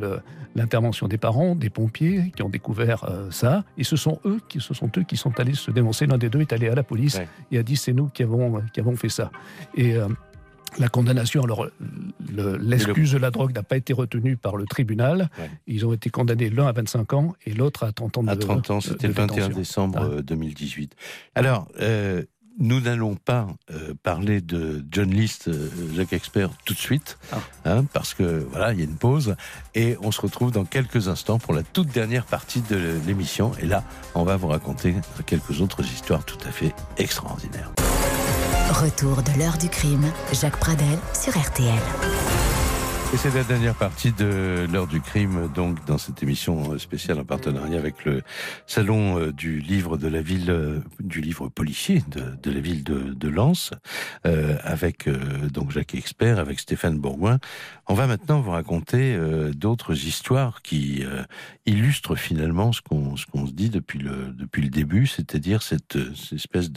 l'intervention 0.55 1.09
des 1.09 1.19
parents, 1.19 1.55
des 1.55 1.71
pompiers, 1.71 2.33
qui 2.35 2.43
ont 2.43 2.49
découvert 2.49 3.05
euh, 3.05 3.31
ça. 3.31 3.65
Et 3.79 3.85
ce 3.85 3.97
sont 3.97 4.19
eux 4.25 4.41
qui, 4.49 4.61
ce 4.61 4.75
sont 4.75 4.91
eux 4.97 5.03
qui 5.03 5.17
sont 5.17 5.39
allés 5.39 5.55
se 5.55 5.71
dénoncer. 5.71 6.07
L'un 6.07 6.19
des 6.19 6.31
deux 6.31 6.41
est 6.41 6.53
allé 6.53 6.69
à 6.69 6.75
la 6.75 6.83
police 6.83 7.17
ouais. 7.17 7.29
et 7.53 7.59
a 7.59 7.63
dit 7.63 7.77
c'est 7.77 7.93
nous 7.93 8.09
qui 8.09 8.23
avons, 8.23 8.61
qui 8.73 8.81
avons 8.81 8.97
fait 8.97 9.09
ça. 9.09 9.31
Et 9.77 9.97
la 10.79 10.89
condamnation, 10.89 11.43
alors 11.43 11.69
l'excuse 12.29 13.13
de 13.13 13.19
la 13.19 13.31
drogue 13.31 13.55
n'a 13.55 13.63
pas 13.63 13.77
été 13.77 13.93
retenue 13.93 14.37
par 14.37 14.57
le 14.57 14.67
tribunal. 14.67 15.31
Ouais. 15.39 15.51
Ils 15.67 15.87
ont 15.87 15.93
été 15.93 16.11
condamnés 16.11 16.51
l'un 16.51 16.67
à 16.67 16.73
25 16.73 17.13
ans 17.15 17.35
et 17.45 17.53
l'autre 17.53 17.85
à 17.85 17.93
30 17.93 18.19
ans 18.19 18.23
de 18.25 18.31
À 18.31 18.37
30 18.37 18.71
ans, 18.71 18.81
c'était 18.81 19.09
le 19.09 19.15
21 19.15 19.49
décembre 19.51 20.17
ah. 20.19 20.23
2018. 20.23 20.95
Alors, 21.35 21.69
euh, 21.81 22.23
nous 22.59 22.81
n'allons 22.81 23.15
pas 23.15 23.47
euh, 23.71 23.95
parler 24.03 24.41
de 24.41 24.85
John 24.91 25.11
List, 25.11 25.49
euh, 25.49 25.69
Jacques 25.95 26.13
Expert, 26.13 26.51
tout 26.65 26.75
de 26.75 26.79
suite, 26.79 27.19
ah. 27.33 27.39
hein, 27.65 27.85
parce 27.93 28.15
que 28.15 28.47
voilà, 28.51 28.73
il 28.73 28.79
y 28.79 28.83
a 28.83 28.85
une 28.85 28.97
pause, 28.97 29.37
et 29.75 29.97
on 30.01 30.11
se 30.11 30.21
retrouve 30.21 30.53
dans 30.53 30.65
quelques 30.65 31.09
instants 31.09 31.39
pour 31.39 31.55
la 31.55 31.63
toute 31.63 31.89
dernière 31.89 32.25
partie 32.25 32.63
de 32.63 32.99
l'émission. 33.07 33.53
Et 33.61 33.67
là, 33.67 33.85
on 34.15 34.25
va 34.25 34.37
vous 34.37 34.49
raconter 34.49 34.95
quelques 35.27 35.61
autres 35.61 35.85
histoires 35.85 36.25
tout 36.25 36.39
à 36.47 36.51
fait 36.51 36.75
extraordinaires. 36.99 37.73
Retour 38.71 39.23
de 39.23 39.39
l'heure 39.39 39.59
du 39.59 39.69
crime, 39.69 40.05
Jacques 40.33 40.59
Pradel 40.59 40.99
sur 41.15 41.39
RTL. 41.39 42.46
Et 43.15 43.19
c'est 43.19 43.33
la 43.35 43.45
dernière 43.45 43.77
partie 43.77 44.11
de 44.11 44.67
l'heure 44.71 44.89
du 44.89 45.01
crime, 45.01 45.49
donc 45.55 45.85
dans 45.87 45.97
cette 45.97 46.23
émission 46.25 46.77
spéciale 46.77 47.21
en 47.21 47.25
partenariat 47.25 47.79
avec 47.79 48.05
le 48.05 48.23
salon 48.67 49.19
euh, 49.19 49.33
du 49.33 49.61
livre 49.61 49.97
de 49.97 50.09
la 50.09 50.21
ville, 50.21 50.51
euh, 50.51 50.81
du 50.99 51.21
livre 51.21 51.49
policier 51.49 52.03
de, 52.11 52.51
la 52.51 52.61
ville 52.61 52.83
de, 52.83 53.29
Lens, 53.29 53.71
euh, 54.27 54.57
avec 54.63 55.09
donc 55.53 55.71
Jacques 55.71 55.95
Expert, 55.95 56.39
avec 56.41 56.59
Stéphane 56.59 56.99
Bourgoin. 56.99 57.39
On 57.87 57.95
va 57.95 58.09
maintenant 58.09 58.41
vous 58.41 58.51
raconter 58.51 59.17
d'autres 59.55 60.07
histoires 60.07 60.63
qui 60.63 61.05
illustrent 61.67 62.17
finalement 62.17 62.73
ce 62.73 62.83
qu'on 62.83 63.17
ce 63.17 63.27
se 63.47 63.53
dit 63.53 63.71
depuis 63.71 64.01
le 64.01 64.33
depuis 64.37 64.63
le 64.63 64.71
début, 64.71 65.07
c'est-à-dire 65.07 65.63
cette, 65.63 65.97
espèce 66.33 66.71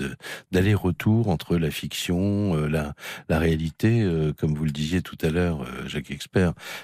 d'aller-retour 0.51 1.29
entre 1.29 1.57
la 1.57 1.71
fiction, 1.71 2.53
la 2.67 2.93
la 3.27 3.39
réalité, 3.39 4.07
comme 4.37 4.53
vous 4.53 4.65
le 4.65 4.71
disiez 4.71 5.01
tout 5.01 5.17
à 5.21 5.29
l'heure, 5.29 5.65
Jacques 5.87 6.11
expert, 6.11 6.18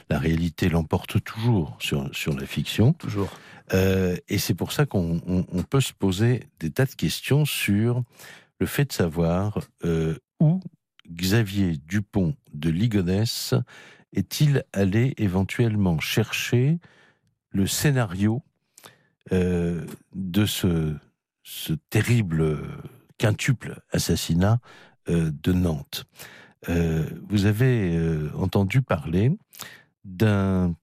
la 0.09 0.19
réalité 0.19 0.69
l'emporte 0.69 1.23
toujours 1.23 1.77
sur, 1.79 2.09
sur 2.15 2.37
la 2.37 2.45
fiction. 2.45 2.93
Toujours. 2.93 3.29
Euh, 3.73 4.15
et 4.27 4.37
c'est 4.37 4.53
pour 4.53 4.71
ça 4.71 4.85
qu'on 4.85 5.21
on, 5.27 5.45
on 5.51 5.63
peut 5.63 5.81
se 5.81 5.93
poser 5.93 6.43
des 6.59 6.69
tas 6.69 6.85
de 6.85 6.93
questions 6.93 7.45
sur 7.45 8.03
le 8.59 8.65
fait 8.65 8.85
de 8.85 8.93
savoir 8.93 9.59
euh, 9.83 10.15
où 10.39 10.61
Xavier 11.09 11.77
Dupont 11.77 12.35
de 12.53 12.69
Ligonnès 12.69 13.53
est-il 14.13 14.63
allé 14.73 15.13
éventuellement 15.17 15.99
chercher 15.99 16.79
le 17.51 17.67
scénario 17.67 18.43
euh, 19.31 19.85
de 20.13 20.45
ce, 20.45 20.95
ce 21.43 21.73
terrible 21.89 22.59
quintuple 23.17 23.81
assassinat 23.91 24.59
de 25.07 25.53
Nantes. 25.53 26.07
Euh, 26.69 27.05
vous 27.29 27.45
avez 27.45 27.95
euh, 27.95 28.29
entendu 28.35 28.81
parler 28.81 29.31
d'une 30.03 30.75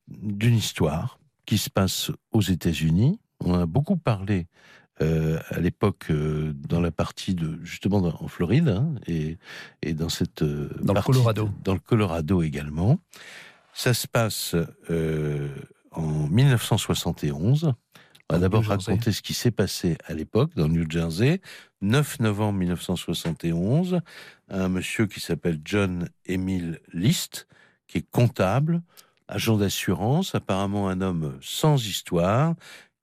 histoire 0.54 1.18
qui 1.46 1.58
se 1.58 1.70
passe 1.70 2.10
aux 2.32 2.40
États-Unis. 2.40 3.20
On 3.40 3.54
a 3.54 3.66
beaucoup 3.66 3.96
parlé 3.96 4.46
euh, 5.00 5.38
à 5.50 5.60
l'époque 5.60 6.06
euh, 6.10 6.52
dans 6.54 6.80
la 6.80 6.90
partie 6.90 7.34
de 7.34 7.58
justement 7.62 8.00
dans, 8.00 8.14
en 8.20 8.28
Floride 8.28 8.68
hein, 8.68 8.94
et, 9.06 9.38
et, 9.82 9.94
dans 9.94 10.08
cette 10.08 10.44
dans 10.44 10.92
partie, 10.94 11.10
le 11.10 11.14
Colorado, 11.14 11.50
dans 11.64 11.74
le 11.74 11.80
Colorado 11.80 12.42
également. 12.42 12.98
Ça 13.74 13.94
se 13.94 14.06
passe 14.06 14.54
en 15.92 16.28
1971. 16.28 17.72
On 18.32 18.36
va 18.36 18.40
d'abord 18.40 18.64
raconter 18.64 19.12
ce 19.12 19.20
qui 19.20 19.34
s'est 19.34 19.50
passé 19.50 19.98
à 20.06 20.14
l'époque 20.14 20.52
dans 20.56 20.66
le 20.66 20.72
New 20.72 20.90
Jersey. 20.90 21.42
9 21.82 22.20
novembre 22.20 22.60
1971, 22.60 24.00
un 24.48 24.68
monsieur 24.70 25.06
qui 25.06 25.20
s'appelle 25.20 25.60
John 25.66 26.08
Emile 26.24 26.80
List, 26.94 27.46
qui 27.86 27.98
est 27.98 28.10
comptable, 28.10 28.80
agent 29.28 29.58
d'assurance, 29.58 30.34
apparemment 30.34 30.88
un 30.88 31.02
homme 31.02 31.36
sans 31.42 31.86
histoire. 31.86 32.54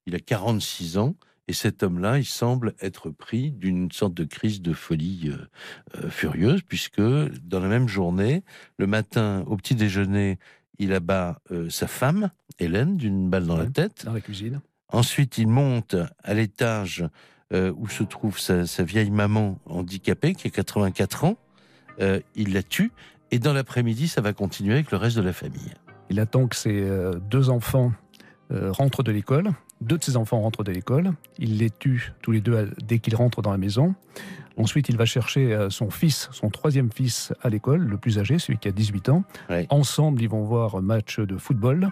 Il 0.08 0.16
a 0.16 0.20
46 0.20 0.98
ans. 0.98 1.14
Et 1.48 1.54
cet 1.54 1.84
homme-là, 1.84 2.18
il 2.18 2.26
semble 2.26 2.74
être 2.82 3.12
pris 3.12 3.52
d'une 3.52 3.92
sorte 3.92 4.16
de 4.16 4.24
crise 4.24 4.64
de 4.64 4.74
folie 4.74 5.30
euh, 5.32 6.06
euh, 6.06 6.10
furieuse, 6.10 6.62
puisque 6.64 7.02
dans 7.02 7.60
la 7.60 7.68
même 7.68 7.88
journée, 7.88 8.44
le 8.78 8.88
matin, 8.88 9.44
au 9.46 9.58
petit 9.58 9.76
déjeuner, 9.76 10.40
il 10.80 10.92
abat 10.92 11.40
euh, 11.52 11.70
sa 11.70 11.86
femme, 11.86 12.32
Hélène, 12.58 12.98
d'une 12.98 13.30
balle 13.30 13.46
dans 13.46 13.58
la 13.58 13.68
tête. 13.68 14.06
Dans 14.06 14.14
la 14.14 14.22
cuisine. 14.22 14.62
Ensuite, 14.92 15.38
il 15.38 15.48
monte 15.48 15.96
à 16.24 16.34
l'étage 16.34 17.06
euh, 17.54 17.74
où 17.78 17.88
se 17.88 18.04
trouve 18.04 18.40
sa, 18.40 18.68
sa, 18.68 18.84
vieille 18.84 19.12
maman 19.12 19.60
handicapée, 19.66 20.34
qui 20.34 20.48
a 20.48 20.52
84 20.52 21.24
ans. 21.24 21.38
Euh, 22.00 22.20
il 22.36 22.54
la 22.54 22.64
tue. 22.64 22.92
Et 23.32 23.40
dans 23.40 23.54
l'après-midi, 23.54 24.08
ça 24.08 24.22
va 24.22 24.34
continuer 24.34 24.74
avec 24.74 24.92
le 24.92 24.98
reste 24.98 25.16
de 25.16 25.22
la 25.22 25.34
famille. 25.34 25.74
Il 26.10 26.20
attend 26.20 26.48
que 26.48 26.56
ses 26.56 26.82
euh, 26.82 27.16
deux 27.30 27.50
enfants 27.50 27.92
rentrent 28.52 29.04
de 29.04 29.12
l'école. 29.12 29.52
Deux 29.80 30.00
de 30.00 30.04
ses 30.04 30.18
enfants 30.18 30.42
rentrent 30.42 30.64
de 30.64 30.72
l'école. 30.72 31.12
Il 31.38 31.60
les 31.60 31.70
tue 31.70 32.14
tous 32.24 32.32
les 32.32 32.42
deux 32.42 32.72
dès 32.84 32.98
qu'ils 32.98 33.16
rentrent 33.16 33.44
dans 33.44 33.52
la 33.52 33.60
maison. 33.60 33.94
Ensuite, 34.58 34.90
il 34.90 34.98
va 34.98 35.06
chercher 35.06 35.68
son 35.70 35.92
fils, 35.92 36.30
son 36.32 36.50
troisième 36.50 36.92
fils 36.92 37.32
à 37.44 37.50
l'école, 37.50 37.82
le 37.82 37.98
plus 37.98 38.18
âgé, 38.18 38.40
celui 38.40 38.58
qui 38.58 38.68
a 38.68 38.72
18 38.72 39.10
ans. 39.10 39.24
Ouais. 39.52 39.68
Ensemble, 39.70 40.24
ils 40.24 40.30
vont 40.30 40.42
voir 40.42 40.74
un 40.74 40.82
match 40.82 41.20
de 41.20 41.38
football. 41.38 41.92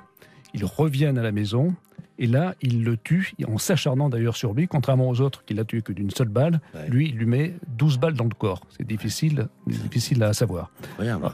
Ils 0.55 0.65
reviennent 0.65 1.19
à 1.19 1.21
la 1.21 1.31
maison. 1.31 1.75
Et 2.19 2.27
là, 2.27 2.55
il 2.61 2.83
le 2.83 2.97
tue, 2.97 3.33
en 3.47 3.57
s'acharnant 3.57 4.09
d'ailleurs 4.09 4.35
sur 4.35 4.53
lui, 4.53 4.67
contrairement 4.67 5.09
aux 5.09 5.21
autres 5.21 5.43
qui 5.45 5.53
l'a 5.53 5.65
tué 5.65 5.81
que 5.81 5.93
d'une 5.93 6.09
seule 6.09 6.29
balle. 6.29 6.59
Ouais. 6.73 6.87
Lui, 6.89 7.09
il 7.09 7.15
lui 7.15 7.25
met 7.25 7.53
12 7.77 7.99
balles 7.99 8.15
dans 8.15 8.25
le 8.25 8.33
corps. 8.33 8.61
C'est 8.75 8.87
difficile, 8.87 9.47
difficile 9.67 10.23
à 10.23 10.33
savoir. 10.33 10.71
Regarde. 10.97 11.33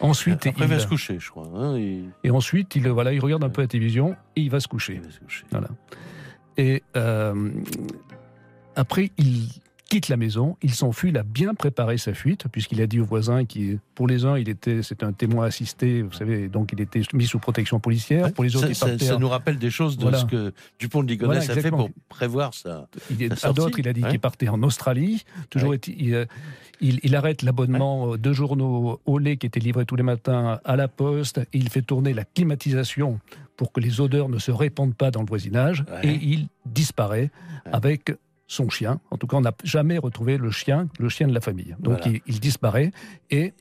Ensuite, 0.00 0.46
Après, 0.46 0.64
il, 0.64 0.70
va 0.70 0.78
se 0.80 0.86
coucher, 0.88 1.18
je 1.20 1.30
crois. 1.30 1.48
Hein, 1.54 1.76
et... 1.76 2.02
et... 2.24 2.30
ensuite, 2.30 2.74
il, 2.74 2.88
voilà, 2.88 3.12
il 3.12 3.20
regarde 3.20 3.44
un 3.44 3.50
peu 3.50 3.62
la 3.62 3.68
télévision 3.68 4.16
et 4.34 4.40
il 4.40 4.50
va 4.50 4.58
se 4.58 4.66
coucher. 4.66 4.94
Il 4.94 5.02
va 5.02 5.10
se 5.10 5.20
coucher. 5.20 5.44
Voilà. 5.52 5.68
Et 6.56 6.82
euh, 6.96 7.50
après, 8.74 9.12
il 9.18 9.48
quitte 9.92 10.08
la 10.08 10.16
maison, 10.16 10.56
il 10.62 10.72
s'enfuit, 10.72 11.10
il 11.10 11.18
a 11.18 11.22
bien 11.22 11.52
préparé 11.52 11.98
sa 11.98 12.14
fuite, 12.14 12.46
puisqu'il 12.50 12.80
a 12.80 12.86
dit 12.86 12.98
aux 12.98 13.04
voisins 13.04 13.44
qui, 13.44 13.78
pour 13.94 14.06
les 14.06 14.24
uns, 14.24 14.38
il 14.38 14.48
était, 14.48 14.82
c'était 14.82 15.04
un 15.04 15.12
témoin 15.12 15.44
assisté, 15.44 16.00
vous 16.00 16.14
savez, 16.14 16.48
donc 16.48 16.72
il 16.72 16.80
était 16.80 17.02
mis 17.12 17.26
sous 17.26 17.38
protection 17.38 17.78
policière. 17.78 18.24
Ouais, 18.24 18.32
pour 18.32 18.42
les 18.42 18.56
autres, 18.56 18.72
ça, 18.72 18.98
ça, 18.98 19.18
nous 19.18 19.28
rappelle 19.28 19.58
des 19.58 19.68
choses 19.68 19.98
de 19.98 20.04
voilà. 20.04 20.20
ce 20.20 20.24
que 20.24 20.54
Dupont 20.78 21.02
de 21.02 21.08
Ligonnès 21.08 21.44
voilà, 21.44 21.60
a 21.60 21.62
fait 21.62 21.68
pour 21.70 21.90
prévoir 22.08 22.54
ça. 22.54 22.88
Il, 23.10 23.34
à 23.42 23.52
d'autres, 23.52 23.80
il 23.80 23.86
a 23.86 23.92
dit 23.92 24.02
ouais. 24.02 24.12
qu'il 24.12 24.20
partait 24.20 24.48
en 24.48 24.62
Australie. 24.62 25.24
Toujours, 25.50 25.72
ouais. 25.72 25.80
il, 25.88 26.26
il, 26.80 26.98
il, 27.02 27.14
arrête 27.14 27.42
l'abonnement 27.42 28.16
de 28.16 28.32
journaux 28.32 28.98
au 29.04 29.18
lait 29.18 29.36
qui 29.36 29.46
était 29.46 29.60
livré 29.60 29.84
tous 29.84 29.96
les 29.96 30.02
matins 30.02 30.58
à 30.64 30.76
la 30.76 30.88
poste. 30.88 31.36
Et 31.52 31.58
il 31.58 31.68
fait 31.68 31.82
tourner 31.82 32.14
la 32.14 32.24
climatisation 32.24 33.20
pour 33.58 33.72
que 33.72 33.80
les 33.80 34.00
odeurs 34.00 34.30
ne 34.30 34.38
se 34.38 34.52
répandent 34.52 34.94
pas 34.94 35.10
dans 35.10 35.20
le 35.20 35.28
voisinage. 35.28 35.84
Et 36.02 36.14
il 36.14 36.48
disparaît 36.64 37.30
avec 37.70 38.10
son 38.52 38.68
chien. 38.68 39.00
En 39.10 39.16
tout 39.16 39.26
cas, 39.26 39.38
on 39.38 39.40
n'a 39.40 39.54
jamais 39.64 39.98
retrouvé 39.98 40.36
le 40.36 40.50
chien, 40.50 40.88
le 40.98 41.08
chien 41.08 41.26
de 41.26 41.34
la 41.34 41.40
famille. 41.40 41.74
Donc 41.80 42.00
voilà. 42.02 42.18
il, 42.26 42.34
il, 42.34 42.40
disparaît 42.40 42.90
et 43.30 43.54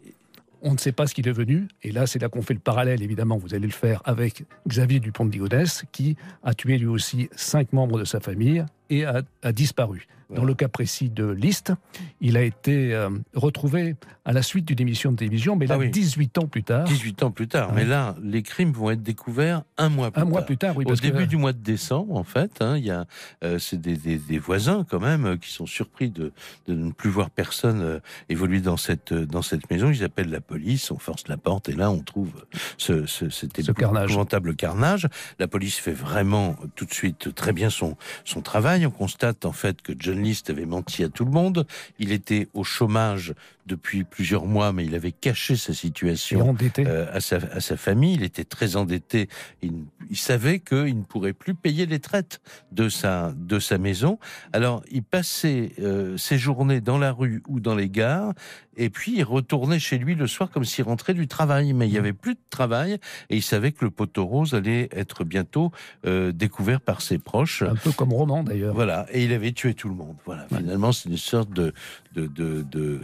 on 0.61 0.73
ne 0.73 0.77
sait 0.77 0.91
pas 0.91 1.07
ce 1.07 1.13
qu'il 1.15 1.27
est 1.27 1.33
venu. 1.33 1.67
Et 1.81 1.91
là, 1.91 2.05
c'est 2.05 2.19
là 2.19 2.29
qu'on 2.29 2.41
fait 2.41 2.53
le 2.53 2.59
parallèle, 2.59 3.01
évidemment, 3.01 3.37
vous 3.37 3.53
allez 3.53 3.67
le 3.67 3.73
faire 3.73 4.01
avec 4.05 4.43
Xavier 4.67 4.99
Dupont 4.99 5.25
de 5.25 5.31
Ligonnès, 5.31 5.85
qui 5.91 6.17
a 6.43 6.53
tué 6.53 6.77
lui 6.77 6.87
aussi 6.87 7.29
cinq 7.35 7.73
membres 7.73 7.99
de 7.99 8.05
sa 8.05 8.19
famille 8.19 8.65
et 8.89 9.05
a, 9.05 9.21
a 9.41 9.51
disparu. 9.51 10.07
Dans 10.35 10.43
le 10.43 10.53
cas 10.53 10.67
précis 10.67 11.09
de 11.09 11.25
Liszt, 11.29 11.73
il 12.21 12.37
a 12.37 12.41
été 12.43 12.93
euh, 12.93 13.09
retrouvé 13.33 13.95
à 14.23 14.33
la 14.33 14.43
suite 14.43 14.65
d'une 14.65 14.79
émission 14.79 15.11
de 15.11 15.17
télévision, 15.17 15.55
mais 15.55 15.65
là, 15.65 15.75
ah 15.75 15.79
oui. 15.79 15.89
18 15.89 16.37
ans 16.37 16.47
plus 16.47 16.63
tard. 16.63 16.83
18 16.83 17.23
ans 17.23 17.31
plus 17.31 17.47
tard. 17.47 17.69
Ah. 17.71 17.73
Mais 17.75 17.85
là, 17.85 18.15
les 18.23 18.43
crimes 18.43 18.71
vont 18.71 18.91
être 18.91 19.01
découverts 19.01 19.63
un 19.77 19.89
mois 19.89 20.11
plus 20.11 20.19
un 20.19 20.23
tard. 20.23 20.31
mois 20.31 20.41
plus 20.43 20.57
tard, 20.57 20.77
oui. 20.77 20.85
Au 20.87 20.95
début 20.95 21.23
que... 21.23 21.29
du 21.29 21.37
mois 21.37 21.53
de 21.53 21.57
décembre, 21.57 22.15
en 22.15 22.23
fait, 22.23 22.61
hein, 22.61 22.77
il 22.77 22.85
y 22.85 22.91
a, 22.91 23.05
euh, 23.43 23.57
c'est 23.57 23.81
des, 23.81 23.97
des, 23.97 24.17
des, 24.17 24.37
voisins 24.37 24.85
quand 24.87 24.99
même 24.99 25.25
euh, 25.25 25.37
qui 25.37 25.51
sont 25.51 25.65
surpris 25.65 26.11
de, 26.11 26.31
de 26.67 26.73
ne 26.75 26.91
plus 26.91 27.09
voir 27.09 27.31
personne 27.31 27.81
euh, 27.81 27.99
évoluer 28.29 28.61
dans 28.61 28.77
cette 28.77 29.11
euh, 29.11 29.25
dans 29.25 29.41
cette 29.41 29.69
maison. 29.71 29.89
Ils 29.89 30.03
appellent 30.03 30.29
la 30.29 30.41
police, 30.41 30.91
on 30.91 30.99
force 30.99 31.27
la 31.27 31.37
porte 31.37 31.69
et 31.69 31.73
là, 31.73 31.89
on 31.89 31.99
trouve 31.99 32.45
ce, 32.77 33.05
ce, 33.07 33.29
cet 33.29 33.59
ce 33.61 33.71
carnage. 33.71 34.15
carnage. 34.57 35.07
La 35.39 35.47
police 35.47 35.77
fait 35.77 35.93
vraiment 35.93 36.55
tout 36.75 36.85
de 36.85 36.93
suite 36.93 37.33
très 37.33 37.53
bien 37.53 37.69
son 37.69 37.97
son 38.23 38.41
travail. 38.41 38.85
On 38.85 38.91
constate 38.91 39.45
en 39.45 39.51
fait 39.51 39.81
que 39.81 39.93
John 39.97 40.20
List 40.21 40.49
avait 40.49 40.65
menti 40.65 41.03
à 41.03 41.09
tout 41.09 41.25
le 41.25 41.31
monde. 41.31 41.65
Il 41.99 42.11
était 42.11 42.47
au 42.53 42.63
chômage 42.63 43.33
depuis 43.65 44.03
plusieurs 44.03 44.45
mois, 44.45 44.73
mais 44.73 44.85
il 44.85 44.95
avait 44.95 45.11
caché 45.11 45.55
sa 45.55 45.73
situation 45.73 46.55
euh, 46.79 47.07
à, 47.11 47.21
sa, 47.21 47.37
à, 47.37 47.59
sa, 47.59 47.77
famille. 47.77 48.15
Il 48.15 48.23
était 48.23 48.43
très 48.43 48.75
endetté. 48.75 49.29
Il, 49.61 49.85
il 50.09 50.17
savait 50.17 50.59
qu'il 50.59 50.97
ne 50.97 51.03
pourrait 51.03 51.33
plus 51.33 51.53
payer 51.53 51.85
les 51.85 51.99
traites 51.99 52.41
de 52.71 52.89
sa, 52.89 53.33
de 53.35 53.59
sa 53.59 53.77
maison. 53.77 54.19
Alors, 54.51 54.83
il 54.91 55.03
passait 55.03 55.71
euh, 55.79 56.17
ses 56.17 56.37
journées 56.37 56.81
dans 56.81 56.97
la 56.97 57.11
rue 57.11 57.43
ou 57.47 57.59
dans 57.59 57.75
les 57.75 57.89
gares, 57.89 58.33
et 58.77 58.89
puis 58.89 59.17
il 59.17 59.23
retournait 59.23 59.79
chez 59.79 59.97
lui 59.97 60.15
le 60.15 60.27
soir 60.27 60.49
comme 60.49 60.65
s'il 60.65 60.83
rentrait 60.83 61.13
du 61.13 61.27
travail. 61.27 61.73
Mais 61.73 61.87
il 61.87 61.91
n'y 61.91 61.97
avait 61.97 62.13
plus 62.13 62.33
de 62.33 62.39
travail, 62.49 62.93
et 63.29 63.37
il 63.37 63.43
savait 63.43 63.71
que 63.71 63.85
le 63.85 63.91
poteau 63.91 64.25
rose 64.25 64.53
allait 64.53 64.89
être 64.91 65.23
bientôt 65.23 65.71
euh, 66.05 66.31
découvert 66.31 66.81
par 66.81 67.01
ses 67.01 67.19
proches. 67.19 67.61
Un 67.61 67.75
peu 67.75 67.91
comme 67.91 68.13
Roman, 68.13 68.43
d'ailleurs. 68.43 68.73
Voilà, 68.73 69.05
et 69.11 69.23
il 69.23 69.33
avait 69.33 69.51
tué 69.51 69.73
tout 69.73 69.89
le 69.89 69.95
monde. 69.95 70.10
Voilà, 70.25 70.47
ouais. 70.51 70.57
finalement, 70.57 70.91
c'est 70.91 71.09
une 71.09 71.17
sorte 71.17 71.51
de... 71.51 71.73
de, 72.13 72.27
de, 72.27 72.63
de 72.63 72.99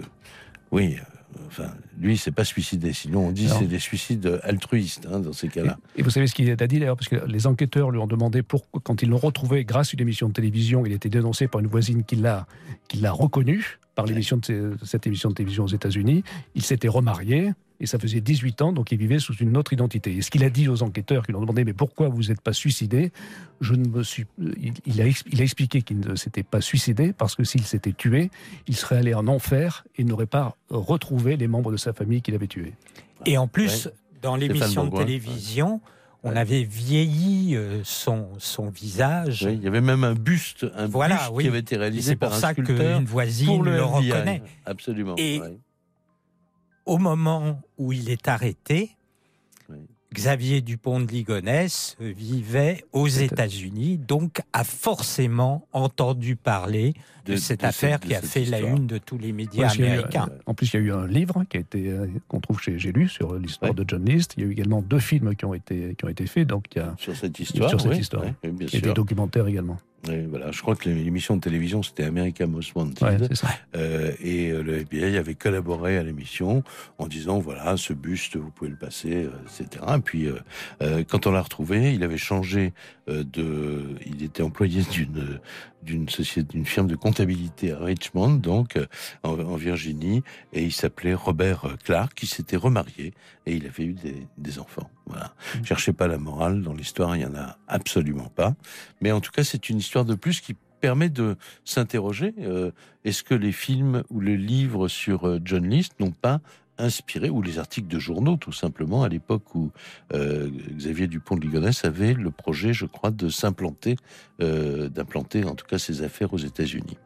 oui, 0.71 0.97
enfin, 1.47 1.71
lui, 1.99 2.13
il 2.13 2.17
s'est 2.17 2.31
pas 2.31 2.43
suicidé. 2.43 2.93
Sinon, 2.93 3.27
on 3.27 3.31
dit 3.31 3.47
c'est 3.47 3.67
des 3.67 3.79
suicides 3.79 4.39
altruistes 4.43 5.07
hein, 5.11 5.19
dans 5.19 5.33
ces 5.33 5.47
cas-là. 5.47 5.77
Et, 5.95 6.01
et, 6.01 6.03
vous 6.03 6.09
savez 6.09 6.27
ce 6.27 6.35
qu'il 6.35 6.49
a 6.49 6.55
dit 6.55 6.79
d'ailleurs, 6.79 6.97
parce 6.97 7.07
que 7.07 7.25
les 7.25 7.47
enquêteurs 7.47 7.91
lui 7.91 7.99
ont 7.99 8.07
demandé 8.07 8.43
pourquoi, 8.43 8.81
quand 8.83 9.01
ils 9.01 9.09
l'ont 9.09 9.17
retrouvé 9.17 9.63
grâce 9.63 9.89
à 9.89 9.91
une 9.93 10.01
émission 10.01 10.27
de 10.27 10.33
télévision, 10.33 10.85
il 10.85 10.91
était 10.91 11.09
dénoncé 11.09 11.47
par 11.47 11.61
une 11.61 11.67
voisine 11.67 12.03
qui 12.03 12.17
l'a, 12.17 12.47
qui 12.87 12.97
l'a 12.97 13.11
reconnu 13.11 13.79
par 13.97 14.05
l'émission 14.05 14.37
de 14.37 14.77
cette 14.83 15.07
émission 15.07 15.29
de 15.29 15.33
télévision 15.33 15.63
aux 15.63 15.69
États-Unis. 15.69 16.23
Il 16.53 16.61
s'était 16.61 16.87
remarié 16.87 17.53
et 17.79 17.87
ça 17.87 17.97
faisait 17.97 18.21
18 18.21 18.61
ans, 18.61 18.71
donc 18.71 18.91
il 18.91 18.97
vivait 18.99 19.17
sous 19.17 19.33
une 19.33 19.57
autre 19.57 19.73
identité. 19.73 20.15
Et 20.15 20.21
ce 20.21 20.29
qu'il 20.29 20.43
a 20.43 20.51
dit 20.51 20.69
aux 20.69 20.83
enquêteurs 20.83 21.25
qui 21.25 21.31
lui 21.31 21.37
ont 21.37 21.41
demandé 21.41 21.65
mais 21.65 21.73
pourquoi 21.73 22.07
vous 22.07 22.25
n'êtes 22.25 22.39
pas 22.41 22.53
suicidé? 22.53 23.11
Je 23.59 23.73
ne 23.73 23.87
me 23.87 24.03
suis. 24.03 24.25
Il, 24.39 24.73
il, 24.85 25.01
a, 25.01 25.05
il 25.07 25.41
a 25.41 25.43
expliqué 25.43 25.81
qu'il 25.81 25.99
ne 25.99 26.13
s'était 26.15 26.43
pas 26.43 26.61
suicidé 26.61 27.11
parce 27.11 27.35
que 27.35 27.43
s'il 27.43 27.63
s'était 27.63 27.91
tué, 27.91 28.29
il 28.67 28.75
serait 28.75 28.97
allé 28.97 29.15
en 29.15 29.27
enfer 29.27 29.83
et 29.97 30.03
n'aurait 30.03 30.27
pas 30.27 30.55
retrouvé 30.69 31.35
les 31.35 31.47
membres 31.47 31.71
de 31.71 31.77
sa 31.77 31.91
famille 31.91 32.21
qu'il 32.21 32.35
avait 32.35 32.45
tués. 32.45 32.75
Et 33.25 33.39
en 33.39 33.47
plus, 33.47 33.89
Dans 34.21 34.35
l'émission 34.35 34.85
de 34.85 34.95
télévision, 34.95 35.81
on 36.27 36.35
avait 36.35 36.63
vieilli 36.63 37.55
euh, 37.55 37.81
son, 37.83 38.29
son 38.37 38.69
visage. 38.69 39.47
il 39.49 39.63
y 39.63 39.67
avait 39.67 39.81
même 39.81 40.03
un 40.03 40.13
buste, 40.13 40.65
un 40.75 40.87
buste 40.87 41.39
qui 41.39 41.47
avait 41.47 41.59
été 41.59 41.77
réalisé 41.77 42.15
par 42.15 42.33
un 42.33 42.37
sculpteur. 42.37 42.65
C'est 42.65 42.73
pour 42.73 42.85
ça 42.85 42.93
qu'une 42.93 43.05
voisine 43.05 43.63
le, 43.63 43.83
reconnaît. 43.83 44.41
Absolument. 44.65 45.15
Et 45.17 45.41
au 46.85 46.97
moment 46.97 47.61
où 47.77 47.93
il 47.93 48.09
est 48.09 48.27
arrêté, 48.27 48.96
Xavier 50.17 50.61
Dupont 50.61 50.99
de 50.99 51.11
Ligonnès 51.11 51.95
vivait 51.99 52.83
aux 52.91 53.07
États-Unis, 53.07 53.99
donc 53.99 54.41
a 54.51 54.63
forcément 54.63 55.67
entendu 55.73 56.35
parler 56.35 56.95
de, 57.25 57.35
cette 57.35 57.63
affaire 57.63 57.99
qui 57.99 58.15
a 58.15 58.21
fait 58.21 58.45
la 58.45 58.61
une 58.61 58.87
de 58.87 58.97
tous 58.97 59.19
les 59.19 59.31
médias 59.31 59.69
américains. 59.69 60.29
en 60.47 60.55
plus, 60.55 60.73
il 60.73 60.73
y 60.73 60.79
a 60.79 60.85
eu 60.85 60.91
un 60.91 61.05
livre 61.05 61.43
qui 61.49 61.57
a 61.57 61.59
été 61.59 61.89
euh, 61.89 62.07
qu'on 62.27 62.39
trouve 62.39 62.59
chez 62.59 62.79
J'ai 62.79 62.91
lu 62.91 63.07
sur 63.07 63.35
l'histoire 63.35 63.75
de 63.75 63.85
John 63.87 64.03
List. 64.05 64.33
Il 64.37 64.43
y 64.43 64.47
a 64.47 64.49
eu 64.49 64.53
également 64.53 64.81
deux 64.81 64.99
films 64.99 65.35
qui 65.35 65.45
ont 65.45 65.53
été 65.53 65.93
qui 65.95 66.05
ont 66.05 66.09
été 66.09 66.25
faits, 66.25 66.47
donc 66.47 66.65
il 66.75 66.79
y 66.79 66.81
a 66.81 66.95
sur 66.97 67.15
cette 67.15 67.39
histoire, 67.39 67.69
sur 67.69 67.79
cette 67.79 67.97
histoire, 67.97 68.23
et 68.43 68.81
des 68.81 68.93
documentaires 68.93 69.45
également 69.45 69.77
voilà, 70.29 70.51
je 70.51 70.61
crois 70.61 70.75
que 70.75 70.89
l'émission 70.89 71.35
de 71.35 71.41
télévision 71.41 71.83
c'était 71.83 72.03
America 72.03 72.45
Most 72.47 72.75
Wanted. 72.75 73.29
Euh, 73.75 74.11
et 74.21 74.49
euh, 74.49 74.61
le 74.63 74.79
FBI 74.79 75.17
avait 75.17 75.35
collaboré 75.35 75.97
à 75.97 76.03
l'émission 76.03 76.63
en 76.97 77.07
disant 77.07 77.39
voilà, 77.39 77.77
ce 77.77 77.93
buste, 77.93 78.37
vous 78.37 78.51
pouvez 78.51 78.69
le 78.69 78.77
passer, 78.77 79.25
euh, 79.25 79.31
etc. 79.45 79.83
Et 79.97 79.99
puis, 79.99 80.27
quand 81.07 81.27
on 81.27 81.31
l'a 81.31 81.41
retrouvé, 81.41 81.93
il 81.93 82.03
avait 82.03 82.17
changé 82.17 82.73
de. 83.07 83.83
Il 84.05 84.23
était 84.23 84.43
employé 84.43 84.83
d'une 84.91 85.39
d'une 85.83 86.09
société, 86.09 86.53
d'une 86.53 86.65
firme 86.65 86.87
de 86.87 86.95
comptabilité 86.95 87.71
à 87.71 87.77
Richmond, 87.79 88.33
donc 88.33 88.77
en, 89.23 89.55
Virginie, 89.55 90.21
et 90.51 90.63
il 90.63 90.73
s'appelait 90.73 91.13
Robert 91.13 91.77
Clark, 91.85 92.13
qui 92.13 92.27
s'était 92.27 92.57
remarié 92.57 93.13
et 93.47 93.55
il 93.55 93.65
avait 93.65 93.85
eu 93.85 93.93
des, 93.93 94.27
des 94.37 94.59
enfants. 94.59 94.89
Voilà. 95.05 95.33
Mmh. 95.55 95.65
Cherchez 95.65 95.93
pas 95.93 96.07
la 96.07 96.17
morale 96.17 96.61
dans 96.61 96.73
l'histoire, 96.73 97.15
il 97.15 97.21
y 97.21 97.25
en 97.25 97.35
a 97.35 97.57
absolument 97.67 98.29
pas. 98.29 98.55
Mais 99.01 99.11
en 99.11 99.21
tout 99.21 99.31
cas, 99.31 99.43
c'est 99.43 99.69
une 99.69 99.77
histoire 99.77 100.05
de 100.05 100.15
plus 100.15 100.41
qui 100.41 100.55
permet 100.81 101.09
de 101.09 101.37
s'interroger. 101.65 102.33
Euh, 102.39 102.71
est-ce 103.05 103.23
que 103.23 103.33
les 103.33 103.51
films 103.51 104.03
ou 104.09 104.19
les 104.19 104.37
livres 104.37 104.87
sur 104.87 105.27
euh, 105.27 105.39
John 105.43 105.67
List 105.67 105.99
n'ont 105.99 106.11
pas 106.11 106.41
inspiré, 106.77 107.31
ou 107.31 107.41
les 107.41 107.57
articles 107.57 107.87
de 107.87 107.97
journaux 107.97 108.37
tout 108.37 108.51
simplement, 108.51 109.01
à 109.01 109.09
l'époque 109.09 109.55
où 109.55 109.71
euh, 110.13 110.47
Xavier 110.73 111.07
Dupont 111.07 111.35
de 111.35 111.41
Ligonnès 111.41 111.83
avait 111.85 112.13
le 112.13 112.29
projet, 112.29 112.71
je 112.71 112.85
crois, 112.85 113.09
de 113.09 113.29
s'implanter, 113.29 113.95
d'implanter 114.39 115.43
en 115.43 115.55
tout 115.55 115.65
cas 115.65 115.79
ses 115.79 116.03
affaires 116.03 116.33
aux 116.33 116.37
États-Unis. 116.37 116.97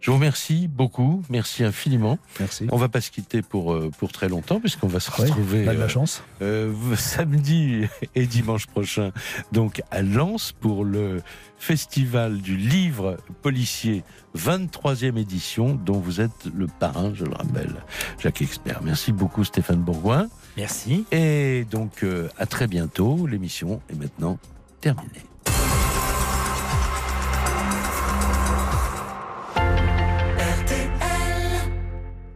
Je 0.00 0.10
vous 0.10 0.16
remercie 0.16 0.68
beaucoup, 0.68 1.22
merci 1.30 1.64
infiniment. 1.64 2.18
Merci. 2.38 2.66
On 2.70 2.76
va 2.76 2.88
pas 2.88 3.00
se 3.00 3.10
quitter 3.10 3.42
pour 3.42 3.72
euh, 3.72 3.90
pour 3.98 4.12
très 4.12 4.28
longtemps 4.28 4.60
puisqu'on 4.60 4.88
va 4.88 5.00
se 5.00 5.10
retrouver 5.10 5.64
de 5.64 5.70
la 5.70 5.72
euh, 5.72 5.88
chance. 5.88 6.22
Euh, 6.42 6.72
samedi 6.96 7.86
et 8.14 8.26
dimanche 8.26 8.66
prochain 8.66 9.10
donc 9.52 9.82
à 9.90 10.02
Lens 10.02 10.52
pour 10.52 10.84
le 10.84 11.22
festival 11.58 12.40
du 12.40 12.56
livre 12.56 13.16
policier 13.42 14.04
23e 14.36 15.16
édition 15.16 15.74
dont 15.74 15.98
vous 15.98 16.20
êtes 16.20 16.46
le 16.54 16.66
parrain, 16.66 17.12
je 17.14 17.24
le 17.24 17.32
rappelle, 17.32 17.74
Jacques 18.18 18.42
Expert. 18.42 18.82
Merci 18.82 19.12
beaucoup 19.12 19.44
Stéphane 19.44 19.80
Bourgoin. 19.80 20.28
Merci. 20.56 21.04
Et 21.10 21.66
donc 21.70 22.04
à 22.38 22.46
très 22.46 22.66
bientôt. 22.66 23.26
L'émission 23.26 23.80
est 23.90 23.94
maintenant 23.94 24.38
terminée. 24.80 25.22